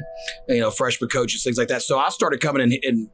you 0.49 0.61
know, 0.61 0.71
freshman 0.71 1.09
coaches, 1.09 1.43
things 1.43 1.57
like 1.59 1.69
that. 1.69 1.83
So 1.83 1.99
I 1.99 2.11
started 2.11 2.41
coming 2.41 2.63
in 2.63 2.73
in 2.83 3.11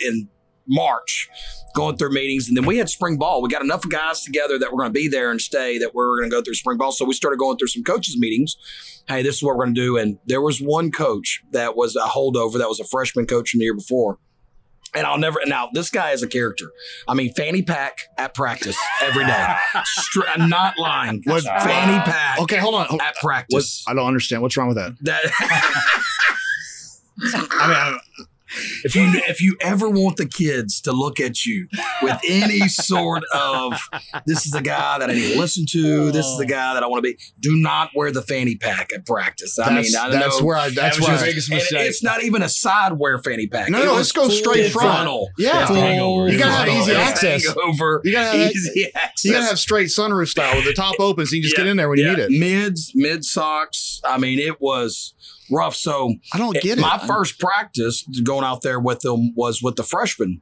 in 0.00 0.28
March, 0.68 1.28
going 1.74 1.96
through 1.96 2.12
meetings, 2.12 2.48
and 2.48 2.56
then 2.56 2.64
we 2.66 2.78
had 2.78 2.88
spring 2.88 3.16
ball. 3.18 3.42
We 3.42 3.48
got 3.48 3.62
enough 3.62 3.88
guys 3.88 4.22
together 4.22 4.58
that 4.58 4.72
were 4.72 4.78
going 4.78 4.90
to 4.90 4.98
be 4.98 5.08
there 5.08 5.30
and 5.30 5.40
stay 5.40 5.78
that 5.78 5.94
we're 5.94 6.18
going 6.18 6.30
to 6.30 6.34
go 6.36 6.42
through 6.42 6.54
spring 6.54 6.78
ball. 6.78 6.92
So 6.92 7.04
we 7.04 7.14
started 7.14 7.38
going 7.38 7.56
through 7.58 7.68
some 7.68 7.82
coaches 7.84 8.16
meetings. 8.18 8.56
Hey, 9.08 9.22
this 9.22 9.36
is 9.36 9.42
what 9.42 9.56
we're 9.56 9.64
going 9.66 9.74
to 9.74 9.80
do. 9.80 9.96
And 9.98 10.18
there 10.26 10.40
was 10.40 10.60
one 10.60 10.90
coach 10.90 11.42
that 11.52 11.76
was 11.76 11.94
a 11.96 12.00
holdover 12.08 12.58
that 12.58 12.68
was 12.68 12.80
a 12.80 12.84
freshman 12.84 13.26
coach 13.26 13.50
from 13.50 13.58
the 13.58 13.64
year 13.64 13.74
before. 13.74 14.18
And 14.96 15.06
I'll 15.06 15.18
never. 15.18 15.40
Now 15.44 15.68
this 15.72 15.90
guy 15.90 16.12
is 16.12 16.22
a 16.22 16.28
character. 16.28 16.66
I 17.08 17.14
mean, 17.14 17.34
fanny 17.34 17.62
pack 17.62 17.98
at 18.16 18.32
practice 18.32 18.78
every 19.02 19.24
day. 19.26 19.54
Str- 19.84 20.20
I'm 20.32 20.48
not 20.48 20.78
lying. 20.78 21.20
What- 21.24 21.42
fanny 21.42 21.98
pack 22.04 22.38
Okay, 22.40 22.58
hold 22.58 22.76
on. 22.76 22.84
At 22.84 22.92
What, 22.92 23.14
practice? 23.16 23.84
I 23.88 23.94
don't 23.94 24.06
understand. 24.06 24.40
What's 24.40 24.56
wrong 24.56 24.68
with 24.68 24.76
that? 24.76 24.92
That 25.02 25.24
I 27.20 27.68
mean, 27.68 27.76
I, 27.76 27.98
if 28.84 28.94
you 28.94 29.10
if 29.28 29.40
you 29.40 29.56
ever 29.60 29.88
want 29.88 30.16
the 30.16 30.26
kids 30.26 30.80
to 30.82 30.92
look 30.92 31.20
at 31.20 31.44
you 31.44 31.68
with 32.02 32.18
any 32.28 32.68
sort 32.68 33.24
of 33.34 33.80
this 34.26 34.46
is 34.46 34.52
the 34.52 34.62
guy 34.62 34.98
that 34.98 35.10
I 35.10 35.14
need 35.14 35.32
to 35.34 35.38
listen 35.38 35.64
to, 35.70 36.10
this 36.12 36.26
is 36.26 36.38
the 36.38 36.44
oh. 36.44 36.48
guy 36.48 36.74
that 36.74 36.82
I 36.82 36.86
want 36.86 37.04
to 37.04 37.12
be, 37.12 37.18
do 37.40 37.56
not 37.56 37.90
wear 37.94 38.10
the 38.10 38.22
fanny 38.22 38.56
pack 38.56 38.92
at 38.92 39.06
practice. 39.06 39.58
I 39.58 39.74
that's, 39.74 39.92
mean, 39.92 40.00
I 40.00 40.10
don't 40.10 40.20
that's 40.20 40.40
know. 40.40 40.46
where 40.46 40.56
I. 40.56 40.70
That's 40.70 40.98
was 40.98 41.08
where 41.08 41.16
your 41.16 41.24
I, 41.24 41.28
biggest 41.28 41.50
and 41.50 41.58
mistake. 41.58 41.88
it's 41.88 42.02
not 42.02 42.22
even 42.22 42.42
a 42.42 42.48
side 42.48 42.94
wear 42.94 43.18
fanny 43.18 43.46
pack. 43.46 43.70
No, 43.70 43.82
It 43.82 43.86
no, 43.86 43.94
let's 43.94 44.12
go 44.12 44.28
full 44.28 44.30
straight 44.30 44.72
front. 44.72 44.88
frontal. 44.88 45.30
Yeah. 45.38 45.66
Full 45.66 45.76
hangover. 45.76 46.28
You 46.28 46.38
gotta 46.38 46.52
have 46.52 46.68
easy 46.68 46.92
It's 46.92 47.00
access. 47.00 47.46
Hangover. 47.46 48.00
You 48.04 48.12
gotta 48.12 48.38
have- 48.38 48.50
easy 48.52 48.86
access. 48.94 49.24
You 49.24 49.32
gotta 49.32 49.46
have 49.46 49.58
straight 49.58 49.88
sunroof 49.88 50.28
style 50.28 50.56
with 50.56 50.64
the 50.64 50.74
top 50.74 50.96
open, 50.98 51.26
so 51.26 51.34
you 51.34 51.42
can 51.42 51.44
just 51.44 51.56
get 51.56 51.66
in 51.66 51.76
there 51.76 51.88
when 51.88 51.98
you 51.98 52.08
need 52.08 52.18
it. 52.18 52.30
Mids, 52.30 52.92
mid 52.94 53.24
socks. 53.24 54.00
I 54.04 54.18
mean, 54.18 54.38
it 54.38 54.60
was 54.60 55.14
rough. 55.50 55.74
So 55.74 56.14
I 56.32 56.38
don't 56.38 56.54
get 56.60 56.78
it. 56.78 56.80
my 56.80 56.98
first 57.06 57.38
practice 57.38 58.02
going 58.22 58.44
out 58.44 58.62
there 58.62 58.80
with 58.80 59.00
them 59.00 59.34
was 59.34 59.62
with 59.62 59.76
the 59.76 59.82
freshmen. 59.82 60.40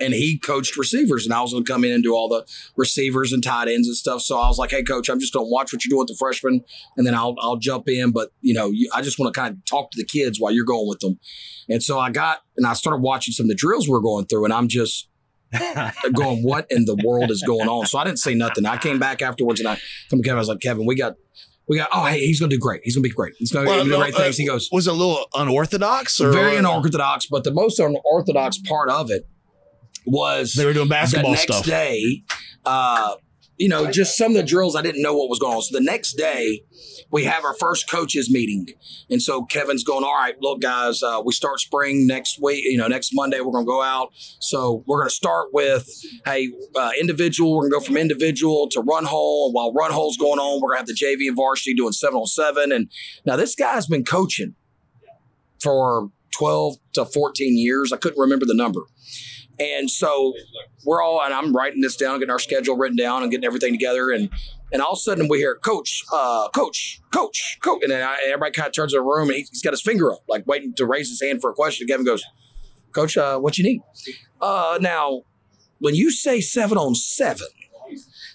and 0.00 0.14
he 0.14 0.38
coached 0.38 0.78
receivers, 0.78 1.26
and 1.26 1.34
I 1.34 1.42
was 1.42 1.52
going 1.52 1.62
to 1.62 1.70
come 1.70 1.84
in 1.84 1.92
and 1.92 2.02
do 2.02 2.14
all 2.14 2.26
the 2.26 2.46
receivers 2.74 3.34
and 3.34 3.42
tight 3.44 3.68
ends 3.68 3.86
and 3.86 3.94
stuff. 3.94 4.22
So 4.22 4.38
I 4.38 4.48
was 4.48 4.56
like, 4.56 4.70
"Hey, 4.70 4.82
coach, 4.82 5.10
I'm 5.10 5.20
just 5.20 5.34
going 5.34 5.44
to 5.44 5.50
watch 5.50 5.74
what 5.74 5.84
you're 5.84 5.90
doing 5.90 6.00
with 6.00 6.08
the 6.08 6.16
freshmen, 6.18 6.64
and 6.96 7.06
then 7.06 7.14
I'll 7.14 7.36
I'll 7.38 7.58
jump 7.58 7.86
in. 7.88 8.10
But 8.10 8.30
you 8.40 8.54
know, 8.54 8.70
you, 8.70 8.90
I 8.94 9.02
just 9.02 9.18
want 9.18 9.34
to 9.34 9.38
kind 9.38 9.54
of 9.54 9.64
talk 9.66 9.90
to 9.90 9.98
the 9.98 10.06
kids 10.06 10.40
while 10.40 10.52
you're 10.52 10.64
going 10.64 10.88
with 10.88 11.00
them." 11.00 11.18
And 11.68 11.82
so 11.82 11.98
I 11.98 12.10
got 12.10 12.38
and 12.56 12.66
I 12.66 12.72
started 12.72 13.02
watching 13.02 13.32
some 13.32 13.44
of 13.44 13.48
the 13.48 13.54
drills 13.54 13.88
we 13.88 13.94
are 13.94 14.00
going 14.00 14.24
through, 14.24 14.44
and 14.44 14.54
I'm 14.54 14.68
just 14.68 15.08
going, 16.14 16.42
"What 16.42 16.66
in 16.70 16.86
the 16.86 16.96
world 17.04 17.30
is 17.30 17.42
going 17.46 17.68
on?" 17.68 17.84
So 17.84 17.98
I 17.98 18.04
didn't 18.04 18.20
say 18.20 18.34
nothing. 18.34 18.64
I 18.64 18.78
came 18.78 18.98
back 18.98 19.20
afterwards, 19.20 19.60
and 19.60 19.68
I 19.68 19.78
come 20.08 20.20
to 20.20 20.22
Kevin. 20.22 20.38
I 20.38 20.40
was 20.40 20.48
like, 20.48 20.60
"Kevin, 20.60 20.86
we 20.86 20.94
got." 20.94 21.16
We 21.70 21.76
got, 21.76 21.88
oh, 21.92 22.04
hey, 22.06 22.18
he's 22.18 22.40
going 22.40 22.50
to 22.50 22.56
do 22.56 22.60
great. 22.60 22.80
He's 22.82 22.96
going 22.96 23.04
to 23.04 23.08
be 23.08 23.14
great. 23.14 23.34
He's 23.38 23.52
going 23.52 23.64
to 23.64 23.70
Well, 23.70 23.84
do 23.84 23.90
no, 23.90 23.98
great 23.98 24.12
uh, 24.14 24.18
things. 24.18 24.36
He 24.36 24.44
goes, 24.44 24.68
Was 24.72 24.88
it 24.88 24.90
a 24.90 24.92
little 24.92 25.24
unorthodox 25.34 26.20
or 26.20 26.32
very 26.32 26.56
unorthodox, 26.56 27.26
but 27.26 27.44
the 27.44 27.52
most 27.52 27.78
unorthodox 27.78 28.58
part 28.58 28.90
of 28.90 29.08
it 29.08 29.28
was 30.04 30.54
They 30.54 30.64
were 30.64 30.72
doing 30.72 30.88
basketball 30.88 31.30
the 31.30 31.36
next 31.36 31.42
stuff. 31.44 31.64
day, 31.64 32.24
uh, 32.64 33.14
you 33.56 33.68
know, 33.68 33.88
just 33.88 34.16
some 34.16 34.32
of 34.32 34.36
the 34.36 34.42
drills 34.42 34.74
I 34.74 34.82
didn't 34.82 35.00
know 35.02 35.14
what 35.14 35.28
was 35.28 35.38
going 35.38 35.54
on. 35.54 35.62
So 35.62 35.78
the 35.78 35.84
next 35.84 36.14
day, 36.14 36.62
we 37.10 37.24
have 37.24 37.44
our 37.44 37.54
first 37.54 37.90
coaches 37.90 38.30
meeting, 38.30 38.68
and 39.08 39.22
so 39.22 39.44
Kevin's 39.44 39.84
going, 39.84 40.04
"All 40.04 40.14
right, 40.14 40.36
look, 40.40 40.60
guys, 40.60 41.02
uh, 41.02 41.22
we 41.24 41.32
start 41.32 41.60
spring 41.60 42.06
next 42.06 42.40
week. 42.40 42.64
You 42.64 42.78
know, 42.78 42.86
next 42.86 43.10
Monday 43.14 43.40
we're 43.40 43.52
going 43.52 43.64
to 43.64 43.70
go 43.70 43.82
out. 43.82 44.10
So 44.40 44.84
we're 44.86 44.98
going 44.98 45.08
to 45.08 45.14
start 45.14 45.48
with, 45.52 45.88
hey, 46.24 46.50
uh, 46.76 46.90
individual. 47.00 47.56
We're 47.56 47.68
going 47.68 47.72
to 47.72 47.78
go 47.78 47.84
from 47.84 47.96
individual 47.96 48.68
to 48.70 48.80
run 48.80 49.04
hole. 49.04 49.52
While 49.52 49.72
run 49.72 49.92
hole's 49.92 50.16
going 50.16 50.38
on, 50.38 50.60
we're 50.60 50.74
going 50.74 50.84
to 50.84 50.92
have 50.92 50.98
the 50.98 51.04
JV 51.04 51.28
and 51.28 51.36
varsity 51.36 51.74
doing 51.74 51.92
seven 51.92 52.16
on 52.16 52.26
seven. 52.26 52.72
And 52.72 52.90
now 53.24 53.36
this 53.36 53.54
guy's 53.54 53.86
been 53.86 54.04
coaching 54.04 54.54
for 55.60 56.10
12 56.36 56.76
to 56.94 57.04
14 57.04 57.56
years. 57.56 57.92
I 57.92 57.96
couldn't 57.96 58.18
remember 58.20 58.46
the 58.46 58.54
number. 58.54 58.80
And 59.58 59.90
so 59.90 60.32
we're 60.86 61.02
all, 61.02 61.20
and 61.22 61.34
I'm 61.34 61.54
writing 61.54 61.82
this 61.82 61.96
down, 61.96 62.18
getting 62.18 62.30
our 62.30 62.38
schedule 62.38 62.76
written 62.76 62.96
down 62.96 63.22
and 63.22 63.30
getting 63.30 63.44
everything 63.44 63.74
together. 63.74 64.10
And 64.10 64.30
and 64.72 64.80
all 64.82 64.92
of 64.92 64.96
a 64.98 65.00
sudden 65.00 65.28
we 65.28 65.38
hear, 65.38 65.56
Coach, 65.56 66.02
uh, 66.12 66.48
Coach, 66.54 67.00
Coach, 67.12 67.58
Coach. 67.62 67.82
And 67.82 67.90
then 67.92 68.02
I, 68.06 68.18
everybody 68.26 68.52
kind 68.52 68.66
of 68.68 68.72
turns 68.74 68.92
in 68.94 68.98
the 69.00 69.04
room 69.04 69.28
and 69.28 69.36
he- 69.36 69.46
he's 69.50 69.62
got 69.62 69.72
his 69.72 69.82
finger 69.82 70.12
up, 70.12 70.20
like 70.28 70.46
waiting 70.46 70.72
to 70.76 70.86
raise 70.86 71.08
his 71.08 71.20
hand 71.20 71.40
for 71.40 71.50
a 71.50 71.54
question. 71.54 71.84
And 71.84 71.90
Kevin 71.90 72.06
goes, 72.06 72.22
Coach, 72.92 73.16
uh, 73.16 73.38
what 73.38 73.56
you 73.58 73.64
need? 73.64 73.80
Uh, 74.40 74.78
now, 74.80 75.22
when 75.78 75.94
you 75.94 76.10
say 76.10 76.40
seven 76.40 76.76
on 76.78 76.94
seven, 76.94 77.46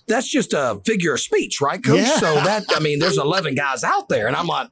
that's 0.08 0.28
just 0.30 0.54
a 0.54 0.80
figure 0.86 1.14
of 1.14 1.20
speech, 1.20 1.60
right, 1.62 1.84
Coach? 1.84 2.00
Yeah. 2.02 2.18
So 2.20 2.34
that, 2.36 2.64
I 2.70 2.80
mean, 2.80 3.00
there's 3.00 3.18
11 3.18 3.56
guys 3.56 3.84
out 3.84 4.08
there. 4.10 4.28
And 4.28 4.36
I'm 4.36 4.48
like, 4.48 4.70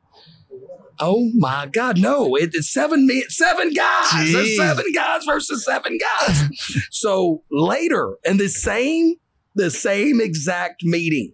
Oh 0.99 1.31
my 1.35 1.65
God, 1.65 1.97
no! 1.97 2.35
It, 2.35 2.51
it's 2.53 2.71
seven 2.71 3.07
me, 3.07 3.23
seven 3.27 3.73
guys. 3.73 4.31
There's 4.31 4.55
seven 4.57 4.85
guys 4.93 5.25
versus 5.25 5.65
seven 5.65 5.97
guys. 5.97 6.43
so 6.91 7.41
later 7.51 8.17
in 8.23 8.37
the 8.37 8.47
same 8.47 9.15
the 9.55 9.71
same 9.71 10.21
exact 10.21 10.83
meeting, 10.83 11.33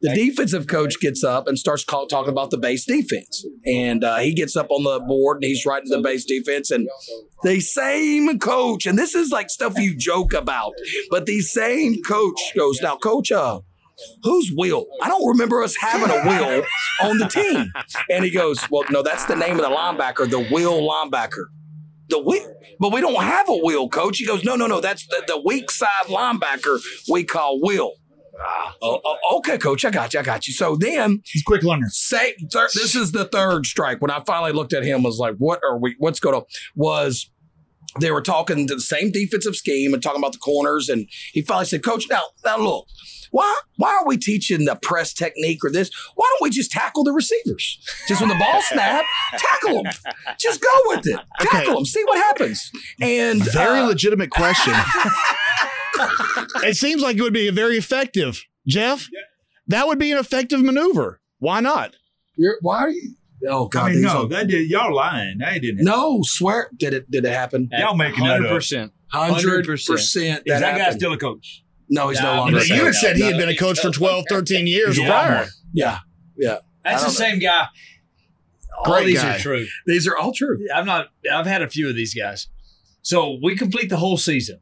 the 0.00 0.14
defensive 0.14 0.66
coach 0.66 1.00
gets 1.00 1.24
up 1.24 1.48
and 1.48 1.58
starts 1.58 1.84
call, 1.84 2.06
talking 2.06 2.30
about 2.30 2.50
the 2.50 2.58
base 2.58 2.84
defense, 2.84 3.46
and 3.64 4.04
uh, 4.04 4.18
he 4.18 4.34
gets 4.34 4.56
up 4.56 4.70
on 4.70 4.84
the 4.84 5.00
board 5.06 5.38
and 5.38 5.44
he's 5.44 5.64
writing 5.66 5.90
the 5.90 6.00
base 6.00 6.24
defense, 6.24 6.70
and 6.70 6.88
the 7.42 7.60
same 7.60 8.38
coach, 8.38 8.86
and 8.86 8.98
this 8.98 9.14
is 9.14 9.30
like 9.30 9.50
stuff 9.50 9.78
you 9.78 9.96
joke 9.96 10.32
about, 10.32 10.72
but 11.10 11.26
the 11.26 11.40
same 11.40 12.02
coach 12.02 12.40
goes, 12.56 12.80
"Now, 12.82 12.96
coach, 12.96 13.32
uh, 13.32 13.60
who's 14.22 14.52
Will? 14.54 14.86
I 15.02 15.08
don't 15.08 15.26
remember 15.26 15.62
us 15.62 15.76
having 15.76 16.10
a 16.10 16.26
Will 16.26 16.64
on 17.02 17.18
the 17.18 17.26
team." 17.26 17.72
And 18.10 18.24
he 18.24 18.30
goes, 18.30 18.58
Well, 18.70 18.84
no, 18.90 19.02
that's 19.02 19.24
the 19.26 19.36
name 19.36 19.58
of 19.58 19.62
the 19.62 19.70
linebacker, 19.70 20.28
the 20.30 20.46
Will 20.50 20.82
linebacker. 20.82 21.46
The 22.08 22.22
Will, 22.22 22.54
but 22.78 22.92
we 22.92 23.00
don't 23.00 23.20
have 23.20 23.48
a 23.48 23.56
Will, 23.62 23.88
coach. 23.88 24.18
He 24.18 24.26
goes, 24.26 24.44
No, 24.44 24.54
no, 24.56 24.66
no, 24.66 24.80
that's 24.80 25.06
the, 25.08 25.22
the 25.26 25.42
weak 25.44 25.70
side 25.70 25.88
linebacker 26.06 26.80
we 27.10 27.24
call 27.24 27.60
Will. 27.60 27.94
Oh, 28.82 29.00
oh, 29.04 29.36
okay, 29.38 29.58
coach, 29.58 29.84
I 29.84 29.90
got 29.90 30.12
you, 30.14 30.20
I 30.20 30.22
got 30.22 30.46
you. 30.46 30.52
So 30.52 30.76
then, 30.76 31.22
He's 31.24 31.42
quick 31.42 31.62
learner. 31.62 31.86
say, 31.90 32.34
thir- 32.52 32.68
this 32.74 32.94
is 32.94 33.12
the 33.12 33.24
third 33.24 33.66
strike. 33.66 34.00
When 34.02 34.10
I 34.10 34.22
finally 34.26 34.52
looked 34.52 34.72
at 34.72 34.84
him, 34.84 35.02
was 35.02 35.18
like, 35.18 35.36
What 35.38 35.60
are 35.64 35.78
we, 35.78 35.94
what's 35.98 36.20
going 36.20 36.34
on? 36.36 36.42
Was 36.74 37.30
they 38.00 38.10
were 38.10 38.20
talking 38.22 38.66
to 38.66 38.74
the 38.74 38.80
same 38.80 39.10
defensive 39.10 39.56
scheme 39.56 39.94
and 39.94 40.02
talking 40.02 40.20
about 40.20 40.32
the 40.32 40.38
corners, 40.38 40.88
and 40.88 41.08
he 41.32 41.40
finally 41.42 41.66
said, 41.66 41.82
Coach, 41.82 42.06
now, 42.10 42.20
now 42.44 42.58
look, 42.58 42.86
why 43.30 43.60
why 43.76 43.88
are 43.90 44.06
we 44.06 44.16
teaching 44.16 44.64
the 44.66 44.76
press 44.76 45.12
technique 45.12 45.64
or 45.64 45.70
this? 45.70 45.90
Why 46.14 46.26
don't 46.30 46.44
we 46.46 46.50
just 46.50 46.70
tackle 46.70 47.04
the 47.04 47.12
receivers? 47.12 47.78
Just 48.06 48.20
when 48.20 48.28
the 48.28 48.36
ball 48.36 48.60
snap, 48.62 49.04
tackle 49.36 49.82
them. 49.82 49.92
Just 50.38 50.60
go 50.60 50.68
with 50.86 51.06
it. 51.06 51.20
Tackle 51.40 51.74
them. 51.74 51.84
See 51.84 52.04
what 52.04 52.18
happens. 52.18 52.70
And 53.00 53.42
Very 53.42 53.80
uh, 53.80 53.86
legitimate 53.86 54.30
question. 54.30 54.74
it 56.64 56.76
seems 56.76 57.02
like 57.02 57.16
it 57.16 57.22
would 57.22 57.32
be 57.32 57.48
a 57.48 57.52
very 57.52 57.76
effective, 57.76 58.44
Jeff. 58.66 59.06
That 59.68 59.86
would 59.86 59.98
be 59.98 60.12
an 60.12 60.18
effective 60.18 60.62
maneuver. 60.62 61.20
Why 61.38 61.60
not? 61.60 61.94
you're, 62.36 62.58
why 62.62 62.78
are 62.78 62.90
you? 62.90 63.14
Oh 63.48 63.66
God! 63.68 63.90
I 63.90 63.94
mean, 63.94 64.02
no, 64.02 64.22
are- 64.24 64.28
that 64.28 64.46
did 64.48 64.68
y'all 64.70 64.94
lying. 64.94 65.38
That 65.38 65.60
didn't. 65.60 65.84
no, 65.84 66.20
swear. 66.22 66.70
Did 66.76 66.94
it? 66.94 67.10
Did 67.10 67.24
it 67.24 67.32
happen? 67.32 67.68
Y'all 67.72 67.94
making 67.96 68.24
that 68.24 68.40
up. 68.44 68.50
100%. 68.52 68.90
Hundred 69.08 69.66
100%. 69.66 69.86
percent. 69.86 70.42
Is 70.46 70.60
that 70.60 70.60
guy 70.76 70.78
happened. 70.78 71.00
still 71.00 71.12
a 71.12 71.18
coach? 71.18 71.62
No, 71.88 72.08
he's 72.08 72.20
no 72.20 72.34
Nah, 72.34 72.40
longer. 72.40 72.64
You 72.64 72.84
had 72.86 72.94
said 72.94 73.16
he 73.16 73.22
had 73.22 73.36
been 73.36 73.48
a 73.48 73.56
coach 73.56 73.78
for 73.78 73.90
12, 73.90 74.24
13 74.28 74.66
years 74.66 74.96
He's 74.96 75.04
a 75.06 75.08
prior. 75.08 75.44
Walmart. 75.44 75.48
Yeah, 75.72 75.98
That's 76.82 77.02
the 77.02 77.06
don't 77.08 77.14
same 77.14 77.38
guy. 77.38 77.66
All 78.78 78.84
Great 78.84 79.06
these 79.06 79.22
guy. 79.22 79.36
are 79.36 79.38
true. 79.38 79.66
these 79.86 80.06
are 80.08 80.16
all 80.16 80.32
true. 80.32 80.58
I'm 80.74 80.84
not. 80.86 81.08
I've 81.32 81.46
had 81.46 81.62
a 81.62 81.68
few 81.68 81.88
of 81.88 81.94
these 81.94 82.14
guys. 82.14 82.48
So 83.02 83.38
we 83.42 83.56
complete 83.56 83.88
the 83.88 83.96
whole 83.98 84.16
season. 84.16 84.60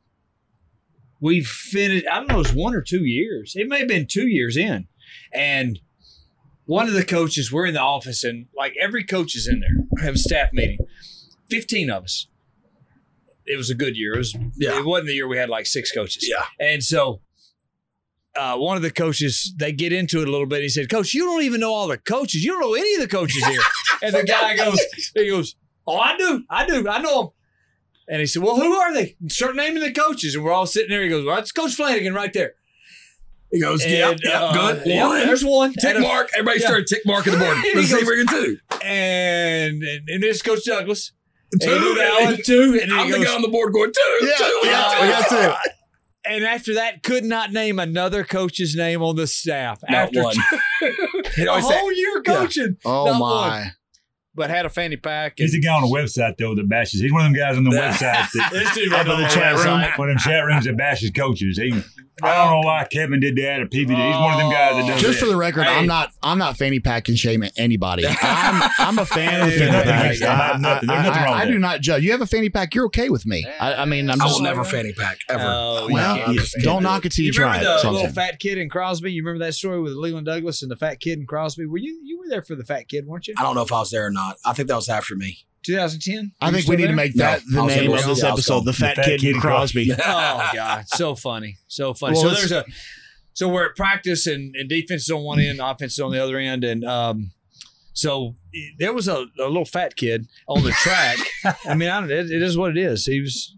We 1.25 1.43
finished. 1.43 2.05
I 2.13 2.19
don't 2.19 2.29
know. 2.29 2.35
It 2.35 2.39
was 2.39 2.53
one 2.53 2.75
or 2.75 2.83
two 2.83 3.07
years. 3.07 3.55
It 3.57 3.67
may 3.67 3.79
have 3.79 3.89
been 3.89 4.07
two 4.07 4.27
years 4.27 4.59
in, 4.59 4.89
and 5.33 5.81
one 6.67 6.87
of 6.87 6.93
the 6.93 7.03
coaches. 7.03 7.51
We're 7.51 7.65
in 7.65 7.73
the 7.73 7.81
office, 7.81 8.25
and 8.25 8.45
like 8.55 8.75
every 8.79 9.05
coach 9.05 9.35
is 9.35 9.49
in 9.49 9.61
there. 9.61 10.05
Have 10.05 10.17
a 10.17 10.19
staff 10.19 10.51
meeting. 10.53 10.77
Fifteen 11.49 11.89
of 11.89 12.05
us. 12.05 12.27
It 13.47 13.57
was 13.57 13.71
a 13.71 13.75
good 13.75 13.97
year. 13.97 14.13
It 14.13 14.19
was. 14.19 14.37
Yeah. 14.57 14.79
It 14.79 14.85
wasn't 14.85 15.07
the 15.07 15.15
year 15.15 15.27
we 15.27 15.39
had 15.39 15.49
like 15.49 15.65
six 15.65 15.91
coaches. 15.91 16.29
Yeah. 16.29 16.45
And 16.61 16.83
so. 16.83 17.23
Uh, 18.37 18.57
one 18.57 18.77
of 18.77 18.83
the 18.83 18.91
coaches, 18.91 19.55
they 19.57 19.71
get 19.71 19.93
into 19.93 20.21
it 20.21 20.27
a 20.27 20.31
little 20.31 20.45
bit. 20.45 20.61
He 20.61 20.69
said, 20.69 20.91
"Coach, 20.91 21.15
you 21.15 21.23
don't 21.25 21.43
even 21.43 21.61
know 21.61 21.73
all 21.73 21.87
the 21.87 21.97
coaches. 21.97 22.45
You 22.45 22.51
don't 22.51 22.61
know 22.63 22.75
any 22.75 22.97
of 22.97 23.01
the 23.01 23.07
coaches 23.07 23.47
here." 23.47 23.61
and 24.03 24.13
the 24.13 24.25
guy 24.25 24.57
goes, 24.57 24.81
"He 25.15 25.31
goes, 25.31 25.55
oh, 25.87 25.97
I 25.97 26.17
do, 26.17 26.43
I 26.51 26.67
do, 26.67 26.89
I 26.89 26.99
know 27.01 27.21
them." 27.23 27.29
And 28.09 28.21
he 28.21 28.27
said, 28.27 28.43
"Well, 28.43 28.57
who 28.57 28.75
are 28.75 28.93
they?" 28.93 29.17
Start 29.29 29.57
naming 29.57 29.83
the 29.83 29.93
coaches, 29.93 30.35
and 30.35 30.45
we're 30.45 30.53
all 30.53 30.67
sitting 30.67 30.91
there. 30.91 31.03
He 31.03 31.09
goes, 31.09 31.25
"Well, 31.25 31.37
that's 31.37 31.53
Coach 31.53 31.75
Flanagan 31.75 32.13
right 32.15 32.33
there." 32.33 32.55
He 33.53 33.61
goes, 33.61 33.87
yeah, 33.87 34.11
And, 34.11 34.21
yeah, 34.25 34.43
uh, 34.43 34.53
good. 34.73 34.83
yeah, 34.85 35.07
One. 35.07 35.19
there's 35.27 35.45
one. 35.45 35.73
Tick 35.75 35.95
And, 35.95 36.03
mark. 36.03 36.29
Everybody 36.35 36.59
yeah. 36.61 36.67
started 36.67 36.87
tick 36.89 37.03
marking 37.07 37.35
the 37.35 37.39
board. 37.39 37.57
He 37.63 37.73
Let's 37.75 37.87
see 37.87 37.93
goes- 37.95 38.03
if 38.03 38.09
we 38.09 38.17
can 38.17 38.27
two. 38.27 38.59
And 38.85 39.83
and, 39.85 40.09
and 40.09 40.23
this 40.25 40.43
Coach 40.43 40.65
Douglas. 40.65 41.13
Two. 41.63 41.71
And 41.71 41.81
he 41.85 41.89
knew 41.89 41.95
that 41.95 42.45
two. 42.45 42.81
And 42.83 42.93
I'm 42.93 43.07
he 43.07 43.13
the 43.13 43.25
guy 43.25 43.33
on 43.33 43.43
the 43.43 43.49
board 43.49 43.73
going 43.73 43.93
two, 43.93 44.27
Yeah, 44.27 44.35
two. 44.39 44.59
we 44.63 44.69
got- 44.71 45.03
we 45.03 45.09
got 45.09 45.29
two. 45.29 45.71
and 46.33 46.45
after 46.45 46.75
that, 46.75 47.05
could 47.05 47.25
not 47.25 47.53
name 47.53 47.79
another 47.79 48.25
coach's 48.25 48.75
name 48.75 49.03
on 49.03 49.15
the 49.15 49.29
staff. 49.29 49.79
Not 49.89 50.07
after 50.09 50.23
one. 50.25 50.35
the 50.81 51.31
He'd 51.37 51.45
say, 51.45 51.47
whole 51.49 51.93
year 51.93 52.23
coaching, 52.23 52.77
Oh, 52.85 53.05
Not 53.05 53.19
my. 53.21 53.71
But 54.35 54.51
had 54.51 54.67
a 54.67 54.71
fanny 54.71 54.97
pack. 54.97 55.35
He's 55.37 55.55
And 55.55 55.63
the 55.63 55.67
guy 55.67 55.75
on 55.75 55.83
the 55.83 55.89
website 55.89 56.37
though 56.39 56.55
that 56.55 56.69
bashes. 56.69 57.01
He's 57.01 57.13
one 57.13 57.27
of 57.27 57.33
them 57.33 57.41
guys 57.41 57.57
on 57.57 57.65
the 57.65 57.71
website 57.77 58.31
that 58.33 58.49
this 58.53 58.75
dude 58.75 58.93
up 58.93 59.07
runs 59.07 59.11
in 59.19 59.23
the 59.23 59.29
the 59.29 59.35
chat 59.35 59.55
room, 59.57 59.81
website. 59.81 59.99
one 59.99 60.09
of 60.11 60.15
them 60.17 60.19
chat 60.33 60.45
rooms 60.45 60.65
that 60.65 60.77
bashes 60.77 61.11
coaches. 61.11 61.57
He, 61.59 61.73
I 62.23 62.33
don't 62.37 62.51
know 62.53 62.61
why 62.61 62.87
Kevin 62.91 63.19
did 63.19 63.35
that 63.37 63.61
or 63.61 63.67
PVD. 63.67 63.89
He's 63.89 64.17
one 64.17 64.33
of 64.35 64.39
them 64.39 64.51
guys 64.53 64.77
that 64.77 64.87
does 64.87 65.01
Just 65.03 65.19
that. 65.19 65.27
for 65.27 65.31
the 65.31 65.37
record, 65.37 65.65
Hey. 65.65 65.79
I'm 65.79 65.87
not. 65.87 66.11
I'm 66.23 66.39
not 66.39 66.57
fanny 66.57 66.79
packing 66.79 67.17
shaming 67.17 67.51
anybody. 67.57 68.05
I'm. 68.23 68.71
I'm 68.79 68.99
a 69.01 69.05
fan 69.05 69.41
of 69.41 69.51
the 69.53 69.59
There's 69.59 69.71
fanny 69.71 69.73
nothing 69.73 70.19
pack. 70.21 70.55
I, 70.55 70.59
Nothing- 70.59 70.91
I- 70.91 71.03
nothing 71.03 71.13
I- 71.23 71.25
wrong 71.25 71.35
with 71.35 71.43
I 71.43 71.51
do 71.51 71.59
not 71.59 71.81
judge. 71.81 72.05
You 72.05 72.13
have 72.13 72.21
a 72.21 72.27
fanny 72.27 72.51
pack. 72.51 72.73
You're 72.75 72.87
okay 72.87 73.09
with 73.09 73.27
me. 73.27 73.45
I, 73.61 73.75
I 73.75 73.85
mean, 73.85 74.09
I'm 74.11 74.21
I 74.21 74.25
just. 74.27 74.37
will 74.37 74.45
never 74.45 74.63
fanny 74.63 74.93
pack 74.93 75.19
ever. 75.29 75.43
Oh, 75.45 75.89
well, 75.91 76.17
yeah. 76.17 76.31
you- 76.31 76.41
don't 76.63 76.85
knock 76.85 77.05
it 77.05 77.11
till 77.13 77.25
you, 77.25 77.29
You 77.29 77.33
try 77.33 77.47
remember 77.59 77.63
it. 77.63 77.65
the 77.65 77.71
That's 77.73 77.85
I'm 77.85 77.95
little 77.95 78.13
fat 78.13 78.39
kid 78.39 78.59
in 78.59 78.69
Crosby? 78.69 79.13
You 79.13 79.23
remember 79.25 79.45
that 79.47 79.55
story 79.55 79.81
with 79.81 79.95
Leland 79.95 80.27
Douglas 80.27 80.63
and 80.63 80.71
the 80.71 80.77
fat 80.77 81.01
kid 81.01 81.19
in 81.19 81.27
Crosby? 81.27 81.67
Were 81.67 81.79
you 81.79 81.99
you 82.05 82.19
were 82.19 82.27
there 82.29 82.43
for 82.43 82.55
the 82.55 82.65
fat 82.65 82.87
kid, 82.89 83.07
weren't 83.07 83.27
you? 83.27 83.35
I 83.37 83.43
don't 83.43 83.57
know 83.57 83.63
if 83.63 83.73
I 83.73 83.81
was 83.81 83.91
there 83.91 84.07
or 84.07 84.11
not. 84.13 84.24
I 84.45 84.53
think 84.53 84.69
that 84.69 84.77
was 84.77 84.89
after 84.89 85.15
me. 85.17 85.39
2010. 85.65 86.33
I 86.43 86.51
think 86.51 86.67
we 86.69 86.77
need 86.77 86.89
to 86.89 86.93
make 86.93 87.15
that 87.15 87.41
No, 87.49 87.61
the 87.61 87.65
was 87.65 87.75
name 87.77 87.91
in 87.91 87.99
of 87.99 88.05
this 88.05 88.23
Yeah, 88.23 88.29
I 88.29 88.33
was 88.33 88.39
episode: 88.41 88.55
gone. 88.57 88.65
the 88.67 88.73
Fat, 88.75 88.97
Kid, 88.97 89.23
and 89.25 89.41
Crosby. 89.41 89.91
oh 89.99 90.51
god, 90.55 90.85
so 90.89 91.15
funny, 91.15 91.57
so 91.69 91.95
funny. 91.95 92.15
Well, 92.15 92.35
so 92.35 92.35
there's 92.35 92.53
a 92.53 92.65
so 93.33 93.49
we're 93.49 93.67
at 93.71 93.75
practice 93.77 94.27
and, 94.27 94.55
and 94.55 94.69
defense 94.69 95.03
is 95.05 95.11
on 95.11 95.23
one 95.23 95.41
end, 95.41 95.61
offense 95.63 95.95
is 95.95 96.01
on 96.01 96.13
the 96.13 96.23
other 96.23 96.37
end, 96.39 96.65
and 96.65 96.85
um, 96.85 97.33
so 97.95 98.35
there 98.79 98.93
was 98.93 99.09
a, 99.09 99.25
a 99.41 99.47
little 99.49 99.65
fat 99.65 99.97
kid 99.97 100.27
on 100.47 100.63
the 100.63 100.71
track. 100.71 101.17
I 101.67 101.75
mean, 101.75 101.89
I 101.89 102.01
don't, 102.01 102.11
it, 102.11 102.31
it 102.31 102.43
is 102.43 102.57
what 102.59 102.71
it 102.71 102.77
is. 102.79 103.07
He 103.07 103.21
was. 103.21 103.55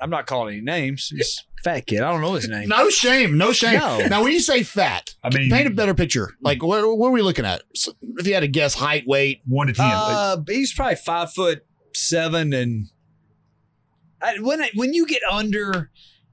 I'm 0.00 0.10
not 0.10 0.26
calling 0.26 0.54
any 0.54 0.62
names. 0.62 1.08
He's 1.14 1.38
a 1.38 1.51
fat 1.62 1.86
kid. 1.86 2.00
I 2.00 2.10
don't 2.10 2.20
know 2.20 2.34
his 2.34 2.48
name. 2.48 2.68
No 2.68 2.90
shame, 2.90 3.36
no 3.38 3.52
shame. 3.52 3.78
No. 3.78 4.06
Now, 4.06 4.22
when 4.22 4.32
you 4.32 4.40
say 4.40 4.62
fat, 4.62 5.14
I 5.22 5.30
mean, 5.30 5.50
paint 5.50 5.66
a 5.66 5.70
better 5.70 5.94
picture. 5.94 6.34
Like, 6.40 6.62
what, 6.62 6.84
what 6.96 7.08
are 7.08 7.12
we 7.12 7.22
looking 7.22 7.44
at? 7.44 7.62
So, 7.74 7.92
if 8.18 8.26
you 8.26 8.34
had 8.34 8.40
to 8.40 8.48
guess 8.48 8.74
height, 8.74 9.04
weight, 9.06 9.42
one 9.46 9.68
to 9.68 9.72
ten. 9.72 9.90
Uh, 9.90 10.36
he's 10.48 10.72
probably 10.72 10.96
five 10.96 11.32
foot 11.32 11.64
seven, 11.94 12.52
and 12.52 12.86
I, 14.20 14.38
when 14.40 14.62
I, 14.62 14.70
when 14.74 14.92
you 14.94 15.06
get 15.06 15.22
under, 15.30 15.90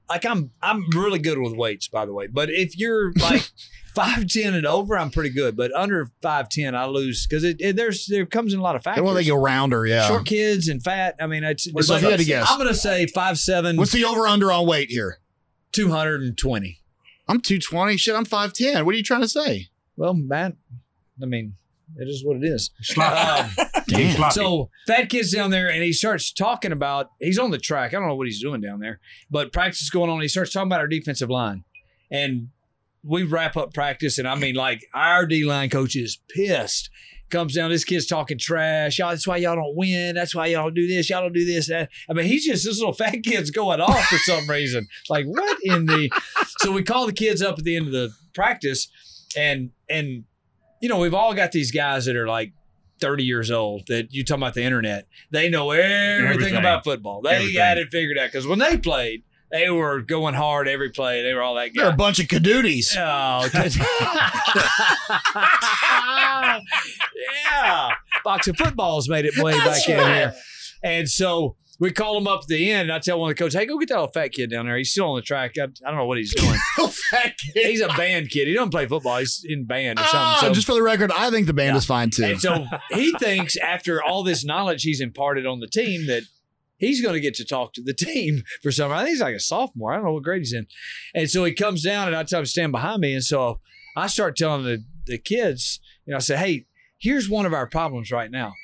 like 0.08 0.26
I'm 0.26 0.50
I'm 0.60 0.88
really 0.90 1.18
good 1.18 1.38
with 1.38 1.54
weights, 1.54 1.88
by 1.88 2.04
the 2.04 2.12
way. 2.12 2.26
But 2.26 2.50
if 2.50 2.76
you're 2.76 3.12
like 3.20 3.48
five 3.94 4.26
ten 4.26 4.54
and 4.54 4.66
over, 4.66 4.98
I'm 4.98 5.10
pretty 5.10 5.30
good. 5.30 5.56
But 5.56 5.72
under 5.72 6.10
five 6.20 6.48
ten, 6.48 6.74
I 6.74 6.86
lose 6.86 7.26
because 7.26 7.44
it, 7.44 7.56
it 7.60 7.76
there's 7.76 8.06
there 8.06 8.26
comes 8.26 8.52
in 8.52 8.60
a 8.60 8.62
lot 8.62 8.76
of 8.76 8.82
factors. 8.82 9.04
Well, 9.04 9.14
they 9.14 9.24
go 9.24 9.36
rounder, 9.36 9.86
yeah. 9.86 10.08
Short 10.08 10.26
kids 10.26 10.68
and 10.68 10.82
fat. 10.82 11.14
I 11.20 11.26
mean, 11.26 11.44
it's, 11.44 11.64
So 11.86 11.94
if 11.94 12.02
you 12.02 12.10
had 12.10 12.18
to 12.18 12.24
guess. 12.24 12.46
I'm 12.50 12.58
gonna 12.58 12.74
say 12.74 13.06
five 13.06 13.38
seven, 13.38 13.76
What's 13.76 13.92
the 13.92 14.04
over 14.04 14.26
under 14.26 14.50
on 14.52 14.66
weight 14.66 14.90
here? 14.90 15.19
Two 15.72 15.90
hundred 15.90 16.22
and 16.22 16.36
twenty. 16.36 16.78
I'm 17.28 17.40
220. 17.40 17.96
Shit, 17.96 18.16
I'm 18.16 18.26
5'10. 18.26 18.84
What 18.84 18.92
are 18.92 18.98
you 18.98 19.04
trying 19.04 19.20
to 19.20 19.28
say? 19.28 19.68
Well, 19.96 20.14
man, 20.14 20.56
I 21.22 21.26
mean, 21.26 21.54
it 21.96 22.08
is 22.08 22.24
what 22.24 22.36
it 22.38 22.44
is. 22.44 22.70
Sloppy. 22.80 23.54
Um, 23.94 24.30
So 24.32 24.68
fat 24.88 25.08
kid's 25.10 25.32
down 25.32 25.50
there, 25.50 25.68
and 25.70 25.80
he 25.82 25.92
starts 25.92 26.32
talking 26.32 26.72
about. 26.72 27.10
He's 27.20 27.38
on 27.38 27.52
the 27.52 27.58
track. 27.58 27.94
I 27.94 27.98
don't 28.00 28.08
know 28.08 28.16
what 28.16 28.26
he's 28.26 28.40
doing 28.42 28.60
down 28.60 28.80
there, 28.80 28.98
but 29.30 29.52
practice 29.52 29.82
is 29.82 29.90
going 29.90 30.10
on. 30.10 30.20
He 30.20 30.26
starts 30.28 30.52
talking 30.52 30.66
about 30.68 30.80
our 30.80 30.88
defensive 30.88 31.30
line, 31.30 31.62
and 32.10 32.48
we 33.04 33.22
wrap 33.22 33.56
up 33.56 33.72
practice, 33.72 34.18
and 34.18 34.26
I 34.26 34.34
mean, 34.34 34.56
like 34.56 34.84
our 34.92 35.24
D 35.26 35.44
line 35.44 35.70
coach 35.70 35.94
is 35.94 36.18
pissed. 36.34 36.90
Comes 37.30 37.54
down, 37.54 37.70
this 37.70 37.84
kid's 37.84 38.06
talking 38.06 38.38
trash. 38.38 38.98
Y'all, 38.98 39.10
that's 39.10 39.26
why 39.26 39.36
y'all 39.36 39.54
don't 39.56 39.76
win. 39.76 40.14
That's 40.16 40.34
why 40.34 40.46
y'all 40.46 40.64
don't 40.64 40.74
do 40.74 40.86
this. 40.88 41.08
Y'all 41.08 41.22
don't 41.22 41.32
do 41.32 41.44
this. 41.44 41.68
That. 41.68 41.88
I 42.08 42.12
mean, 42.12 42.26
he's 42.26 42.44
just 42.44 42.64
this 42.64 42.78
little 42.78 42.92
fat 42.92 43.22
kid's 43.22 43.50
going 43.50 43.80
off 43.80 44.04
for 44.06 44.18
some 44.18 44.46
reason. 44.50 44.88
Like 45.08 45.26
what 45.26 45.58
in 45.62 45.86
the? 45.86 46.10
So 46.58 46.72
we 46.72 46.82
call 46.82 47.06
the 47.06 47.12
kids 47.14 47.40
up 47.40 47.58
at 47.58 47.64
the 47.64 47.74
end 47.76 47.86
of 47.86 47.92
the 47.92 48.10
practice, 48.34 48.88
and 49.34 49.70
and 49.88 50.24
you 50.82 50.88
know 50.90 50.98
we've 50.98 51.14
all 51.14 51.32
got 51.32 51.52
these 51.52 51.70
guys 51.72 52.04
that 52.04 52.16
are 52.16 52.26
like 52.28 52.52
30 53.00 53.24
years 53.24 53.50
old 53.50 53.86
that 53.86 54.12
you 54.12 54.22
talking 54.24 54.42
about 54.42 54.52
the 54.52 54.62
internet. 54.62 55.06
They 55.30 55.48
know 55.48 55.70
everything, 55.70 56.26
Everything. 56.28 56.56
about 56.56 56.84
football. 56.84 57.22
They 57.22 57.30
Everything. 57.30 57.54
got 57.54 57.78
it 57.78 57.88
figured 57.90 58.18
out 58.18 58.26
because 58.26 58.46
when 58.46 58.58
they 58.58 58.76
played, 58.76 59.22
they 59.52 59.68
were 59.70 60.00
going 60.00 60.34
hard 60.34 60.68
every 60.68 60.90
play. 60.90 61.22
They 61.22 61.34
were 61.34 61.42
all 61.42 61.54
that 61.56 61.70
They're 61.74 61.90
a 61.90 61.92
bunch 61.92 62.18
of 62.20 62.26
cadooties. 62.26 62.96
Oh, 63.02 63.48
yeah. 67.52 67.90
Box 68.24 68.48
of 68.48 68.56
footballs 68.56 69.08
made 69.08 69.24
it 69.24 69.36
way 69.38 69.52
back 69.52 69.88
in 69.88 69.98
here. 69.98 70.34
And 70.82 71.08
so 71.08 71.56
we 71.78 71.90
call 71.90 72.16
him 72.18 72.26
up 72.26 72.40
at 72.42 72.48
the 72.48 72.70
end, 72.70 72.90
and 72.90 72.92
I 72.92 72.98
tell 72.98 73.18
one 73.18 73.30
of 73.30 73.36
the 73.36 73.42
coaches, 73.42 73.58
hey, 73.58 73.66
go 73.66 73.78
get 73.78 73.88
that 73.88 73.94
little 73.96 74.12
fat 74.12 74.32
kid 74.32 74.50
down 74.50 74.66
there. 74.66 74.76
He's 74.76 74.90
still 74.90 75.08
on 75.10 75.16
the 75.16 75.22
track. 75.22 75.52
I, 75.58 75.64
I 75.64 75.66
don't 75.88 75.96
know 75.96 76.06
what 76.06 76.18
he's 76.18 76.34
doing. 76.34 76.56
Fat 77.10 77.34
kid. 77.38 77.66
he's 77.66 77.80
a 77.80 77.88
band 77.88 78.30
kid. 78.30 78.46
He 78.48 78.54
doesn't 78.54 78.70
play 78.70 78.86
football. 78.86 79.18
He's 79.18 79.44
in 79.48 79.64
band 79.64 79.98
or 79.98 80.02
something. 80.04 80.20
Oh, 80.20 80.38
so 80.40 80.52
just 80.54 80.66
for 80.66 80.74
the 80.74 80.82
record, 80.82 81.10
I 81.12 81.30
think 81.30 81.46
the 81.46 81.52
band 81.54 81.74
Yeah. 81.74 81.78
is 81.78 81.86
fine 81.86 82.10
too. 82.10 82.24
and 82.24 82.40
so 82.40 82.66
he 82.92 83.12
thinks 83.18 83.56
after 83.56 84.02
all 84.02 84.22
this 84.22 84.44
knowledge 84.44 84.82
he's 84.82 85.00
imparted 85.00 85.46
on 85.46 85.60
the 85.60 85.66
team 85.66 86.06
that 86.06 86.22
he's 86.80 87.00
going 87.00 87.14
to 87.14 87.20
get 87.20 87.34
to 87.34 87.44
talk 87.44 87.72
to 87.74 87.82
the 87.82 87.94
team 87.98 88.42
for 88.62 88.72
some. 88.72 88.90
I 88.90 88.98
think 88.98 89.10
he's 89.10 89.20
like 89.20 89.36
a 89.36 89.40
sophomore. 89.40 89.92
I 89.92 89.96
don't 89.96 90.06
know 90.06 90.12
what 90.14 90.24
grade 90.24 90.40
he's 90.40 90.52
in. 90.52 90.66
And 91.14 91.30
so 91.30 91.44
he 91.44 91.52
comes 91.52 91.84
down 91.84 92.08
and 92.08 92.16
I 92.16 92.24
tell 92.24 92.40
him 92.40 92.46
to 92.46 92.50
stand 92.50 92.72
behind 92.72 93.00
me. 93.00 93.14
And 93.14 93.24
so 93.24 93.60
I 93.96 94.08
start 94.08 94.36
telling 94.36 94.64
the, 94.64 94.84
the 95.06 95.18
kids, 95.18 95.78
you 96.06 96.10
know, 96.10 96.16
I 96.16 96.20
say, 96.20 96.36
hey, 96.36 96.66
here's 96.98 97.28
one 97.28 97.46
of 97.46 97.54
our 97.54 97.68
problems 97.68 98.10
right 98.10 98.30
now. 98.30 98.54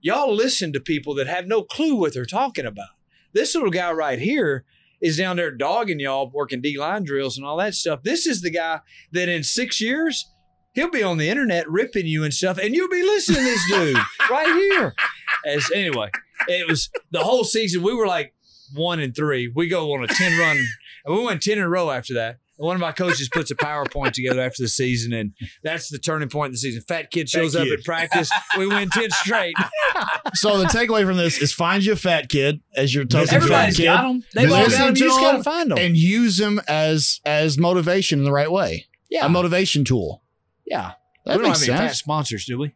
Y'all 0.00 0.34
listen 0.34 0.72
to 0.72 0.80
people 0.80 1.14
that 1.16 1.26
have 1.26 1.46
no 1.46 1.62
clue 1.62 1.96
what 1.96 2.14
they're 2.14 2.24
talking 2.24 2.66
about. 2.66 2.88
This 3.32 3.54
little 3.54 3.70
guy 3.70 3.92
right 3.92 4.18
here 4.18 4.64
is 5.00 5.16
down 5.16 5.36
there 5.36 5.50
dogging 5.50 6.00
y'all, 6.00 6.30
working 6.32 6.60
D 6.60 6.78
line 6.78 7.04
drills 7.04 7.36
and 7.36 7.46
all 7.46 7.56
that 7.58 7.74
stuff. 7.74 8.02
This 8.02 8.26
is 8.26 8.42
the 8.42 8.50
guy 8.50 8.80
that 9.12 9.28
in 9.28 9.42
six 9.42 9.80
years, 9.80 10.30
he'll 10.72 10.90
be 10.90 11.02
on 11.02 11.18
the 11.18 11.28
internet 11.28 11.68
ripping 11.68 12.06
you 12.06 12.24
and 12.24 12.32
stuff, 12.32 12.58
and 12.58 12.74
you'll 12.74 12.88
be 12.88 13.02
listening 13.02 13.38
to 13.38 13.44
this 13.44 13.70
dude 13.70 13.96
right 14.30 14.46
here. 14.46 14.94
As 15.46 15.70
anyway, 15.74 16.10
it 16.46 16.68
was 16.68 16.90
the 17.10 17.20
whole 17.20 17.44
season. 17.44 17.82
We 17.82 17.94
were 17.94 18.06
like 18.06 18.34
one 18.74 19.00
and 19.00 19.14
three. 19.16 19.48
We 19.54 19.68
go 19.68 19.92
on 19.94 20.04
a 20.04 20.06
ten 20.06 20.38
run, 20.38 20.56
and 21.04 21.16
we 21.16 21.24
went 21.24 21.42
ten 21.42 21.58
in 21.58 21.64
a 21.64 21.68
row 21.68 21.90
after 21.90 22.14
that. 22.14 22.38
And 22.58 22.66
one 22.66 22.74
of 22.74 22.80
my 22.80 22.90
coaches 22.92 23.28
puts 23.32 23.50
a 23.52 23.54
PowerPoint 23.54 24.12
together 24.12 24.40
after 24.40 24.62
the 24.64 24.68
season, 24.68 25.12
and 25.12 25.32
that's 25.62 25.88
the 25.90 25.98
turning 25.98 26.28
point 26.28 26.48
in 26.48 26.52
the 26.52 26.58
season. 26.58 26.82
Fat 26.82 27.10
kid 27.10 27.28
shows 27.28 27.54
up 27.54 27.64
kid. 27.64 27.78
at 27.78 27.84
practice. 27.84 28.30
We 28.56 28.66
win 28.66 28.88
ten 28.90 29.10
straight. 29.10 29.54
so 30.34 30.58
the 30.58 30.64
takeaway 30.64 31.06
from 31.06 31.16
this 31.16 31.40
is 31.40 31.52
find 31.52 31.84
you 31.84 31.92
a 31.92 31.96
fat 31.96 32.28
kid 32.28 32.60
as 32.76 32.94
your 32.94 33.04
token 33.04 33.28
fat 33.28 33.36
Everybody's 33.36 33.76
kid 33.76 33.84
got 33.84 34.02
them. 34.08 34.24
They've 34.34 34.50
all 34.52 34.58
Listen 34.64 34.78
got 34.78 34.84
them. 34.86 34.94
to 34.94 35.00
You 35.00 35.06
just 35.08 35.20
got 35.20 35.30
to 35.30 35.36
them 35.38 35.44
find 35.44 35.70
them. 35.70 35.78
and 35.78 35.96
use 35.96 36.36
them 36.36 36.60
as 36.68 37.20
as 37.24 37.58
motivation 37.58 38.18
in 38.18 38.24
the 38.24 38.32
right 38.32 38.50
way. 38.50 38.86
yeah, 39.08 39.24
A 39.26 39.28
motivation 39.28 39.84
tool. 39.84 40.22
yeah. 40.66 40.92
That 41.26 41.36
we 41.36 41.42
don't 41.42 41.50
makes 41.52 41.66
have 41.66 41.76
any 41.78 41.88
fat 41.88 41.94
sponsors, 41.94 42.44
do 42.46 42.58
we? 42.58 42.74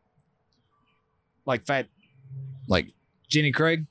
Like 1.46 1.64
fat 1.64 1.88
Like 2.68 2.86
Jenny 3.32 3.52
Craig. 3.52 3.86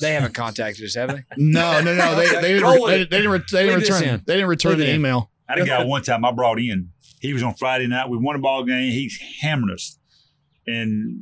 They 0.00 0.12
haven't 0.12 0.32
contacted 0.34 0.84
us, 0.84 0.94
have 0.94 1.10
they? 1.10 1.24
no, 1.36 1.80
no, 1.82 1.94
no. 1.94 2.14
They, 2.14 2.28
they 2.28 2.52
didn't. 2.52 2.62
Roll 2.62 2.86
They, 2.86 2.98
they 2.98 3.04
didn't. 3.04 3.30
Re- 3.30 3.40
they 3.50 3.64
didn't 3.66 3.80
return. 3.80 4.22
They 4.26 4.34
didn't 4.34 4.48
return 4.48 4.78
Leave 4.78 4.86
the 4.86 4.94
email. 4.94 5.30
I 5.48 5.54
had 5.54 5.62
a 5.62 5.66
guy 5.66 5.84
one 5.84 6.02
time 6.02 6.24
I 6.24 6.30
brought 6.30 6.60
in. 6.60 6.90
He 7.20 7.32
was 7.32 7.42
on 7.42 7.54
Friday 7.54 7.88
night. 7.88 8.08
We 8.08 8.16
won 8.16 8.36
a 8.36 8.38
ball 8.38 8.62
game. 8.64 8.92
He's 8.92 9.18
hammering 9.40 9.74
us, 9.74 9.98
and 10.66 11.20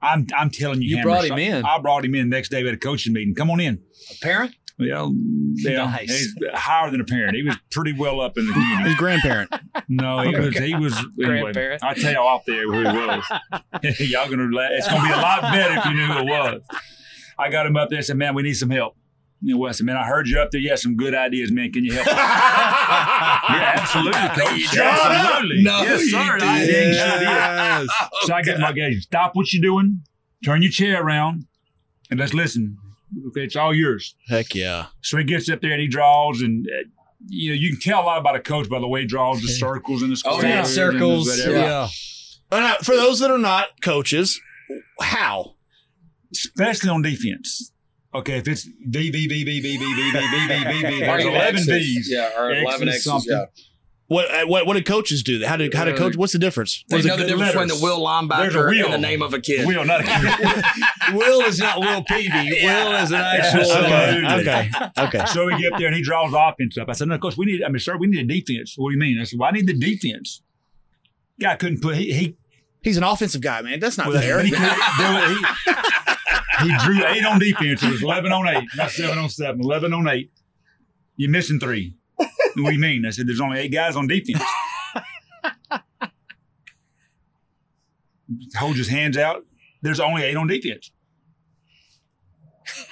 I'm 0.00 0.26
I'm 0.36 0.50
telling 0.50 0.80
you, 0.80 0.90
You 0.90 0.96
hammering 0.98 1.14
brought 1.14 1.24
us. 1.24 1.30
him 1.30 1.38
in. 1.38 1.64
I 1.64 1.78
brought 1.80 2.04
him 2.04 2.14
in 2.14 2.28
next 2.28 2.50
day. 2.50 2.62
We 2.62 2.68
had 2.68 2.76
a 2.76 2.80
coaching 2.80 3.12
meeting. 3.12 3.34
Come 3.34 3.50
on 3.50 3.58
in. 3.58 3.82
A 4.12 4.14
parent? 4.24 4.54
Well, 4.78 5.12
yeah, 5.54 5.86
Nice. 5.86 6.08
he's 6.08 6.34
higher 6.54 6.88
than 6.90 7.00
a 7.00 7.04
parent. 7.04 7.34
He 7.34 7.42
was 7.42 7.56
pretty 7.72 7.92
well 7.92 8.20
up 8.20 8.38
in 8.38 8.46
the 8.46 8.52
community. 8.58 8.90
His 8.90 8.98
grandparent. 8.98 9.52
No, 9.88 10.20
he 10.20 10.36
was. 10.38 10.56
He 10.56 10.74
was. 10.76 10.96
Anyway, 11.22 11.40
Grandparent. 11.52 11.82
I'll 11.82 11.94
tell 11.96 12.12
you 12.12 12.18
off 12.18 12.44
there 12.46 12.62
who 12.62 12.78
he 12.78 12.84
was. 12.84 13.24
Y'all 14.00 14.28
gonna. 14.30 14.48
la- 14.52 14.68
It's 14.70 14.86
gonna 14.88 15.02
be 15.06 15.12
a 15.12 15.16
lot 15.16 15.42
better 15.42 15.78
if 15.78 15.84
you 15.86 15.94
knew 15.94 16.06
who 16.06 16.18
it 16.20 16.24
was. 16.26 16.62
I 17.38 17.50
got 17.50 17.66
him 17.66 17.76
up 17.76 17.88
there. 17.88 17.98
and 17.98 18.06
Said, 18.06 18.16
"Man, 18.18 18.34
we 18.34 18.42
need 18.44 18.54
some 18.54 18.70
help." 18.70 18.96
You 19.40 19.56
know, 19.56 19.66
I 19.66 19.72
said, 19.72 19.86
"Man, 19.86 19.96
I 19.96 20.04
heard 20.04 20.28
you 20.28 20.38
up 20.40 20.50
there. 20.52 20.60
You 20.60 20.70
have 20.70 20.78
some 20.78 20.96
good 20.96 21.14
ideas, 21.14 21.50
man. 21.50 21.72
Can 21.72 21.84
you 21.84 21.92
help?" 21.94 22.06
yeah, 22.06 23.72
absolutely, 23.76 24.12
coach. 24.12 24.76
Absolutely. 24.78 25.62
No, 25.62 25.82
yes, 25.82 26.00
you 26.02 26.10
sir. 26.10 26.38
I 26.40 26.58
did. 26.66 26.94
sure 26.94 27.18
did. 27.18 27.88
So 28.26 28.34
I 28.34 28.42
get 28.42 28.60
my 28.60 28.72
guys. 28.72 29.02
Stop 29.02 29.34
what 29.34 29.52
you're 29.52 29.62
doing. 29.62 30.02
Turn 30.44 30.62
your 30.62 30.70
chair 30.70 31.02
around, 31.04 31.46
and 32.10 32.20
let's 32.20 32.34
listen. 32.34 32.78
Okay, 33.28 33.44
it's 33.44 33.56
all 33.56 33.74
yours. 33.74 34.14
Heck 34.28 34.54
yeah. 34.54 34.86
So 35.02 35.16
he 35.18 35.24
gets 35.24 35.48
up 35.48 35.60
there 35.62 35.72
and 35.72 35.80
he 35.80 35.88
draws, 35.88 36.42
and 36.42 36.66
uh, 36.66 36.88
you 37.26 37.50
know 37.50 37.54
you 37.54 37.70
can 37.70 37.80
tell 37.80 38.02
a 38.02 38.04
lot 38.06 38.18
about 38.18 38.36
a 38.36 38.40
coach 38.40 38.68
by 38.68 38.78
the 38.80 38.88
way 38.88 39.00
he 39.02 39.06
draws 39.06 39.40
the 39.40 39.48
circles 39.48 40.02
and 40.02 40.10
the 40.12 40.22
Oh, 40.26 40.38
squares. 40.38 40.44
yeah. 40.44 40.58
and 40.58 40.66
Circles. 40.68 41.28
whatever. 41.28 41.52
Yeah. 41.58 41.88
And 42.52 42.64
uh, 42.64 42.76
for 42.78 42.94
those 42.96 43.18
that 43.20 43.30
are 43.30 43.38
not 43.38 43.80
coaches, 43.82 44.40
how? 45.00 45.54
especially 46.32 46.90
on 46.90 47.00
defense. 47.02 47.72
Okay, 48.14 48.38
if 48.38 48.48
it's 48.48 48.64
V 48.64 49.10
V 49.10 49.26
V 49.26 49.44
V 49.44 49.60
V 49.60 49.76
V 49.76 49.78
V 49.78 50.10
V 50.10 50.10
V 50.10 50.46
V 50.48 50.64
V 50.64 50.82
V, 50.82 51.02
Or 51.04 51.06
there's 51.06 51.20
even 51.24 51.34
eleven 51.34 51.56
X's. 51.56 51.66
V's. 51.68 52.10
Yeah, 52.10 52.30
or 52.38 52.50
X's 52.50 52.62
11 52.64 52.88
X's. 52.88 53.04
something. 53.04 53.30
Yeah. 53.32 53.44
What 54.08 54.30
uh, 54.34 54.46
what 54.46 54.66
what 54.66 54.74
do 54.74 54.82
coaches 54.82 55.22
do? 55.22 55.44
How 55.44 55.56
do 55.58 55.68
how 55.72 55.84
do 55.84 55.94
coach? 55.94 56.16
What's 56.16 56.32
the 56.32 56.38
difference? 56.38 56.82
They 56.88 57.02
know 57.02 57.12
it- 57.14 57.18
the 57.18 57.26
difference 57.26 57.52
between 57.52 57.68
the 57.68 57.74
will 57.74 58.06
There's 58.06 58.54
a 58.54 58.58
linebacker 58.58 58.70
wheel. 58.70 58.86
and 58.86 58.94
the 58.94 58.98
name 58.98 59.20
of 59.20 59.34
a 59.34 59.38
kid. 59.40 59.66
Will 59.66 59.84
not 59.84 60.00
a 60.00 60.04
kid. 60.04 60.64
Will 61.14 61.42
is 61.42 61.58
not 61.58 61.78
Will 61.78 62.02
Peavy. 62.04 62.30
Will 62.62 62.92
is 62.96 63.10
an 63.10 63.20
actual. 63.20 63.60
Absolutely. 63.60 64.26
Okay. 64.40 64.70
Okay. 64.74 65.18
Okay. 65.18 65.26
So 65.26 65.44
we 65.46 65.60
get 65.60 65.74
up 65.74 65.78
there 65.78 65.88
and 65.88 65.96
he 65.96 66.02
draws 66.02 66.32
the 66.32 66.38
offense 66.38 66.78
up. 66.78 66.88
I 66.88 66.92
said, 66.92 67.08
no, 67.08 67.18
coach, 67.18 67.36
we 67.36 67.44
need, 67.46 67.62
I 67.62 67.68
mean, 67.68 67.78
sir, 67.80 67.96
we 67.98 68.06
need 68.06 68.30
a 68.30 68.40
defense. 68.40 68.74
What 68.78 68.90
do 68.90 68.94
you 68.94 68.98
mean? 68.98 69.18
I 69.20 69.24
said, 69.24 69.38
well, 69.38 69.48
I 69.48 69.52
need 69.52 69.66
the 69.66 69.78
defense. 69.78 70.42
Guy 71.40 71.56
couldn't 71.56 71.80
put, 71.82 71.96
he, 71.96 72.12
he, 72.12 72.36
He's 72.82 72.96
an 72.96 73.02
offensive 73.04 73.40
guy, 73.40 73.60
man. 73.62 73.80
That's 73.80 73.98
not 73.98 74.08
well, 74.08 74.20
fair. 74.20 74.42
he, 74.42 74.50
do 74.50 74.56
it. 74.58 75.46
he, 76.62 76.68
he 76.68 76.78
drew 76.84 77.04
eight 77.06 77.24
on 77.24 77.38
defense. 77.38 77.82
It 77.82 77.90
was 77.90 78.02
11 78.02 78.32
on 78.32 78.48
eight, 78.48 78.68
not 78.76 78.90
seven 78.90 79.18
on 79.18 79.28
seven, 79.28 79.60
11 79.62 79.92
on 79.92 80.08
eight. 80.08 80.30
You're 81.16 81.30
missing 81.30 81.58
three. 81.60 81.94
What 82.18 82.28
do 82.54 82.72
you 82.72 82.78
mean? 82.78 83.06
I 83.06 83.10
said, 83.10 83.26
there's 83.26 83.40
only 83.40 83.58
eight 83.60 83.72
guys 83.72 83.96
on 83.96 84.06
defense. 84.06 84.42
Holds 88.56 88.76
his 88.78 88.88
hands 88.88 89.16
out. 89.16 89.42
There's 89.82 90.00
only 90.00 90.22
eight 90.22 90.36
on 90.36 90.46
defense. 90.48 90.90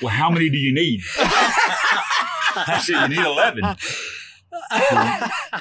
Well, 0.00 0.10
how 0.14 0.30
many 0.30 0.48
do 0.48 0.56
you 0.56 0.72
need? 0.72 1.00
I 1.18 2.80
said, 2.82 3.02
you 3.10 3.16
need 3.16 3.24
11. 3.26 3.62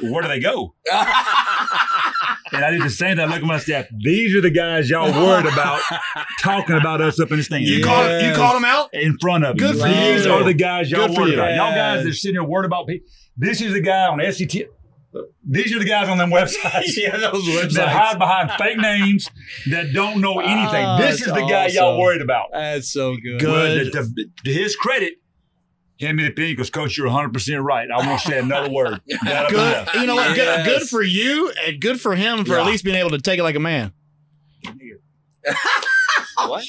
Well, 0.01 0.11
where 0.13 0.21
do 0.21 0.27
they 0.29 0.39
go? 0.39 0.73
And 2.53 2.63
I 2.63 2.71
did 2.71 2.81
the 2.83 2.89
same 2.89 3.17
thing. 3.17 3.25
I 3.25 3.29
look 3.29 3.41
at 3.41 3.43
my 3.43 3.57
staff. 3.57 3.87
These 4.01 4.33
are 4.35 4.41
the 4.41 4.49
guys 4.51 4.89
y'all 4.89 5.11
worried 5.11 5.45
about 5.51 5.81
talking 6.41 6.77
about 6.77 7.01
us 7.01 7.19
up 7.19 7.29
in 7.31 7.37
the 7.37 7.43
stand. 7.43 7.63
You 7.65 7.83
called 7.83 8.21
you 8.21 8.33
called 8.33 8.55
him 8.55 8.63
out. 8.65 8.89
in 8.93 9.17
front 9.19 9.43
of 9.43 9.57
Good 9.57 9.75
you. 9.75 9.81
for 9.81 9.87
These 9.89 10.25
you. 10.25 10.31
are 10.31 10.43
the 10.43 10.53
guys 10.53 10.89
y'all 10.89 11.07
Good 11.09 11.17
worried 11.17 11.33
about. 11.33 11.55
Y'all 11.55 11.75
guys 11.75 12.03
that 12.03 12.09
are 12.11 12.13
sitting 12.13 12.35
here 12.35 12.43
worried 12.43 12.67
about 12.67 12.87
people. 12.87 13.07
This 13.37 13.61
is 13.61 13.73
the 13.73 13.81
guy 13.81 14.07
on 14.07 14.19
SCT. 14.19 14.63
These 15.47 15.73
are 15.75 15.79
the 15.79 15.85
guys 15.85 16.09
on 16.09 16.17
them 16.17 16.29
websites. 16.29 16.83
Yeah, 16.97 17.15
those 17.17 17.43
websites 17.45 17.73
That 17.75 17.89
hide 17.89 18.19
behind 18.19 18.51
fake 18.51 18.77
names 18.77 19.29
that 19.69 19.93
don't 19.93 20.19
know 20.19 20.39
anything. 20.39 20.85
Oh, 20.85 20.97
this 20.97 21.21
is 21.21 21.27
that's 21.27 21.39
the 21.39 21.47
guy 21.47 21.67
y'all 21.67 21.97
worried 21.99 22.21
about. 22.21 22.47
That's 22.51 22.89
so 22.91 23.15
good. 23.15 23.39
Good. 23.39 23.93
Well, 23.93 24.03
to, 24.05 24.13
to- 24.13 24.29
to 24.45 24.51
his 24.53 24.75
credit, 24.75 25.13
hand 26.01 26.17
me 26.17 26.23
the 26.25 26.31
penny 26.31 26.51
because, 26.51 26.69
Coach, 26.69 26.97
you're 26.97 27.07
100% 27.07 27.63
right. 27.63 27.87
I 27.89 28.05
won't 28.05 28.19
say 28.19 28.39
another 28.39 28.69
word. 28.69 28.99
Good. 29.07 29.87
You 29.93 30.05
know 30.05 30.15
what? 30.15 30.35
Good, 30.35 30.45
Yes. 30.45 30.67
good 30.67 30.89
for 30.89 31.01
you, 31.01 31.51
and 31.65 31.79
good 31.79 32.01
for 32.01 32.15
him 32.15 32.43
for 32.43 32.57
at 32.59 32.65
least 32.65 32.83
being 32.83 32.97
able 32.97 33.11
to 33.11 33.19
take 33.21 33.39
it 33.39 33.43
like 33.43 33.55
a 33.55 33.59
man. 33.59 33.93
What? 36.37 36.65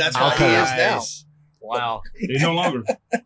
That's 0.00 0.16
what 0.18 0.36
he 0.38 0.44
is 0.44 0.70
now. 0.76 1.02
Wow. 1.60 2.02
He's 2.18 2.42
no 2.42 2.54
longer. 2.54 2.82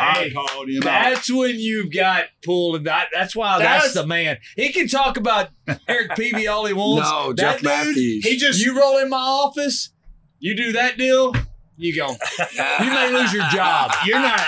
I 0.00 0.30
called 0.32 0.68
him 0.68 0.78
out. 0.78 0.84
That's 0.84 1.32
when 1.32 1.58
you've 1.58 1.92
got 1.92 2.26
pulled. 2.44 2.76
and 2.76 2.86
That, 2.86 3.08
that's 3.12 3.34
why 3.34 3.58
that's, 3.58 3.86
That's- 3.88 3.94
the 3.94 4.06
man. 4.06 4.38
He 4.56 4.72
can 4.72 4.86
talk 4.88 5.16
about 5.16 5.48
Eric 5.88 6.14
Peavy 6.16 6.46
all 6.46 6.64
he 6.66 6.72
wants. 6.74 7.08
No, 7.10 7.32
that 7.32 7.36
Jeff 7.60 7.62
Mathews. 7.64 8.24
He 8.24 8.36
just 8.36 8.64
you 8.64 8.78
roll 8.78 8.98
in 8.98 9.10
my 9.10 9.16
office, 9.18 9.90
you 10.38 10.54
do 10.56 10.72
that 10.72 10.96
deal, 10.98 11.34
you 11.78 11.96
go. 11.96 12.08
You 12.80 12.90
may 12.92 13.10
lose 13.12 13.32
your 13.32 13.44
job. 13.50 13.92
You're 14.04 14.18
not. 14.20 14.40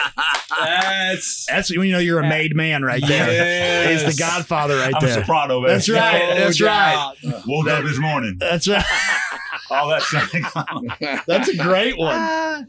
That's 0.59 1.47
That's 1.47 1.71
when 1.75 1.87
you 1.87 1.93
know 1.93 1.99
you're 1.99 2.21
a 2.21 2.29
made 2.29 2.55
man 2.57 2.83
right 2.83 3.03
there. 3.07 3.31
Yes. 3.33 4.03
He's 4.03 4.17
the 4.17 4.21
Godfather 4.23 4.77
right 4.77 4.93
I'm 4.95 5.03
a 5.03 5.07
there. 5.07 5.21
soprano, 5.21 5.61
man. 5.61 5.69
That's 5.71 5.89
right. 5.89 6.29
No 6.31 6.35
That's 6.45 6.61
right. 6.61 7.15
doubt. 7.23 7.43
Woke 7.47 7.69
up 7.69 7.85
this 7.85 7.99
morning. 7.99 8.37
That's 8.39 8.69
right. 8.69 8.85
All 9.71 9.89
that 9.89 10.03
stuff. 10.03 11.25
That's 11.27 11.49
a 11.49 11.57
great 11.57 11.97
one. 11.97 12.17
Uh, 12.17 12.63